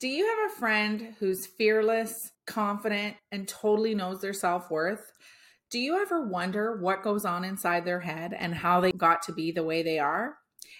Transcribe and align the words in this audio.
Do 0.00 0.06
you 0.06 0.28
have 0.28 0.52
a 0.52 0.60
friend 0.60 1.14
who's 1.18 1.44
fearless, 1.44 2.30
confident, 2.46 3.16
and 3.32 3.48
totally 3.48 3.96
knows 3.96 4.20
their 4.20 4.32
self 4.32 4.70
worth? 4.70 5.10
Do 5.70 5.80
you 5.80 6.00
ever 6.00 6.24
wonder 6.24 6.76
what 6.76 7.02
goes 7.02 7.24
on 7.24 7.42
inside 7.44 7.84
their 7.84 7.98
head 7.98 8.32
and 8.32 8.54
how 8.54 8.80
they 8.80 8.92
got 8.92 9.22
to 9.22 9.32
be 9.32 9.50
the 9.50 9.64
way 9.64 9.82
they 9.82 9.98
are? 9.98 10.36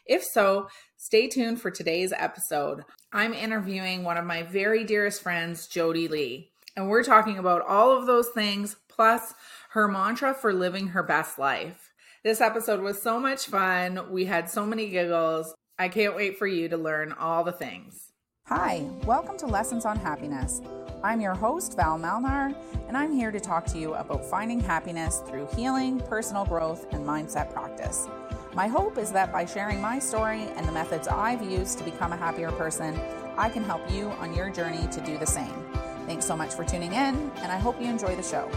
If 0.06 0.22
so, 0.22 0.68
stay 0.96 1.26
tuned 1.26 1.60
for 1.60 1.72
today's 1.72 2.12
episode. 2.16 2.84
I'm 3.12 3.34
interviewing 3.34 4.04
one 4.04 4.18
of 4.18 4.24
my 4.24 4.44
very 4.44 4.84
dearest 4.84 5.20
friends, 5.20 5.66
Jodie 5.66 6.08
Lee, 6.08 6.52
and 6.76 6.88
we're 6.88 7.02
talking 7.02 7.38
about 7.38 7.66
all 7.66 7.90
of 7.90 8.06
those 8.06 8.28
things 8.28 8.76
plus 8.88 9.34
her 9.70 9.88
mantra 9.88 10.32
for 10.32 10.52
living 10.52 10.86
her 10.88 11.02
best 11.02 11.40
life. 11.40 11.90
This 12.22 12.40
episode 12.40 12.82
was 12.82 13.02
so 13.02 13.18
much 13.18 13.46
fun. 13.46 14.12
We 14.12 14.26
had 14.26 14.48
so 14.48 14.64
many 14.64 14.88
giggles. 14.90 15.52
I 15.76 15.88
can't 15.88 16.14
wait 16.14 16.38
for 16.38 16.46
you 16.46 16.68
to 16.68 16.76
learn 16.76 17.10
all 17.12 17.42
the 17.42 17.50
things. 17.50 18.07
Hi, 18.48 18.88
welcome 19.04 19.36
to 19.40 19.46
Lessons 19.46 19.84
on 19.84 19.98
Happiness. 19.98 20.62
I'm 21.04 21.20
your 21.20 21.34
host, 21.34 21.76
Val 21.76 21.98
Malnar, 21.98 22.56
and 22.88 22.96
I'm 22.96 23.12
here 23.12 23.30
to 23.30 23.38
talk 23.38 23.66
to 23.66 23.78
you 23.78 23.92
about 23.92 24.24
finding 24.24 24.58
happiness 24.58 25.22
through 25.26 25.48
healing, 25.54 26.00
personal 26.00 26.46
growth, 26.46 26.86
and 26.94 27.04
mindset 27.06 27.52
practice. 27.52 28.08
My 28.54 28.66
hope 28.66 28.96
is 28.96 29.12
that 29.12 29.34
by 29.34 29.44
sharing 29.44 29.82
my 29.82 29.98
story 29.98 30.44
and 30.56 30.66
the 30.66 30.72
methods 30.72 31.08
I've 31.08 31.42
used 31.42 31.76
to 31.76 31.84
become 31.84 32.14
a 32.14 32.16
happier 32.16 32.50
person, 32.52 32.98
I 33.36 33.50
can 33.50 33.64
help 33.64 33.82
you 33.90 34.06
on 34.12 34.32
your 34.32 34.48
journey 34.48 34.88
to 34.92 35.00
do 35.02 35.18
the 35.18 35.26
same. 35.26 35.66
Thanks 36.06 36.24
so 36.24 36.34
much 36.34 36.54
for 36.54 36.64
tuning 36.64 36.94
in, 36.94 37.30
and 37.42 37.52
I 37.52 37.58
hope 37.58 37.78
you 37.78 37.88
enjoy 37.88 38.16
the 38.16 38.22
show. 38.22 38.50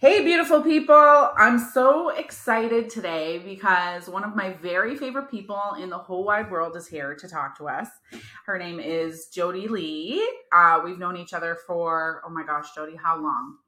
Hey, 0.00 0.24
beautiful 0.24 0.62
people. 0.62 0.96
I'm 0.96 1.58
so 1.58 2.08
excited 2.08 2.88
today 2.88 3.38
because 3.38 4.08
one 4.08 4.24
of 4.24 4.34
my 4.34 4.54
very 4.54 4.96
favorite 4.96 5.30
people 5.30 5.60
in 5.78 5.90
the 5.90 5.98
whole 5.98 6.24
wide 6.24 6.50
world 6.50 6.74
is 6.74 6.86
here 6.86 7.14
to 7.14 7.28
talk 7.28 7.58
to 7.58 7.68
us. 7.68 7.86
Her 8.46 8.56
name 8.56 8.80
is 8.80 9.28
Jodie 9.30 9.68
Lee. 9.68 10.26
Uh, 10.54 10.80
we've 10.82 10.98
known 10.98 11.18
each 11.18 11.34
other 11.34 11.54
for, 11.66 12.22
oh 12.24 12.30
my 12.30 12.44
gosh, 12.44 12.68
Jodie, 12.74 12.96
how 12.96 13.20
long? 13.20 13.58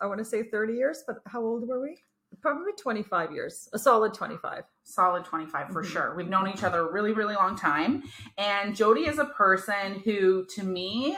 I 0.00 0.06
want 0.06 0.20
to 0.20 0.24
say 0.24 0.44
30 0.44 0.72
years, 0.72 1.04
but 1.06 1.16
how 1.26 1.44
old 1.44 1.68
were 1.68 1.82
we? 1.82 1.98
Probably 2.40 2.72
25 2.72 3.30
years, 3.30 3.68
a 3.74 3.78
solid 3.78 4.14
25. 4.14 4.62
Solid 4.84 5.26
25 5.26 5.68
for 5.68 5.82
mm-hmm. 5.82 5.92
sure. 5.92 6.14
We've 6.16 6.30
known 6.30 6.48
each 6.48 6.64
other 6.64 6.88
a 6.88 6.90
really, 6.90 7.12
really 7.12 7.34
long 7.34 7.56
time. 7.56 8.04
And 8.38 8.74
Jodie 8.74 9.06
is 9.06 9.18
a 9.18 9.26
person 9.26 10.00
who, 10.02 10.46
to 10.54 10.62
me, 10.62 11.14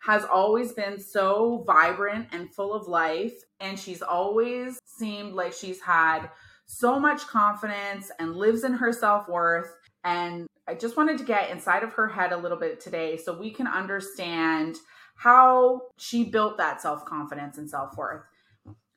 has 0.00 0.24
always 0.24 0.72
been 0.72 0.98
so 0.98 1.64
vibrant 1.66 2.28
and 2.32 2.52
full 2.54 2.72
of 2.72 2.86
life. 2.86 3.34
And 3.60 3.78
she's 3.78 4.02
always 4.02 4.78
seemed 4.84 5.34
like 5.34 5.52
she's 5.52 5.80
had 5.80 6.28
so 6.66 7.00
much 7.00 7.26
confidence 7.26 8.10
and 8.18 8.36
lives 8.36 8.64
in 8.64 8.74
her 8.74 8.92
self 8.92 9.28
worth. 9.28 9.74
And 10.04 10.46
I 10.68 10.74
just 10.74 10.96
wanted 10.96 11.18
to 11.18 11.24
get 11.24 11.50
inside 11.50 11.82
of 11.82 11.92
her 11.94 12.08
head 12.08 12.32
a 12.32 12.36
little 12.36 12.58
bit 12.58 12.80
today 12.80 13.16
so 13.16 13.36
we 13.36 13.50
can 13.50 13.66
understand 13.66 14.76
how 15.16 15.82
she 15.96 16.24
built 16.24 16.58
that 16.58 16.80
self 16.80 17.04
confidence 17.04 17.58
and 17.58 17.68
self 17.68 17.96
worth. 17.96 18.22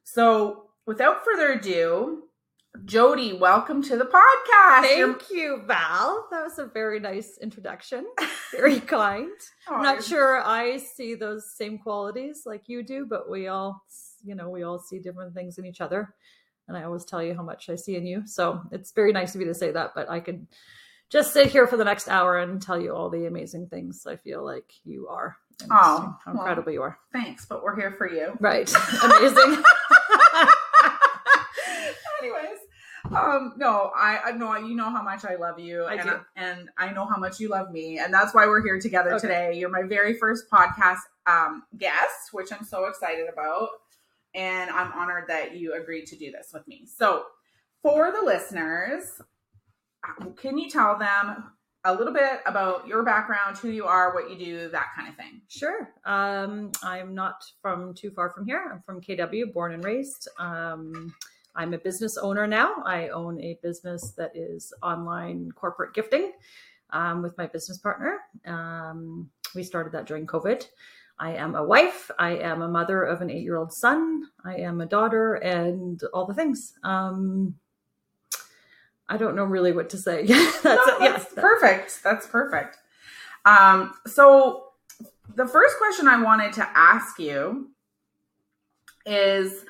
So, 0.04 0.66
without 0.86 1.24
further 1.26 1.54
ado, 1.54 2.24
Jodie, 2.86 3.38
welcome 3.38 3.82
to 3.84 3.98
the 3.98 4.06
podcast. 4.06 4.82
Thank 4.82 5.30
You're... 5.30 5.58
you, 5.58 5.62
Val. 5.66 6.28
That 6.32 6.44
was 6.44 6.58
a 6.58 6.66
very 6.66 7.00
nice 7.00 7.38
introduction. 7.42 8.06
Very 8.52 8.80
kind. 8.82 9.32
oh, 9.70 9.76
I'm 9.76 9.84
not 9.84 10.00
oh. 10.00 10.02
sure 10.02 10.46
I 10.46 10.78
see 10.78 11.16
those 11.16 11.56
same 11.56 11.78
qualities 11.78 12.44
like 12.46 12.64
you 12.68 12.84
do, 12.84 13.06
but 13.10 13.30
we 13.30 13.48
all, 13.48 13.82
you 14.24 14.36
know, 14.36 14.50
we 14.50 14.64
all 14.64 14.80
see 14.80 15.00
different 15.00 15.34
things 15.34 15.58
in 15.58 15.66
each 15.66 15.82
other. 15.82 16.14
And 16.68 16.78
I 16.78 16.84
always 16.84 17.06
tell 17.06 17.22
you 17.22 17.34
how 17.34 17.44
much 17.44 17.70
I 17.70 17.76
see 17.76 17.96
in 17.96 18.06
you. 18.06 18.24
So 18.26 18.62
it's 18.72 18.92
very 18.92 19.12
nice 19.12 19.36
of 19.36 19.42
you 19.42 19.48
to 19.48 19.54
say 19.54 19.72
that, 19.72 19.92
but 19.94 20.10
I 20.10 20.20
could 20.20 20.48
just 21.10 21.34
sit 21.34 21.48
here 21.48 21.68
for 21.68 21.76
the 21.78 21.84
next 21.84 22.08
hour 22.08 22.38
and 22.40 22.62
tell 22.62 22.82
you 22.82 22.96
all 22.96 23.10
the 23.10 23.26
amazing 23.26 23.68
things 23.68 24.08
I 24.08 24.16
feel 24.16 24.44
like 24.46 24.72
you 24.86 25.08
are. 25.10 25.36
oh, 25.70 26.18
how 26.24 26.32
incredible 26.32 26.68
well, 26.68 26.74
you 26.74 26.82
are. 26.82 26.98
Thanks, 27.12 27.46
but 27.46 27.64
we're 27.64 27.76
here 27.76 27.92
for 27.92 28.10
you. 28.10 28.34
Right. 28.40 28.74
Amazing. 29.04 29.38
Anyways, 32.22 32.60
um, 33.12 33.54
no, 33.58 33.92
I, 33.96 34.20
I 34.26 34.32
know 34.32 34.56
you 34.56 34.76
know 34.76 34.90
how 34.90 35.02
much 35.02 35.26
I 35.26 35.36
love 35.36 35.60
you, 35.60 35.84
I 35.84 35.96
and, 35.96 36.10
do. 36.10 36.20
and 36.38 36.70
I 36.78 36.94
know 36.94 37.06
how 37.06 37.18
much 37.18 37.40
you 37.40 37.50
love 37.50 37.72
me, 37.72 38.00
and 38.00 38.14
that's 38.14 38.34
why 38.34 38.46
we're 38.46 38.64
here 38.64 38.80
together 38.80 39.14
okay. 39.16 39.28
today. 39.28 39.54
You're 39.58 39.70
my 39.70 39.84
very 39.84 40.14
first 40.14 40.46
podcast 40.52 41.00
um, 41.26 41.64
guest, 41.78 42.30
which 42.32 42.54
I'm 42.54 42.64
so 42.64 42.86
excited 42.86 43.28
about, 43.32 43.70
and 44.34 44.70
I'm 44.70 44.92
honored 44.94 45.26
that 45.28 45.56
you 45.56 45.74
agreed 45.74 46.06
to 46.08 46.16
do 46.16 46.32
this 46.32 46.52
with 46.54 46.68
me. 46.68 46.86
So, 46.86 47.26
for 47.82 48.12
the 48.12 48.22
listeners, 48.22 49.22
can 50.38 50.58
you 50.58 50.70
tell 50.70 50.98
them 50.98 51.52
a 51.84 51.94
little 51.94 52.14
bit 52.14 52.42
about 52.46 52.88
your 52.88 53.04
background, 53.04 53.58
who 53.58 53.70
you 53.70 53.86
are, 53.86 54.14
what 54.14 54.30
you 54.30 54.38
do, 54.38 54.70
that 54.70 54.90
kind 54.96 55.10
of 55.10 55.16
thing. 55.16 55.42
Sure. 55.48 55.90
Um, 56.06 56.72
I'm 56.84 57.16
not 57.16 57.44
from 57.62 57.94
too 57.96 58.12
far 58.12 58.30
from 58.30 58.46
here. 58.46 58.70
I'm 58.72 58.82
from 58.82 59.02
KW, 59.02 59.52
born 59.52 59.74
and 59.74 59.84
raised. 59.84 60.28
Um, 60.38 61.14
I'm 61.56 61.74
a 61.74 61.80
business 61.80 62.18
owner 62.18 62.46
now. 62.46 62.84
I 62.86 63.10
own 63.10 63.40
a 63.42 63.58
business 63.64 64.12
that 64.12 64.32
is 64.36 64.72
online 64.84 65.52
corporate 65.54 65.94
gifting 65.94 66.34
um, 66.92 67.22
with 67.22 67.38
my 67.38 67.48
business 67.48 67.80
partner. 67.80 68.20
Um, 68.46 69.30
we 69.56 69.64
started 69.64 69.92
that 69.94 70.06
during 70.06 70.28
COVID. 70.28 70.68
I 71.22 71.34
am 71.34 71.54
a 71.54 71.64
wife. 71.64 72.10
I 72.18 72.32
am 72.38 72.64
a 72.64 72.68
mother 72.68 73.04
of 73.04 73.22
an 73.22 73.30
eight 73.30 73.44
year 73.44 73.58
old 73.58 73.72
son. 73.72 74.24
I 74.44 74.56
am 74.56 74.82
a 74.82 74.88
daughter 74.88 75.36
and 75.36 76.02
all 76.14 76.26
the 76.26 76.34
things. 76.34 76.74
Um, 76.84 77.54
I 79.08 79.18
don't 79.18 79.36
know 79.36 79.44
really 79.44 79.72
what 79.72 79.92
to 79.92 79.98
say. 79.98 80.26
that's, 80.26 80.64
no, 80.66 81.00
that's 81.00 81.28
yeah, 81.36 81.42
perfect. 81.42 82.04
That's 82.04 82.26
perfect. 82.26 82.78
Um, 83.46 83.94
so, 84.08 84.70
the 85.36 85.46
first 85.46 85.78
question 85.78 86.08
I 86.08 86.22
wanted 86.22 86.54
to 86.54 86.68
ask 86.76 87.20
you 87.20 87.70
is 89.06 89.64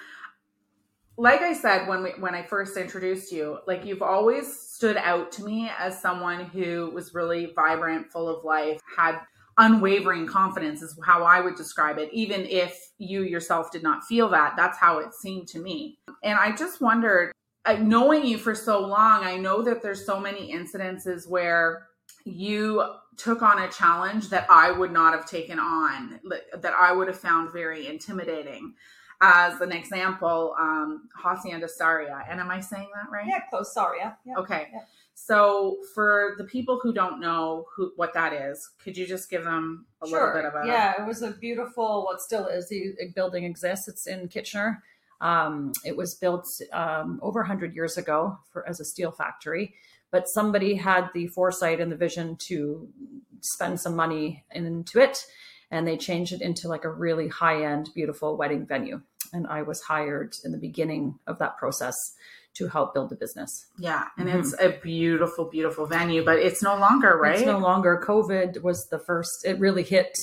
like 1.17 1.41
I 1.41 1.53
said 1.53 1.88
when 1.88 2.01
we 2.01 2.11
when 2.11 2.34
I 2.34 2.44
first 2.44 2.78
introduced 2.78 3.31
you, 3.31 3.59
like 3.67 3.85
you've 3.85 4.01
always 4.01 4.57
stood 4.57 4.97
out 4.97 5.31
to 5.34 5.44
me 5.44 5.69
as 5.78 6.01
someone 6.01 6.45
who 6.45 6.91
was 6.94 7.13
really 7.13 7.51
vibrant, 7.56 8.11
full 8.11 8.29
of 8.29 8.45
life, 8.45 8.79
had 8.97 9.19
unwavering 9.57 10.28
confidence 10.28 10.81
is 10.81 10.97
how 11.06 11.23
I 11.23 11.41
would 11.41 11.56
describe 11.56 11.97
it. 11.97 12.09
Even 12.13 12.45
if 12.45 12.79
you 12.97 13.23
yourself 13.23 13.72
did 13.72 13.84
not 13.84 14.03
feel 14.03 14.29
that, 14.29 14.53
that's 14.56 14.78
how 14.78 15.00
it 15.00 15.13
seemed 15.13 15.47
to 15.50 15.59
me. 15.59 16.00
And 16.23 16.38
I 16.39 16.56
just 16.56 16.81
wondered, 16.81 17.31
knowing 17.79 18.25
you 18.25 18.38
for 18.38 18.56
so 18.56 18.79
long, 18.79 19.23
I 19.23 19.38
know 19.38 19.61
that 19.61 19.81
there's 19.81 20.06
so 20.06 20.19
many 20.19 20.53
incidences 20.53 21.29
where 21.29 21.88
you 22.25 22.84
took 23.17 23.41
on 23.41 23.59
a 23.59 23.69
challenge 23.69 24.29
that 24.29 24.47
I 24.50 24.72
would 24.72 24.91
not 24.91 25.13
have 25.13 25.25
taken 25.25 25.59
on, 25.59 26.19
that 26.57 26.73
I 26.73 26.91
would 26.91 27.07
have 27.07 27.19
found 27.19 27.51
very 27.51 27.88
intimidating 27.88 28.73
as 29.22 29.61
an 29.61 29.72
example, 29.72 30.56
um, 30.59 31.07
Hacienda 31.16 31.67
Sarria. 31.67 32.25
And 32.28 32.40
am 32.40 32.50
I 32.50 32.59
saying 32.59 32.90
that 32.95 33.11
right? 33.11 33.28
Yeah, 33.28 33.41
close 33.50 33.73
Sarria. 33.75 34.16
Yeah. 34.25 34.35
Okay. 34.38 34.69
Yeah. 34.73 34.79
So 35.13 35.77
for 35.94 36.35
the 36.38 36.44
people 36.44 36.79
who 36.81 36.94
don't 36.94 37.19
know 37.19 37.66
who 37.75 37.91
what 37.95 38.13
that 38.13 38.33
is, 38.33 38.69
could 38.83 38.97
you 38.97 39.05
just 39.05 39.29
give 39.29 39.44
them 39.44 39.85
a 40.01 40.07
sure. 40.07 40.19
little 40.19 40.41
bit 40.41 40.45
of 40.45 40.63
a 40.63 40.67
Yeah, 40.67 40.94
it 40.99 41.07
was 41.07 41.22
a 41.22 41.31
beautiful 41.31 42.05
what 42.05 42.22
still 42.22 42.47
is 42.47 42.69
the 42.69 42.95
building 43.16 43.44
exists. 43.44 43.88
It's 43.88 44.07
in 44.07 44.27
Kitchener. 44.27 44.83
Um, 45.19 45.73
it 45.85 45.95
was 45.95 46.16
built 46.16 46.47
um, 46.73 47.19
over 47.22 47.41
100 47.41 47.75
years 47.75 47.97
ago 47.97 48.39
for 48.51 48.67
as 48.67 48.79
a 48.79 48.85
steel 48.85 49.11
factory, 49.11 49.75
but 50.09 50.27
somebody 50.27 50.75
had 50.75 51.09
the 51.13 51.28
foresight 51.28 51.79
and 51.79 51.91
the 51.91 51.95
vision 51.95 52.38
to 52.47 52.89
spend 53.41 53.79
some 53.79 53.95
money 53.95 54.43
into 54.51 54.99
it 54.99 55.23
and 55.72 55.88
they 55.88 55.97
changed 55.97 56.33
it 56.33 56.41
into 56.41 56.67
like 56.67 56.83
a 56.83 56.91
really 56.91 57.29
high 57.29 57.63
end, 57.63 57.89
beautiful 57.95 58.35
wedding 58.35 58.66
venue. 58.66 59.01
And 59.33 59.47
I 59.47 59.61
was 59.61 59.81
hired 59.81 60.35
in 60.43 60.51
the 60.51 60.57
beginning 60.57 61.17
of 61.25 61.39
that 61.39 61.57
process 61.57 61.95
to 62.53 62.67
help 62.67 62.94
build 62.94 63.09
the 63.09 63.16
business. 63.16 63.67
Yeah, 63.78 64.06
and 64.17 64.28
mm-hmm. 64.28 64.39
it's 64.39 64.53
a 64.59 64.69
beautiful, 64.81 65.45
beautiful 65.45 65.85
venue, 65.85 66.23
but 66.23 66.37
it's 66.37 66.61
no 66.61 66.78
longer 66.78 67.17
right. 67.17 67.37
It's 67.37 67.46
no 67.46 67.59
longer. 67.59 68.02
COVID 68.05 68.61
was 68.61 68.87
the 68.90 68.99
first. 68.99 69.46
It 69.46 69.59
really 69.59 69.84
hit 69.84 70.17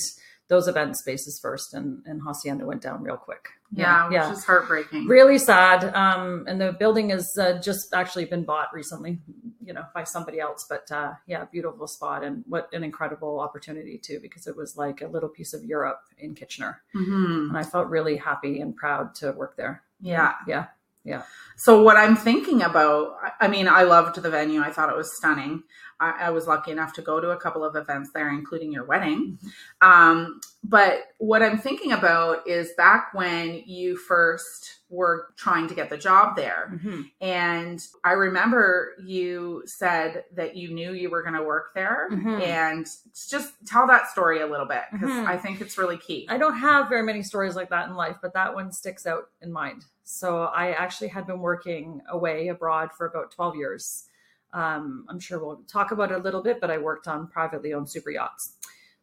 those 0.47 0.67
event 0.67 0.97
spaces 0.97 1.39
first, 1.41 1.73
and 1.73 2.03
and 2.05 2.21
Hacienda 2.21 2.65
went 2.65 2.81
down 2.81 3.03
real 3.03 3.17
quick. 3.17 3.49
Yeah, 3.71 4.09
yeah, 4.11 4.29
which 4.29 4.39
is 4.39 4.45
heartbreaking. 4.45 5.05
Really 5.05 5.37
sad. 5.37 5.93
Um, 5.95 6.45
and 6.47 6.59
the 6.59 6.73
building 6.73 7.11
has 7.11 7.29
uh, 7.39 7.59
just 7.59 7.93
actually 7.93 8.25
been 8.25 8.43
bought 8.43 8.73
recently, 8.73 9.19
you 9.63 9.73
know, 9.73 9.83
by 9.93 10.03
somebody 10.03 10.39
else. 10.39 10.65
But 10.67 10.91
uh, 10.91 11.13
yeah, 11.27 11.45
beautiful 11.51 11.87
spot, 11.87 12.23
and 12.23 12.43
what 12.47 12.67
an 12.73 12.83
incredible 12.83 13.39
opportunity 13.39 13.99
too, 14.03 14.19
because 14.21 14.47
it 14.47 14.57
was 14.57 14.75
like 14.75 15.01
a 15.01 15.07
little 15.07 15.29
piece 15.29 15.53
of 15.53 15.63
Europe 15.63 16.01
in 16.17 16.33
Kitchener, 16.33 16.81
mm-hmm. 16.95 17.49
and 17.49 17.57
I 17.57 17.63
felt 17.63 17.87
really 17.87 18.17
happy 18.17 18.59
and 18.59 18.75
proud 18.75 19.15
to 19.15 19.31
work 19.31 19.55
there. 19.55 19.83
Yeah, 20.01 20.33
yeah. 20.47 20.67
Yeah. 21.03 21.23
So 21.57 21.81
what 21.81 21.97
I'm 21.97 22.15
thinking 22.15 22.61
about, 22.61 23.15
I 23.39 23.47
mean, 23.47 23.67
I 23.67 23.83
loved 23.83 24.21
the 24.21 24.29
venue. 24.29 24.61
I 24.61 24.71
thought 24.71 24.89
it 24.89 24.95
was 24.95 25.15
stunning. 25.15 25.63
I, 25.99 26.11
I 26.27 26.29
was 26.29 26.47
lucky 26.47 26.71
enough 26.71 26.93
to 26.93 27.01
go 27.01 27.19
to 27.19 27.31
a 27.31 27.37
couple 27.37 27.63
of 27.63 27.75
events 27.75 28.11
there, 28.13 28.29
including 28.29 28.71
your 28.71 28.85
wedding. 28.85 29.37
Um, 29.81 30.41
but 30.63 31.13
what 31.19 31.41
I'm 31.41 31.57
thinking 31.57 31.91
about 31.93 32.47
is 32.47 32.71
back 32.77 33.13
when 33.13 33.63
you 33.65 33.97
first 33.97 34.79
were 34.89 35.27
trying 35.37 35.67
to 35.67 35.75
get 35.75 35.89
the 35.89 35.97
job 35.97 36.35
there. 36.35 36.71
Mm-hmm. 36.73 37.01
And 37.21 37.85
I 38.03 38.13
remember 38.13 38.93
you 39.03 39.61
said 39.65 40.23
that 40.35 40.55
you 40.55 40.73
knew 40.73 40.93
you 40.93 41.09
were 41.09 41.21
going 41.21 41.35
to 41.35 41.43
work 41.43 41.73
there. 41.75 42.09
Mhm. 42.11 42.41
And 42.41 42.87
just 43.29 43.53
tell 43.67 43.85
that 43.87 44.09
story 44.09 44.41
a 44.41 44.47
little 44.47 44.65
bit 44.65 44.83
because 44.91 45.09
Mhm. 45.11 45.27
I 45.27 45.37
think 45.37 45.61
it's 45.61 45.77
really 45.77 45.97
key. 45.97 46.27
I 46.29 46.37
don't 46.37 46.57
have 46.57 46.89
very 46.89 47.03
many 47.03 47.21
stories 47.21 47.55
like 47.55 47.69
that 47.69 47.87
in 47.87 47.95
life, 47.95 48.17
but 48.21 48.33
that 48.33 48.53
one 48.53 48.71
sticks 48.71 49.05
out 49.05 49.29
in 49.41 49.51
mind. 49.51 49.85
So 50.03 50.45
I 50.45 50.71
actually 50.71 51.09
had 51.09 51.27
been 51.27 51.39
working 51.39 52.01
away 52.09 52.47
abroad 52.47 52.91
for 52.91 53.05
about 53.05 53.29
12 53.31 53.55
years. 53.55 54.05
Um, 54.53 55.05
I'm 55.09 55.19
sure 55.19 55.39
we'll 55.39 55.63
talk 55.67 55.91
about 55.91 56.11
it 56.11 56.19
a 56.19 56.21
little 56.21 56.41
bit, 56.41 56.59
but 56.59 56.71
I 56.71 56.77
worked 56.77 57.07
on 57.07 57.27
privately 57.27 57.73
owned 57.73 57.89
super 57.89 58.09
yachts. 58.09 58.53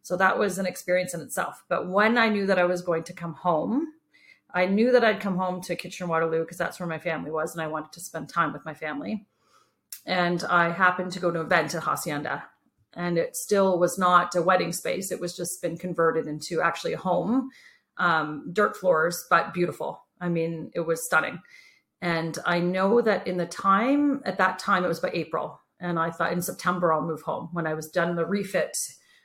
So 0.01 0.15
that 0.17 0.37
was 0.37 0.57
an 0.57 0.65
experience 0.65 1.13
in 1.13 1.21
itself. 1.21 1.63
But 1.69 1.89
when 1.89 2.17
I 2.17 2.29
knew 2.29 2.45
that 2.45 2.59
I 2.59 2.65
was 2.65 2.81
going 2.81 3.03
to 3.03 3.13
come 3.13 3.33
home, 3.33 3.93
I 4.53 4.65
knew 4.65 4.91
that 4.91 5.03
I'd 5.03 5.19
come 5.19 5.37
home 5.37 5.61
to 5.63 5.75
Kitchener 5.75 6.07
Waterloo 6.07 6.41
because 6.41 6.57
that's 6.57 6.79
where 6.79 6.87
my 6.87 6.99
family 6.99 7.31
was 7.31 7.53
and 7.53 7.61
I 7.61 7.67
wanted 7.67 7.91
to 7.93 7.99
spend 7.99 8.29
time 8.29 8.53
with 8.53 8.65
my 8.65 8.73
family. 8.73 9.27
And 10.05 10.43
I 10.45 10.71
happened 10.71 11.11
to 11.13 11.19
go 11.19 11.31
to 11.31 11.41
an 11.41 11.45
event 11.45 11.75
at 11.75 11.83
Hacienda 11.83 12.45
and 12.93 13.17
it 13.17 13.35
still 13.35 13.77
was 13.77 13.99
not 13.99 14.35
a 14.35 14.41
wedding 14.41 14.71
space. 14.71 15.11
It 15.11 15.19
was 15.19 15.35
just 15.35 15.61
been 15.61 15.77
converted 15.77 16.27
into 16.27 16.61
actually 16.61 16.93
a 16.93 16.97
home, 16.97 17.49
um, 17.97 18.49
dirt 18.53 18.77
floors, 18.77 19.25
but 19.29 19.53
beautiful. 19.53 20.03
I 20.19 20.29
mean, 20.29 20.71
it 20.73 20.81
was 20.81 21.05
stunning. 21.05 21.39
And 22.01 22.37
I 22.45 22.59
know 22.59 23.01
that 23.01 23.27
in 23.27 23.37
the 23.37 23.45
time, 23.45 24.21
at 24.25 24.37
that 24.37 24.59
time, 24.59 24.83
it 24.83 24.87
was 24.87 24.99
by 24.99 25.11
April. 25.13 25.59
And 25.79 25.99
I 25.99 26.11
thought 26.11 26.33
in 26.33 26.41
September, 26.41 26.93
I'll 26.93 27.01
move 27.01 27.21
home. 27.21 27.49
When 27.51 27.67
I 27.67 27.73
was 27.73 27.89
done 27.89 28.15
the 28.15 28.25
refit, 28.25 28.75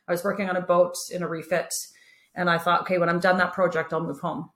I 0.08 0.12
was 0.12 0.24
working 0.24 0.48
on 0.48 0.56
a 0.56 0.60
boat 0.60 0.94
in 1.10 1.22
a 1.22 1.28
refit. 1.28 1.72
And 2.34 2.48
I 2.48 2.58
thought, 2.58 2.82
okay, 2.82 2.98
when 2.98 3.08
I'm 3.08 3.20
done 3.20 3.38
that 3.38 3.52
project, 3.52 3.92
I'll 3.92 4.04
move 4.04 4.20
home. 4.20 4.50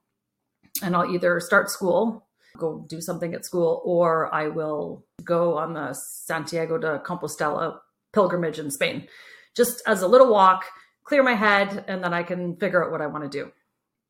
And 0.82 0.96
I'll 0.96 1.10
either 1.10 1.40
start 1.40 1.70
school, 1.70 2.26
go 2.58 2.84
do 2.88 3.00
something 3.00 3.34
at 3.34 3.44
school, 3.44 3.82
or 3.84 4.34
I 4.34 4.48
will 4.48 5.06
go 5.22 5.56
on 5.58 5.74
the 5.74 5.92
Santiago 5.94 6.78
de 6.78 6.98
Compostela 7.00 7.78
pilgrimage 8.12 8.58
in 8.58 8.70
Spain, 8.70 9.08
just 9.54 9.82
as 9.86 10.02
a 10.02 10.08
little 10.08 10.30
walk, 10.30 10.64
clear 11.04 11.22
my 11.22 11.34
head, 11.34 11.84
and 11.86 12.02
then 12.02 12.12
I 12.12 12.22
can 12.22 12.56
figure 12.56 12.84
out 12.84 12.90
what 12.90 13.02
I 13.02 13.06
want 13.06 13.24
to 13.24 13.30
do. 13.30 13.52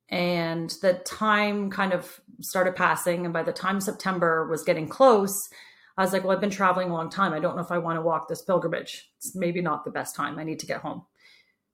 And 0.08 0.70
the 0.82 0.94
time 1.04 1.70
kind 1.70 1.92
of 1.92 2.20
started 2.40 2.76
passing. 2.76 3.24
And 3.24 3.32
by 3.32 3.42
the 3.42 3.52
time 3.52 3.80
September 3.80 4.46
was 4.46 4.62
getting 4.62 4.88
close, 4.88 5.48
I 5.96 6.02
was 6.02 6.12
like, 6.12 6.24
well, 6.24 6.32
I've 6.32 6.40
been 6.40 6.50
traveling 6.50 6.90
a 6.90 6.94
long 6.94 7.10
time. 7.10 7.32
I 7.32 7.40
don't 7.40 7.56
know 7.56 7.62
if 7.62 7.72
I 7.72 7.78
want 7.78 7.96
to 7.96 8.02
walk 8.02 8.28
this 8.28 8.42
pilgrimage. 8.42 9.10
It's 9.16 9.34
maybe 9.34 9.62
not 9.62 9.84
the 9.84 9.90
best 9.90 10.14
time. 10.14 10.38
I 10.38 10.44
need 10.44 10.60
to 10.60 10.66
get 10.66 10.82
home. 10.82 11.02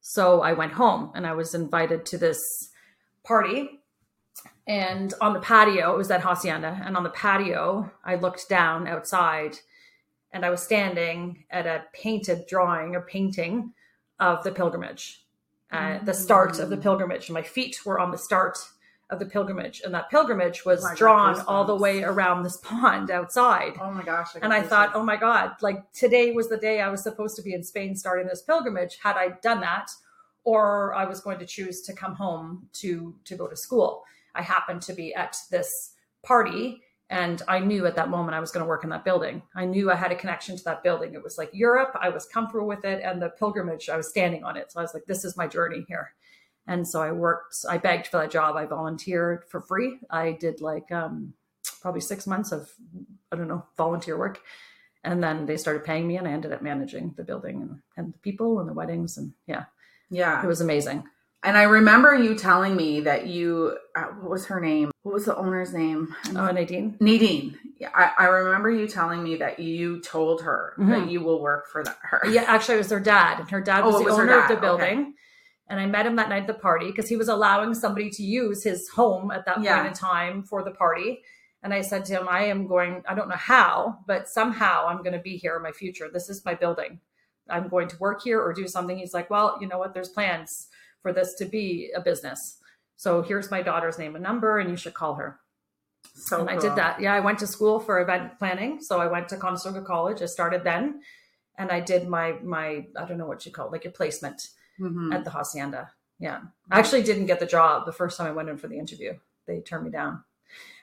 So 0.00 0.40
I 0.40 0.52
went 0.52 0.72
home 0.72 1.12
and 1.14 1.26
I 1.26 1.32
was 1.32 1.54
invited 1.54 2.06
to 2.06 2.18
this 2.18 2.70
party. 3.24 3.80
And 4.66 5.12
on 5.20 5.32
the 5.32 5.40
patio, 5.40 5.92
it 5.92 5.98
was 5.98 6.10
at 6.10 6.22
Hacienda. 6.22 6.80
And 6.84 6.96
on 6.96 7.02
the 7.02 7.10
patio, 7.10 7.90
I 8.04 8.14
looked 8.14 8.48
down 8.48 8.86
outside 8.86 9.58
and 10.32 10.44
I 10.44 10.50
was 10.50 10.62
standing 10.62 11.44
at 11.50 11.66
a 11.66 11.84
painted 11.92 12.46
drawing 12.48 12.94
or 12.94 13.02
painting 13.02 13.74
of 14.18 14.42
the 14.44 14.52
pilgrimage, 14.52 15.24
uh, 15.72 15.98
the 16.04 16.14
start 16.14 16.58
of 16.58 16.70
the 16.70 16.76
pilgrimage. 16.76 17.30
My 17.30 17.42
feet 17.42 17.78
were 17.84 17.98
on 17.98 18.10
the 18.10 18.18
start 18.18 18.58
of 19.10 19.18
the 19.18 19.26
pilgrimage, 19.26 19.82
and 19.84 19.92
that 19.94 20.10
pilgrimage 20.10 20.64
was 20.64 20.82
Oh, 20.82 20.86
I 20.86 20.90
got 20.90 20.98
drawn 20.98 21.40
all 21.42 21.64
the 21.64 21.76
way 21.76 22.02
around 22.02 22.42
this 22.42 22.56
pond 22.58 23.10
outside. 23.10 23.74
oh 23.80 23.90
my 23.90 24.02
gosh. 24.02 24.32
got 24.34 24.42
And 24.42 24.52
I 24.52 24.62
thought, 24.62 24.92
oh 24.94 25.02
my 25.02 25.16
God, 25.16 25.52
like 25.60 25.90
today 25.92 26.32
was 26.32 26.48
the 26.48 26.56
day 26.56 26.80
I 26.80 26.88
was 26.88 27.02
supposed 27.02 27.36
to 27.36 27.42
be 27.42 27.52
in 27.54 27.62
Spain 27.62 27.94
starting 27.94 28.26
this 28.26 28.42
pilgrimage. 28.42 28.98
Had 29.02 29.16
I 29.16 29.30
done 29.42 29.60
that, 29.60 29.90
or 30.44 30.94
I 30.94 31.04
was 31.04 31.20
going 31.20 31.38
to 31.38 31.46
choose 31.46 31.82
to 31.82 31.92
come 31.92 32.14
home 32.14 32.68
to 32.74 33.14
to 33.24 33.36
go 33.36 33.46
to 33.46 33.56
school. 33.56 34.04
I 34.34 34.42
happened 34.42 34.82
to 34.82 34.92
be 34.94 35.14
at 35.14 35.36
this 35.50 35.94
party 36.22 36.82
and 37.12 37.42
I 37.46 37.58
knew 37.58 37.84
at 37.84 37.94
that 37.96 38.08
moment 38.08 38.34
I 38.34 38.40
was 38.40 38.50
going 38.50 38.64
to 38.64 38.68
work 38.68 38.84
in 38.84 38.90
that 38.90 39.04
building. 39.04 39.42
I 39.54 39.66
knew 39.66 39.90
I 39.90 39.94
had 39.94 40.12
a 40.12 40.14
connection 40.14 40.56
to 40.56 40.64
that 40.64 40.82
building. 40.82 41.12
It 41.12 41.22
was 41.22 41.36
like 41.36 41.50
Europe. 41.52 41.94
I 42.00 42.08
was 42.08 42.24
comfortable 42.24 42.66
with 42.66 42.86
it. 42.86 43.02
And 43.04 43.20
the 43.20 43.28
pilgrimage, 43.28 43.90
I 43.90 43.98
was 43.98 44.08
standing 44.08 44.44
on 44.44 44.56
it. 44.56 44.72
So 44.72 44.80
I 44.80 44.82
was 44.82 44.94
like, 44.94 45.04
this 45.04 45.22
is 45.22 45.36
my 45.36 45.46
journey 45.46 45.84
here. 45.86 46.14
And 46.66 46.88
so 46.88 47.02
I 47.02 47.12
worked, 47.12 47.54
I 47.68 47.76
begged 47.76 48.06
for 48.06 48.16
that 48.16 48.30
job. 48.30 48.56
I 48.56 48.64
volunteered 48.64 49.44
for 49.44 49.60
free. 49.60 49.98
I 50.08 50.32
did 50.40 50.62
like 50.62 50.90
um, 50.90 51.34
probably 51.82 52.00
six 52.00 52.26
months 52.26 52.50
of, 52.50 52.72
I 53.30 53.36
don't 53.36 53.48
know, 53.48 53.66
volunteer 53.76 54.16
work. 54.16 54.40
And 55.04 55.22
then 55.22 55.44
they 55.44 55.58
started 55.58 55.84
paying 55.84 56.08
me 56.08 56.16
and 56.16 56.26
I 56.26 56.32
ended 56.32 56.54
up 56.54 56.62
managing 56.62 57.12
the 57.18 57.24
building 57.24 57.60
and, 57.60 57.82
and 57.98 58.14
the 58.14 58.18
people 58.20 58.58
and 58.58 58.66
the 58.66 58.72
weddings. 58.72 59.18
And 59.18 59.34
yeah, 59.46 59.64
yeah. 60.08 60.42
it 60.42 60.46
was 60.46 60.62
amazing. 60.62 61.04
And 61.44 61.58
I 61.58 61.64
remember 61.64 62.14
you 62.14 62.36
telling 62.36 62.76
me 62.76 63.00
that 63.00 63.26
you, 63.26 63.76
uh, 63.96 64.04
what 64.20 64.30
was 64.30 64.46
her 64.46 64.60
name? 64.60 64.92
What 65.02 65.12
was 65.12 65.24
the 65.24 65.36
owner's 65.36 65.74
name? 65.74 66.14
Oh, 66.36 66.50
Nadine. 66.52 66.96
Nadine. 67.00 67.58
Yeah, 67.78 67.90
I, 67.94 68.12
I 68.16 68.24
remember 68.26 68.70
you 68.70 68.86
telling 68.86 69.24
me 69.24 69.34
that 69.36 69.58
you 69.58 70.00
told 70.02 70.42
her 70.42 70.74
that 70.78 70.84
Mhm. 71.02 71.10
you 71.10 71.20
will 71.20 71.42
work 71.42 71.66
for 71.68 71.82
that, 71.82 71.98
her. 72.02 72.22
Yeah, 72.28 72.44
actually, 72.46 72.76
it 72.76 72.78
was 72.78 72.90
her 72.90 73.00
dad, 73.00 73.40
and 73.40 73.50
her 73.50 73.60
dad 73.60 73.82
Oh, 73.82 73.86
was 73.86 73.96
it 73.96 73.98
the 74.04 74.10
was 74.10 74.18
owner 74.20 74.38
of 74.40 74.48
the 74.48 74.56
building. 74.56 75.14
And 75.68 75.80
I 75.80 75.86
met 75.86 76.06
him 76.06 76.14
that 76.16 76.28
night 76.28 76.42
at 76.42 76.46
the 76.46 76.54
party 76.54 76.86
because 76.86 77.08
he 77.08 77.16
was 77.16 77.28
allowing 77.28 77.74
somebody 77.74 78.08
to 78.10 78.22
use 78.22 78.62
his 78.62 78.88
home 78.90 79.32
at 79.32 79.44
that 79.46 79.60
Yeah. 79.62 79.76
point 79.78 79.88
in 79.88 79.94
time 79.94 80.42
for 80.44 80.62
the 80.62 80.70
party. 80.70 81.22
And 81.64 81.74
I 81.74 81.80
said 81.80 82.04
to 82.06 82.12
him, 82.12 82.28
I 82.28 82.44
am 82.44 82.66
going, 82.68 83.02
I 83.08 83.14
don't 83.14 83.28
know 83.28 83.34
how, 83.36 83.98
but 84.06 84.28
somehow 84.28 84.86
I'm 84.86 84.98
going 84.98 85.12
to 85.12 85.18
be 85.18 85.36
here 85.36 85.56
in 85.56 85.62
my 85.62 85.72
future. 85.72 86.08
This 86.12 86.28
is 86.28 86.44
my 86.44 86.54
building. 86.54 87.00
I'm 87.48 87.68
going 87.68 87.88
to 87.88 87.96
work 87.98 88.22
here 88.22 88.40
or 88.40 88.52
do 88.52 88.68
something. 88.68 88.96
He's 88.96 89.14
like, 89.14 89.28
Well, 89.30 89.58
you 89.60 89.66
know 89.66 89.78
what? 89.78 89.92
There's 89.94 90.08
plans 90.08 90.68
for 91.02 91.12
this 91.12 91.34
to 91.34 91.44
be 91.44 91.90
a 91.94 92.00
business. 92.00 92.58
So 92.96 93.22
here's 93.22 93.50
my 93.50 93.62
daughter's 93.62 93.98
name 93.98 94.14
and 94.14 94.22
number, 94.22 94.58
and 94.58 94.70
you 94.70 94.76
should 94.76 94.94
call 94.94 95.14
her. 95.16 95.40
So 96.14 96.40
and 96.40 96.50
I 96.50 96.58
did 96.58 96.76
that. 96.76 97.00
Yeah, 97.00 97.14
I 97.14 97.20
went 97.20 97.38
to 97.40 97.46
school 97.46 97.80
for 97.80 98.00
event 98.00 98.38
planning. 98.38 98.80
So 98.80 99.00
I 99.00 99.06
went 99.06 99.28
to 99.30 99.36
Conestoga 99.36 99.82
College. 99.82 100.22
I 100.22 100.26
started 100.26 100.62
then. 100.64 101.00
And 101.58 101.70
I 101.70 101.80
did 101.80 102.08
my 102.08 102.32
my 102.42 102.86
I 102.96 103.04
don't 103.04 103.18
know 103.18 103.26
what 103.26 103.44
you 103.44 103.52
call 103.52 103.66
it, 103.66 103.72
like 103.72 103.84
your 103.84 103.92
placement 103.92 104.48
Mhm. 104.80 105.14
at 105.14 105.22
the 105.24 105.30
hacienda. 105.30 105.92
Yeah, 106.18 106.40
I 106.70 106.78
actually 106.78 107.02
didn't 107.02 107.26
get 107.26 107.40
the 107.40 107.46
job 107.46 107.84
the 107.84 107.92
first 107.92 108.16
time 108.16 108.26
I 108.26 108.32
went 108.32 108.48
in 108.48 108.56
for 108.56 108.68
the 108.68 108.78
interview. 108.78 109.18
They 109.46 109.60
turned 109.60 109.84
me 109.84 109.90
down, 109.90 110.24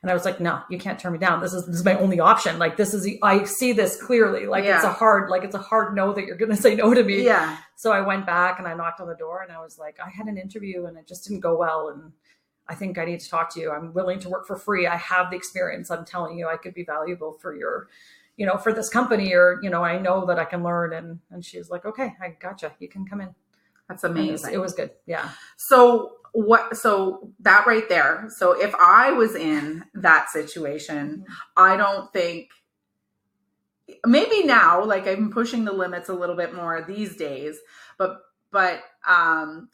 and 0.02 0.10
I 0.10 0.14
was 0.14 0.26
like, 0.26 0.40
"No, 0.40 0.62
you 0.70 0.78
can't 0.78 1.00
turn 1.00 1.12
me 1.12 1.20
down. 1.20 1.42
This 1.42 1.54
is 1.54 1.66
this 1.66 1.76
is 1.76 1.86
my 1.86 1.98
only 1.98 2.20
option. 2.20 2.58
Like 2.58 2.78
this 2.78 2.94
is 2.94 3.04
the, 3.04 3.20
I 3.22 3.44
see 3.44 3.74
this 3.74 4.02
clearly. 4.02 4.46
Like 4.48 4.64
it's 4.64 4.84
a 4.84 4.92
hard 4.92 5.30
like 5.30 5.44
it's 5.44 5.56
a 5.56 5.60
hard 5.60 5.96
no 5.96 6.14
that 6.14 6.26
you're 6.26 6.38
going 6.38 6.52
to 6.56 6.62
say 6.62 6.76
no 6.76 6.94
to 6.94 7.04
me." 7.04 7.24
Yeah. 7.24 7.58
So 7.76 7.92
I 7.92 8.02
went 8.02 8.26
back 8.26 8.60
and 8.60 8.68
I 8.68 8.74
knocked 8.74 9.02
on 9.02 9.08
the 9.08 9.16
door 9.16 9.42
and 9.42 9.52
I 9.52 9.60
was 9.60 9.78
like, 9.78 9.98
"I 10.04 10.10
had 10.10 10.28
an 10.28 10.38
interview 10.38 10.86
and 10.86 10.98
it 10.98 11.08
just 11.08 11.26
didn't 11.26 11.42
go 11.42 11.58
well, 11.58 11.90
and 11.90 12.14
I 12.68 12.76
think 12.76 12.98
I 12.98 13.06
need 13.06 13.20
to 13.20 13.30
talk 13.30 13.54
to 13.56 13.60
you. 13.60 13.72
I'm 13.72 13.94
willing 13.94 14.20
to 14.20 14.30
work 14.30 14.48
for 14.48 14.56
free. 14.56 14.88
I 14.88 14.98
have 14.98 15.32
the 15.32 15.38
experience. 15.38 15.92
I'm 15.92 16.06
telling 16.06 16.38
you, 16.38 16.48
I 16.48 16.58
could 16.58 16.74
be 16.74 16.84
valuable 16.84 17.34
for 17.34 17.56
your." 17.56 17.88
You 18.38 18.46
know, 18.46 18.56
for 18.56 18.72
this 18.72 18.88
company, 18.88 19.34
or 19.34 19.60
you 19.62 19.70
know, 19.70 19.84
I 19.84 20.00
know 20.00 20.26
that 20.28 20.40
I 20.40 20.46
can 20.46 20.64
learn, 20.64 20.94
and 20.94 21.20
and 21.30 21.44
she's 21.44 21.70
like, 21.70 21.84
"Okay, 21.84 22.16
I 22.22 22.38
gotcha. 22.40 22.72
You 22.80 22.88
can 22.88 23.06
come 23.06 23.20
in." 23.20 23.36
That's 23.90 24.04
amazing. 24.04 24.54
it 24.54 24.60
was 24.60 24.74
good. 24.74 24.92
Yeah. 25.06 25.30
So 25.58 26.14
what 26.32 26.78
so 26.78 27.32
that 27.40 27.66
right 27.66 27.90
there. 27.90 28.30
So 28.30 28.52
if 28.52 28.74
I 28.76 29.12
was 29.12 29.36
in 29.36 29.84
that 29.96 30.30
situation, 30.30 31.26
I 31.58 31.76
don't 31.76 32.14
think 32.14 32.50
maybe 34.06 34.44
now 34.44 34.84
like 34.84 35.08
I'm 35.08 35.32
pushing 35.32 35.66
the 35.66 35.74
limits 35.74 36.10
a 36.10 36.14
little 36.14 36.36
bit 36.36 36.54
more 36.54 36.86
these 36.88 37.16
days, 37.16 37.58
but 37.98 38.20
but 38.52 38.84
um 39.08 39.70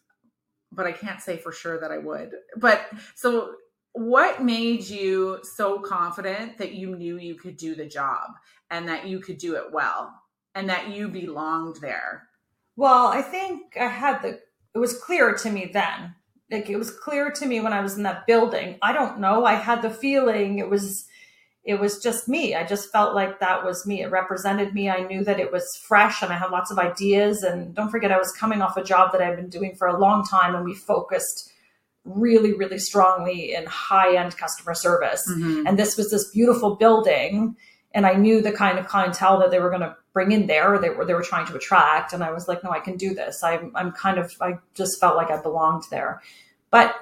but 0.72 0.86
I 0.86 0.92
can't 0.92 1.22
say 1.22 1.38
for 1.38 1.52
sure 1.52 1.80
that 1.80 1.92
I 1.92 1.98
would. 1.98 2.32
But 2.58 2.88
so 3.16 3.56
what 3.94 4.44
made 4.44 4.84
you 4.84 5.40
so 5.44 5.80
confident 5.80 6.58
that 6.58 6.74
you 6.74 6.96
knew 6.96 7.18
you 7.18 7.36
could 7.36 7.56
do 7.56 7.76
the 7.76 7.86
job 7.86 8.32
and 8.70 8.88
that 8.90 9.08
you 9.08 9.20
could 9.20 9.38
do 9.38 9.56
it 9.56 9.72
well 9.72 10.14
and 10.54 10.70
that 10.70 10.90
you 10.90 11.08
belonged 11.08 11.78
there? 11.78 12.28
Well, 12.76 13.08
I 13.08 13.22
think 13.22 13.78
I 13.80 13.88
had 13.88 14.22
the, 14.22 14.40
it 14.74 14.80
was 14.80 15.00
clear 15.00 15.34
to 15.34 15.50
me 15.50 15.70
then. 15.72 16.16
Like 16.52 16.70
it 16.70 16.78
was 16.78 16.92
clear 16.92 17.32
to 17.32 17.46
me 17.46 17.60
when 17.60 17.74
I 17.74 17.82
was 17.82 17.98
in 17.98 18.04
that 18.04 18.28
building. 18.28 18.78
I 18.82 18.92
don't 18.94 19.20
know. 19.20 19.46
I 19.46 19.54
had 19.54 19.82
the 19.82 19.90
feeling 19.90 20.60
it 20.60 20.70
was, 20.70 21.06
it 21.64 21.80
was 21.80 21.98
just 22.04 22.28
me. 22.28 22.54
I 22.54 22.64
just 22.64 22.92
felt 22.92 23.16
like 23.16 23.40
that 23.40 23.66
was 23.66 23.88
me. 23.88 24.04
It 24.04 24.12
represented 24.12 24.74
me. 24.74 24.90
I 24.90 25.02
knew 25.02 25.24
that 25.24 25.40
it 25.40 25.52
was 25.52 25.66
fresh 25.88 26.22
and 26.22 26.32
I 26.32 26.38
had 26.38 26.52
lots 26.52 26.70
of 26.70 26.78
ideas. 26.78 27.42
And 27.42 27.74
don't 27.74 27.90
forget, 27.90 28.12
I 28.12 28.20
was 28.20 28.32
coming 28.34 28.62
off 28.62 28.78
a 28.78 28.84
job 28.84 29.12
that 29.14 29.22
I've 29.22 29.38
been 29.38 29.50
doing 29.50 29.76
for 29.76 29.88
a 29.88 29.98
long 30.00 30.24
time 30.26 30.54
and 30.54 30.64
we 30.64 30.76
focused 30.76 31.52
really, 32.04 32.54
really 32.54 32.78
strongly 32.78 33.56
in 33.56 33.66
high 33.66 34.16
end 34.16 34.38
customer 34.38 34.76
service. 34.76 35.26
Mhm. 35.32 35.68
And 35.68 35.80
this 35.80 35.98
was 35.98 36.12
this 36.12 36.30
beautiful 36.30 36.76
building. 36.76 37.56
And 37.96 38.06
I 38.06 38.14
knew 38.14 38.42
the 38.42 38.52
kind 38.52 38.78
of 38.78 38.88
clientele 38.88 39.40
that 39.40 39.50
they 39.50 39.60
were 39.60 39.70
going 39.70 39.82
to 39.82 39.96
bring 40.16 40.32
in 40.32 40.48
there, 40.48 40.80
they 40.80 40.90
were 40.90 41.06
they 41.06 41.14
were 41.14 41.22
trying 41.22 41.46
to 41.46 41.56
attract. 41.56 42.14
And 42.14 42.24
I 42.24 42.32
was 42.32 42.48
like, 42.48 42.64
no, 42.64 42.72
I 42.72 42.80
can 42.80 42.96
do 42.98 43.14
this. 43.14 43.44
I'm 43.44 43.72
I'm 43.76 43.92
kind 43.92 44.18
of 44.18 44.34
I 44.42 44.54
just 44.74 45.00
felt 45.00 45.16
like 45.18 45.30
I 45.30 45.40
belonged 45.40 45.84
there. 45.92 46.22
But 46.72 46.96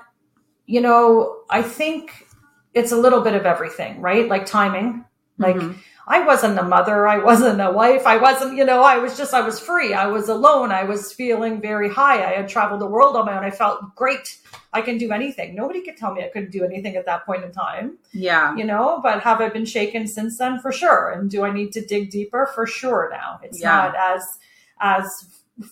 you 0.65 0.81
know, 0.81 1.43
I 1.49 1.61
think 1.61 2.27
it's 2.73 2.91
a 2.91 2.97
little 2.97 3.21
bit 3.21 3.35
of 3.35 3.45
everything, 3.45 4.01
right? 4.01 4.27
Like 4.27 4.45
timing. 4.47 5.05
Like 5.37 5.55
Mhm. 5.55 5.77
I 6.05 6.25
wasn't 6.25 6.59
a 6.59 6.63
mother, 6.63 7.07
I 7.07 7.17
wasn't 7.17 7.61
a 7.61 7.71
wife, 7.71 8.05
I 8.05 8.17
wasn't, 8.17 8.57
you 8.57 8.65
know, 8.65 8.83
I 8.83 8.97
was 8.97 9.17
just 9.17 9.33
I 9.33 9.41
was 9.41 9.59
free. 9.59 9.93
I 9.93 10.07
was 10.07 10.27
alone. 10.29 10.71
I 10.71 10.83
was 10.83 11.13
feeling 11.13 11.61
very 11.61 11.89
high. 11.89 12.23
I 12.25 12.33
had 12.35 12.49
traveled 12.49 12.81
the 12.81 12.87
world 12.87 13.15
on 13.15 13.25
my 13.25 13.37
own. 13.37 13.43
I 13.43 13.51
felt 13.51 13.95
great. 13.95 14.37
I 14.73 14.81
can 14.81 14.97
do 14.97 15.11
anything. 15.11 15.55
Nobody 15.55 15.81
could 15.81 15.95
tell 15.97 16.13
me 16.13 16.23
I 16.23 16.29
couldn't 16.29 16.51
do 16.51 16.63
anything 16.65 16.95
at 16.95 17.05
that 17.05 17.25
point 17.25 17.43
in 17.43 17.51
time, 17.51 17.97
yeah. 18.11 18.55
you 18.55 18.63
know, 18.65 18.99
but 19.01 19.21
have 19.21 19.39
I 19.39 19.49
been 19.49 19.65
shaken 19.65 20.07
since 20.07 20.37
then? 20.37 20.59
For 20.59 20.71
sure. 20.71 21.11
And 21.11 21.29
do 21.29 21.43
I 21.43 21.51
need 21.53 21.71
to 21.73 21.85
dig 21.85 22.09
deeper? 22.09 22.49
For 22.55 22.65
sure 22.67 23.09
now. 23.11 23.39
It's 23.43 23.61
Yeah. 23.61 23.69
not 23.69 23.95
as 23.95 24.39
as 24.81 25.27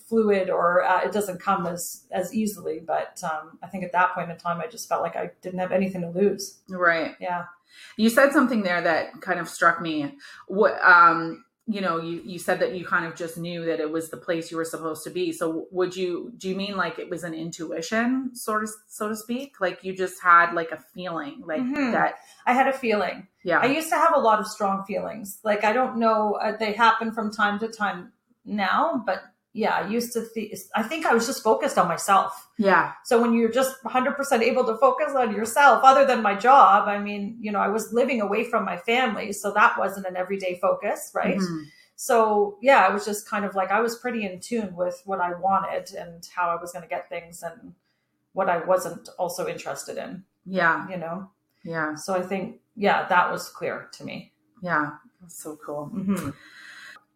fluid 0.08 0.50
or 0.50 0.84
uh, 0.84 1.02
it 1.02 1.12
doesn't 1.12 1.42
come 1.42 1.66
as 1.66 2.04
as 2.12 2.32
easily 2.36 2.80
but 2.86 3.20
um, 3.24 3.58
i 3.64 3.68
think 3.68 3.84
at 3.84 3.92
that 3.92 4.14
point 4.14 4.30
in 4.30 4.38
time 4.38 4.62
i 4.62 4.68
just 4.68 4.88
felt 4.88 5.02
like 5.02 5.16
i 5.16 5.32
didn't 5.42 5.58
have 5.58 5.72
anything 5.72 6.02
to 6.02 6.10
lose 6.12 6.60
Right. 6.70 7.16
yeah 7.20 7.46
You 7.98 8.10
said 8.10 8.32
something 8.32 8.64
there 8.64 8.82
that 8.82 9.22
kind 9.22 9.40
of 9.40 9.48
struck 9.50 9.82
me. 9.82 10.18
What 10.48 10.80
um 10.84 11.46
you 11.68 11.80
know, 11.80 12.02
you 12.02 12.22
you 12.26 12.40
said 12.40 12.60
that 12.60 12.74
you 12.76 12.86
kind 12.86 13.06
of 13.06 13.16
just 13.16 13.38
knew 13.38 13.64
that 13.66 13.80
it 13.80 13.90
was 13.90 14.10
the 14.10 14.18
place 14.18 14.52
you 14.52 14.58
were 14.58 14.66
supposed 14.66 15.04
to 15.04 15.10
be. 15.10 15.32
So 15.32 15.68
would 15.72 15.96
you 15.96 16.34
do 16.38 16.50
you 16.50 16.56
mean 16.56 16.76
like 16.76 17.00
it 17.00 17.10
was 17.10 17.24
an 17.24 17.34
intuition 17.34 18.32
sort 18.36 18.64
of 18.64 18.72
so 18.88 19.08
to 19.10 19.16
speak? 19.16 19.62
Like 19.62 19.84
you 19.84 19.96
just 19.96 20.22
had 20.22 20.54
like 20.54 20.72
a 20.72 20.78
feeling 20.94 21.44
like 21.46 21.62
Mhm. 21.62 21.92
that 21.94 22.16
i 22.46 22.54
had 22.54 22.68
a 22.68 22.74
feeling 22.74 23.28
yeah. 23.44 23.60
I 23.60 23.66
used 23.66 23.90
to 23.90 23.96
have 23.96 24.14
a 24.16 24.20
lot 24.20 24.40
of 24.40 24.46
strong 24.48 24.84
feelings. 24.86 25.40
Like 25.44 25.64
I 25.64 25.74
don't 25.74 25.98
know, 25.98 26.34
uh, 26.34 26.58
they 26.58 26.74
happen 26.74 27.12
from 27.12 27.32
time 27.32 27.58
to 27.60 27.68
time 27.68 28.12
now, 28.46 29.02
but 29.06 29.24
yeah, 29.54 29.76
I 29.76 29.88
used 29.88 30.14
to. 30.14 30.26
Th- 30.34 30.58
I 30.76 30.84
think 30.84 31.06
I 31.06 31.14
was 31.14 31.26
just 31.28 31.44
focused 31.44 31.78
on 31.78 31.88
myself. 31.88 32.48
yeah. 32.58 32.94
So 33.04 33.22
when 33.22 33.34
you're 33.34 33.52
just 33.52 33.84
100% 33.84 34.42
able 34.42 34.66
to 34.66 34.78
focus 34.78 35.14
on 35.16 35.34
yourself, 35.36 35.82
other 35.84 36.06
than 36.06 36.22
my 36.22 36.36
job, 36.36 36.88
I 36.88 36.98
mean, 37.00 37.38
you 37.42 37.52
know, 37.52 37.60
I 37.60 37.68
was 37.68 37.92
living 37.92 38.22
away 38.22 38.44
from 38.50 38.64
my 38.66 38.78
family, 38.78 39.34
so 39.34 39.52
that 39.54 39.78
wasn't 39.78 40.06
an 40.08 40.16
everyday 40.16 40.58
focus, 40.60 41.12
right? 41.14 41.38
Mhm. 41.38 41.66
So 41.96 42.58
yeah, 42.62 42.80
I 42.88 42.90
was 42.94 43.06
just 43.06 43.30
kind 43.30 43.46
of 43.46 43.54
like 43.54 43.72
I 43.72 43.82
was 43.82 43.96
pretty 43.98 44.26
in 44.26 44.40
tune 44.40 44.76
with 44.76 45.02
what 45.06 45.20
I 45.20 45.34
wanted 45.34 45.94
and 45.94 46.28
how 46.36 46.50
I 46.50 46.56
was 46.60 46.72
going 46.72 46.84
to 46.84 46.90
get 46.90 47.10
things 47.10 47.44
and 47.44 47.74
what 48.34 48.50
I 48.50 48.58
wasn't 48.66 49.10
also 49.20 49.48
interested 49.48 49.98
in, 49.98 50.24
Yeah. 50.46 50.88
you 50.90 50.98
know. 50.98 51.30
Yeah. 51.64 51.96
So 51.96 52.16
I 52.16 52.22
think 52.24 52.62
yeah, 52.76 53.08
that 53.10 53.30
was 53.32 53.50
clear 53.50 53.90
to 53.92 54.04
me. 54.06 54.32
Yeah. 54.64 54.92
That's 55.20 55.44
so 55.44 55.58
cool. 55.64 55.86
hmm 55.88 56.30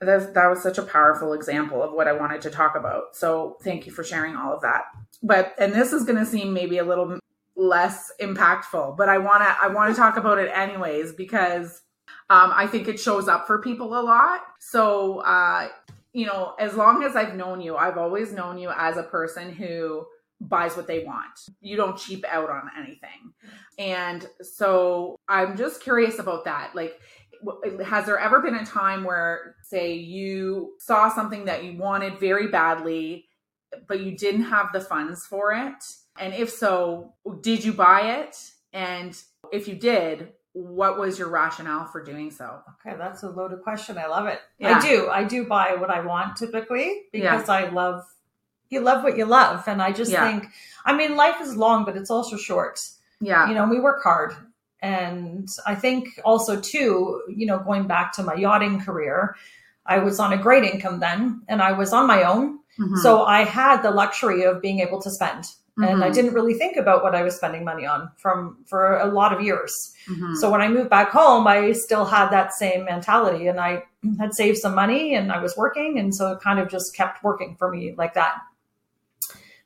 that, 0.02 0.34
that 0.34 0.48
was 0.48 0.62
such 0.62 0.78
a 0.78 0.84
powerful 0.84 1.34
example 1.34 1.82
of 1.82 1.94
what 1.94 2.08
I 2.08 2.14
wanted 2.14 2.42
to 2.42 2.50
talk 2.50 2.76
about. 2.76 3.16
So 3.16 3.58
thank 3.64 3.86
you 3.86 3.92
for 3.92 4.04
sharing 4.04 4.36
all 4.36 4.54
of 4.54 4.62
that. 4.62 4.84
But 5.24 5.56
and 5.58 5.74
this 5.74 5.94
is 5.94 6.04
going 6.04 6.20
to 6.20 6.26
seem 6.26 6.54
maybe 6.54 6.78
a 6.78 6.84
little 6.84 7.20
less 7.56 8.12
impactful, 8.22 8.98
but 8.98 9.10
I 9.10 9.18
want 9.18 9.44
to 9.44 9.58
I 9.62 9.68
want 9.68 9.94
to 9.94 10.00
talk 10.00 10.18
about 10.18 10.38
it 10.38 10.52
anyways 10.54 11.14
because 11.14 11.82
um, 12.30 12.52
I 12.54 12.68
think 12.68 12.88
it 12.88 13.00
shows 13.00 13.28
up 13.28 13.48
for 13.48 13.62
people 13.62 13.98
a 14.00 14.02
lot. 14.02 14.42
So 14.60 15.20
uh, 15.20 15.70
you 16.14 16.26
know, 16.26 16.56
as 16.60 16.76
long 16.76 17.04
as 17.04 17.16
I've 17.16 17.36
known 17.36 17.62
you, 17.62 17.76
I've 17.76 17.98
always 17.98 18.32
known 18.32 18.58
you 18.58 18.72
as 18.76 18.98
a 18.98 19.04
person 19.04 19.52
who 19.52 20.06
buys 20.42 20.76
what 20.76 20.88
they 20.88 21.04
want. 21.04 21.40
You 21.62 21.78
don't 21.78 21.98
cheap 21.98 22.26
out 22.30 22.50
on 22.50 22.70
anything. 22.78 23.34
And 23.78 24.28
so 24.42 25.20
I'm 25.28 25.58
just 25.58 25.82
curious 25.82 26.20
about 26.20 26.46
that. 26.46 26.76
Like 26.76 27.00
has 27.86 28.06
there 28.06 28.18
ever 28.20 28.42
been 28.42 28.56
a 28.56 28.66
time 28.66 29.04
where 29.04 29.56
say 29.64 29.94
you 29.94 30.74
saw 30.80 31.10
something 31.10 31.46
that 31.46 31.64
you 31.64 31.78
wanted 31.78 32.20
very 32.20 32.48
badly 32.48 33.26
but 33.88 34.00
you 34.02 34.16
didn't 34.18 34.44
have 34.44 34.72
the 34.74 34.80
funds 34.82 35.26
for 35.26 35.52
it 35.54 35.84
and 36.20 36.34
if 36.34 36.50
so 36.50 37.14
did 37.42 37.64
you 37.64 37.74
buy 37.74 38.02
it 38.20 38.52
and 38.74 39.22
if 39.52 39.68
you 39.68 39.76
did 39.76 40.30
what 40.54 40.98
was 40.98 41.20
your 41.20 41.30
rationale 41.30 41.86
for 41.86 42.02
doing 42.04 42.32
so 42.32 42.62
Okay, 42.86 42.96
that's 42.98 43.24
a 43.24 43.30
loaded 43.30 43.62
question. 43.62 43.98
I 43.98 44.06
love 44.08 44.26
it. 44.28 44.40
Yeah. 44.58 44.78
I 44.78 44.82
do. 44.82 45.10
I 45.10 45.24
do 45.26 45.46
buy 45.46 45.76
what 45.76 45.90
I 45.90 46.00
want 46.00 46.38
typically 46.38 47.04
Yeah. 47.12 47.36
because 47.36 47.50
I 47.50 47.68
love 47.70 48.06
you 48.70 48.80
love 48.80 49.04
what 49.04 49.18
you 49.18 49.26
love. 49.26 49.68
And 49.68 49.82
I 49.82 49.92
just 49.92 50.12
Yeah. 50.12 50.26
think 50.26 50.48
I 50.86 50.94
mean 50.96 51.16
life 51.18 51.42
is 51.42 51.58
long, 51.58 51.84
but 51.84 51.98
it's 51.98 52.10
also 52.10 52.38
short. 52.38 52.80
yeah 53.20 53.50
You 53.50 53.54
know, 53.56 53.68
we 53.68 53.80
work 53.82 54.02
hard. 54.02 54.34
And 54.86 55.50
I 55.66 55.74
think 55.74 56.20
also 56.24 56.62
too, 56.62 57.24
you 57.28 57.48
know, 57.48 57.58
going 57.58 57.88
back 57.88 58.14
to 58.14 58.24
my 58.24 58.36
yachting 58.36 58.80
career, 58.80 59.36
I 59.88 59.98
was 59.98 60.20
on 60.20 60.32
a 60.34 60.38
great 60.38 60.64
income 60.64 61.00
then 61.00 61.42
and 61.48 61.60
I 61.60 61.72
was 61.72 61.92
on 61.92 62.06
my 62.06 62.22
own. 62.24 62.60
Mhm. 62.80 62.98
So 62.98 63.24
I 63.24 63.46
had 63.46 63.82
the 63.82 63.90
luxury 63.90 64.44
of 64.44 64.62
being 64.62 64.80
able 64.82 65.02
to 65.02 65.10
spend. 65.10 65.46
And 65.78 66.04
I 66.04 66.10
Mhm. 66.10 66.14
didn't 66.14 66.34
really 66.34 66.54
think 66.54 66.78
about 66.78 67.04
what 67.04 67.16
I 67.16 67.24
was 67.24 67.36
spending 67.36 67.66
money 67.66 67.86
on 67.86 68.10
from 68.16 68.58
for 68.70 68.98
a 68.98 69.08
lot 69.08 69.34
of 69.34 69.42
years. 69.42 69.74
Mhm. 70.08 70.36
So 70.38 70.50
when 70.52 70.62
I 70.62 70.70
moved 70.70 70.90
back 70.90 71.10
home, 71.10 71.48
I 71.48 71.74
still 71.74 72.06
had 72.06 72.30
that 72.30 72.54
same 72.54 72.86
mentality 72.86 73.48
and 73.48 73.60
I 73.60 73.84
had 74.20 74.34
saved 74.34 74.60
some 74.60 74.76
money 74.76 75.16
and 75.16 75.32
I 75.32 75.40
was 75.40 75.58
working. 75.58 76.00
And 76.00 76.14
so 76.16 76.32
it 76.34 76.40
kind 76.42 76.60
of 76.60 76.70
just 76.70 76.96
kept 76.96 77.24
working 77.24 77.56
for 77.58 77.68
me 77.70 77.94
like 77.98 78.14
that. 78.14 78.36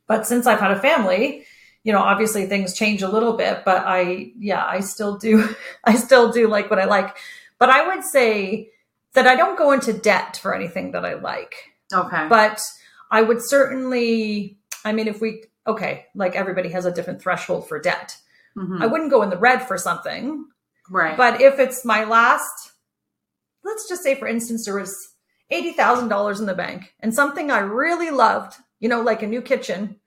But 0.07 0.25
since 0.25 0.47
I've 0.47 0.61
had 0.65 0.71
a 0.71 0.79
family, 0.79 1.45
you 1.83 1.93
know, 1.93 1.99
obviously 1.99 2.45
things 2.45 2.73
change 2.73 3.01
a 3.01 3.09
little 3.09 3.33
bit, 3.33 3.63
but 3.65 3.83
I, 3.85 4.31
yeah, 4.37 4.65
I 4.65 4.81
still 4.81 5.17
do, 5.17 5.55
I 5.83 5.95
still 5.95 6.31
do 6.31 6.47
like 6.47 6.69
what 6.69 6.79
I 6.79 6.85
like. 6.85 7.17
But 7.57 7.69
I 7.69 7.87
would 7.87 8.03
say 8.03 8.69
that 9.13 9.27
I 9.27 9.35
don't 9.35 9.57
go 9.57 9.71
into 9.71 9.93
debt 9.93 10.37
for 10.37 10.53
anything 10.53 10.91
that 10.91 11.03
I 11.05 11.15
like 11.15 11.55
okay 11.93 12.27
but 12.29 12.61
I 13.11 13.23
would 13.23 13.41
certainly, 13.41 14.59
I 14.85 14.93
mean, 14.93 15.07
if 15.07 15.19
we, 15.19 15.43
okay, 15.65 16.05
like 16.13 16.35
everybody 16.35 16.69
has 16.69 16.85
a 16.85 16.91
different 16.91 17.21
threshold 17.21 17.67
for 17.67 17.79
debt. 17.79 18.15
Mhm. 18.55 18.81
I 18.81 18.85
wouldn't 18.85 19.09
go 19.09 19.23
in 19.23 19.31
the 19.31 19.37
red 19.37 19.67
for 19.67 19.77
something, 19.77 20.45
right 20.91 21.17
but 21.17 21.41
if 21.41 21.59
it's 21.59 21.83
my 21.83 22.03
last, 22.03 22.71
let's 23.63 23.89
just 23.89 24.03
say, 24.03 24.13
for 24.15 24.27
instance, 24.27 24.65
there 24.65 24.75
was 24.75 24.95
$80,000 25.51 26.39
in 26.39 26.45
the 26.45 26.53
bank 26.53 26.93
and 26.99 27.13
something 27.13 27.49
I 27.49 27.59
really 27.59 28.11
loved, 28.11 28.55
you 28.79 28.89
know, 28.89 29.01
like 29.01 29.23
a 29.23 29.27
new 29.27 29.41
kitchen 29.41 29.99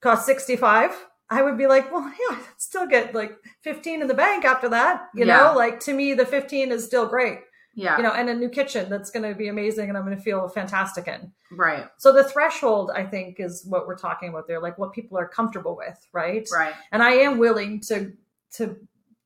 cost 0.00 0.26
65. 0.26 0.90
I 1.30 1.42
would 1.42 1.58
be 1.58 1.66
like, 1.66 1.92
well, 1.92 2.02
yeah, 2.30 2.36
I'd 2.36 2.44
still 2.60 2.86
get 2.86 3.14
like 3.14 3.36
15 3.62 4.02
in 4.02 4.08
the 4.08 4.14
bank 4.14 4.44
after 4.44 4.68
that. 4.70 5.08
You 5.14 5.26
Yeah. 5.26 5.36
know, 5.36 5.54
like 5.54 5.80
to 5.80 5.92
me, 5.92 6.14
the 6.14 6.26
15 6.26 6.72
is 6.72 6.84
still 6.84 7.06
great, 7.06 7.40
yeah 7.74 7.96
you 7.96 8.02
know, 8.02 8.12
and 8.12 8.28
a 8.28 8.34
new 8.34 8.48
kitchen 8.48 8.88
that's 8.90 9.10
going 9.10 9.28
to 9.30 9.34
be 9.36 9.48
amazing 9.48 9.88
and 9.88 9.96
I'm 9.98 10.04
going 10.04 10.16
to 10.16 10.22
feel 10.22 10.48
fantastic 10.48 11.06
in. 11.06 11.30
right 11.52 11.86
So 11.98 12.12
the 12.12 12.24
threshold, 12.24 12.90
I 12.94 13.04
think, 13.04 13.40
is 13.40 13.64
what 13.66 13.86
we're 13.86 13.98
talking 13.98 14.30
about 14.30 14.46
there, 14.48 14.60
like 14.60 14.78
what 14.78 14.92
people 14.92 15.18
are 15.18 15.28
comfortable 15.28 15.76
with, 15.76 15.98
right? 16.12 16.48
right 16.52 16.74
And 16.92 17.02
I 17.02 17.10
am 17.12 17.38
willing 17.38 17.80
to 17.82 18.12
to 18.52 18.76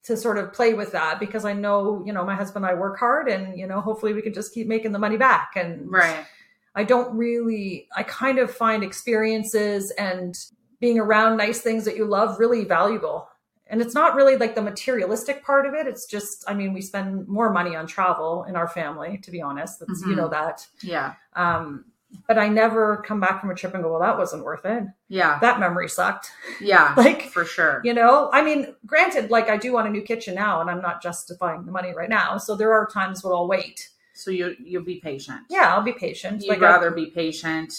to 0.05 0.17
sort 0.17 0.37
of 0.37 0.53
play 0.53 0.75
with 0.75 0.91
that 0.91 1.21
because 1.21 1.45
I 1.45 1.53
know, 1.53 2.03
you 2.05 2.13
know, 2.13 2.25
my 2.25 2.35
husband 2.35 2.65
and 2.65 2.73
I 2.73 2.79
work 2.79 2.99
hard 2.99 3.29
and, 3.29 3.57
you 3.57 3.69
know, 3.69 3.81
hopefully 3.81 4.13
we 4.13 4.21
can 4.21 4.35
just 4.35 4.53
keep 4.53 4.67
making 4.67 4.91
the 4.91 4.99
money 4.99 5.17
back. 5.17 5.53
And 5.55 5.89
right 5.89 6.27
I 6.75 6.83
don't 6.85 7.17
really 7.17 7.87
I 7.97 8.03
kind 8.03 8.39
of 8.41 8.51
find 8.51 8.83
experiences 8.83 9.93
and 9.93 10.37
being 10.83 10.99
around 10.99 11.37
nice 11.37 11.61
things 11.61 11.85
that 11.85 11.97
you 11.97 12.05
love 12.05 12.41
really 12.41 12.65
valuable. 12.65 13.29
And 13.69 13.81
it's 13.81 13.95
not 13.95 14.17
really 14.17 14.37
like 14.37 14.57
the 14.57 14.61
materialistic 14.63 15.45
part 15.45 15.65
of 15.65 15.75
it. 15.75 15.87
It's 15.87 16.07
just, 16.07 16.45
I 16.49 16.55
mean, 16.55 16.73
we 16.75 16.83
spend 16.83 17.27
more 17.29 17.51
money 17.53 17.77
on 17.77 17.87
travel 17.87 18.45
in 18.49 18.57
our 18.57 18.67
family, 18.69 19.17
to 19.23 19.31
be 19.31 19.41
honest. 19.41 19.79
That's, 19.79 20.03
you 20.03 20.09
Mhm. 20.09 20.17
know, 20.17 20.29
that. 20.29 20.67
yeah 20.83 21.15
Um, 21.35 21.85
but 22.27 22.37
I 22.37 22.49
never 22.49 22.99
come 23.07 23.21
back 23.21 23.41
from 23.41 23.51
a 23.51 23.55
trip 23.55 23.73
and 23.75 23.83
go, 23.83 23.91
well, 23.93 24.01
that 24.01 24.19
wasn't 24.19 24.45
worth 24.45 24.67
it. 24.67 24.83
yeah 25.09 25.39
That 25.41 25.61
memory 25.61 25.89
sucked. 25.89 26.33
yeah 26.61 26.93
Like, 26.97 27.23
for 27.31 27.45
sure 27.45 27.81
you 27.85 27.95
know, 27.95 28.29
I 28.33 28.43
mean, 28.43 28.75
granted, 28.85 29.31
like 29.31 29.49
I 29.49 29.57
do 29.57 29.73
want 29.73 29.87
a 29.87 29.91
new 29.91 30.03
kitchen 30.03 30.35
now 30.35 30.61
and 30.61 30.69
I'm 30.69 30.83
not 30.83 31.01
justifying 31.01 31.65
the 31.65 31.73
money 31.73 31.95
right 31.95 32.11
now. 32.11 32.37
So 32.39 32.57
there 32.57 32.73
are 32.73 32.87
times 32.89 33.23
where 33.23 33.33
I'll 33.35 33.47
wait. 33.49 33.89
so 34.15 34.31
you 34.33 34.57
you'll 34.59 34.83
be 34.95 34.99
patient 35.01 35.43
Yeah, 35.49 35.73
I'll 35.73 35.83
be 35.93 35.93
patient. 36.07 36.43
you'd 36.43 36.51
Like, 36.51 36.59
I- 36.63 36.73
rather 36.73 36.91
be 36.91 37.07
patient 37.07 37.71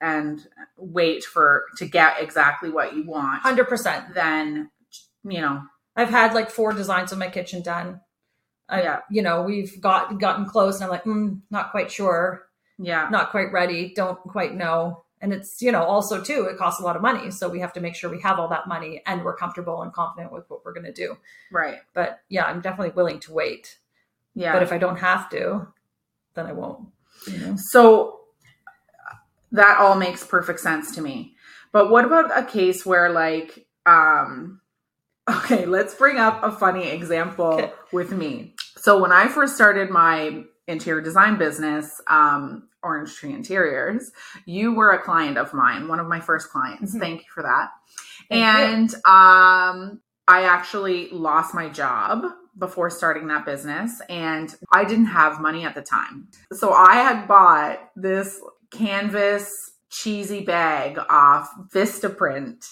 and 0.00 0.46
wait 0.76 1.24
for 1.24 1.64
to 1.76 1.86
get 1.86 2.20
exactly 2.20 2.70
what 2.70 2.94
you 2.94 3.04
want 3.04 3.42
100%. 3.42 4.14
then 4.14 4.70
you 5.24 5.40
know 5.40 5.62
I've 5.98 6.10
had 6.10 6.32
like 6.32 6.48
four 6.48 6.72
designs 6.72 7.10
of 7.10 7.18
my 7.18 7.28
kitchen 7.28 7.60
done. 7.60 8.00
I, 8.68 8.82
Yeah. 8.82 9.00
You 9.10 9.22
know, 9.22 9.42
we've 9.42 9.80
got 9.80 10.20
gotten 10.20 10.46
close 10.46 10.76
and 10.76 10.84
I'm 10.84 10.90
like, 10.90 11.04
mm, 11.04 11.40
not 11.50 11.72
quite 11.72 11.90
sure, 11.90 12.48
yeah 12.78 13.08
not 13.10 13.30
quite 13.32 13.52
ready, 13.52 13.92
don't 13.94 14.18
quite 14.20 14.54
know. 14.54 15.02
And 15.20 15.32
it's, 15.32 15.60
you 15.60 15.72
know, 15.72 15.82
also 15.82 16.22
too, 16.22 16.44
it 16.44 16.56
costs 16.56 16.80
a 16.80 16.84
lot 16.84 16.94
of 16.94 17.02
money. 17.02 17.32
So 17.32 17.48
we 17.48 17.58
have 17.58 17.72
to 17.72 17.80
make 17.80 17.96
sure 17.96 18.08
we 18.08 18.20
have 18.20 18.38
all 18.38 18.46
that 18.50 18.68
money 18.68 19.02
and 19.04 19.24
we're 19.24 19.34
comfortable 19.34 19.82
and 19.82 19.92
confident 19.92 20.32
with 20.32 20.48
what 20.48 20.64
we're 20.64 20.72
going 20.72 20.86
to 20.86 20.92
do. 20.92 21.16
right 21.50 21.78
But 21.92 22.20
yeah, 22.28 22.44
I'm 22.44 22.60
definitely 22.60 22.94
willing 22.94 23.18
to 23.20 23.32
wait. 23.32 23.78
yeah 24.36 24.52
But 24.52 24.62
if 24.62 24.70
I 24.70 24.78
don't 24.78 24.98
have 24.98 25.28
to, 25.30 25.66
then 26.34 26.46
I 26.46 26.52
won't. 26.52 26.86
You 27.26 27.38
know? 27.38 27.56
so 27.56 28.17
that 29.52 29.78
all 29.78 29.94
makes 29.96 30.24
perfect 30.24 30.60
sense 30.60 30.94
to 30.94 31.00
me 31.02 31.34
but 31.72 31.90
what 31.90 32.04
about 32.04 32.36
a 32.36 32.44
case 32.44 32.84
where 32.86 33.10
like 33.10 33.66
um 33.86 34.60
okay 35.30 35.66
let's 35.66 35.94
bring 35.94 36.16
up 36.18 36.42
a 36.42 36.50
funny 36.52 36.88
example 36.88 37.72
with 37.92 38.12
me 38.12 38.54
so 38.76 38.98
when 39.00 39.12
i 39.12 39.28
first 39.28 39.54
started 39.54 39.90
my 39.90 40.44
interior 40.66 41.00
design 41.02 41.36
business 41.38 42.00
um 42.08 42.68
orange 42.82 43.14
tree 43.16 43.32
interiors 43.32 44.10
you 44.46 44.74
were 44.74 44.92
a 44.92 45.02
client 45.02 45.36
of 45.38 45.52
mine 45.52 45.88
one 45.88 45.98
of 46.00 46.06
my 46.06 46.20
first 46.20 46.50
clients 46.50 46.94
Mhm. 46.94 47.00
thank 47.00 47.20
you 47.20 47.26
for 47.34 47.42
that 47.42 47.70
Thank 48.30 48.40
you. 48.58 48.64
and 48.64 48.94
um 49.06 50.00
I 50.30 50.42
actually 50.42 51.08
lost 51.08 51.54
my 51.54 51.70
job 51.70 52.22
before 52.58 52.90
starting 52.90 53.28
that 53.28 53.46
business 53.46 54.02
and 54.10 54.54
I 54.70 54.84
didn't 54.84 55.06
have 55.06 55.40
money 55.40 55.64
at 55.64 55.74
the 55.74 55.80
time. 55.80 56.28
So 56.52 56.70
I 56.74 56.96
had 56.96 57.26
bought 57.26 57.78
this 57.96 58.38
canvas 58.70 59.50
cheesy 59.90 60.42
bag 60.42 60.98
off 61.08 61.50
Vistaprint. 61.72 62.64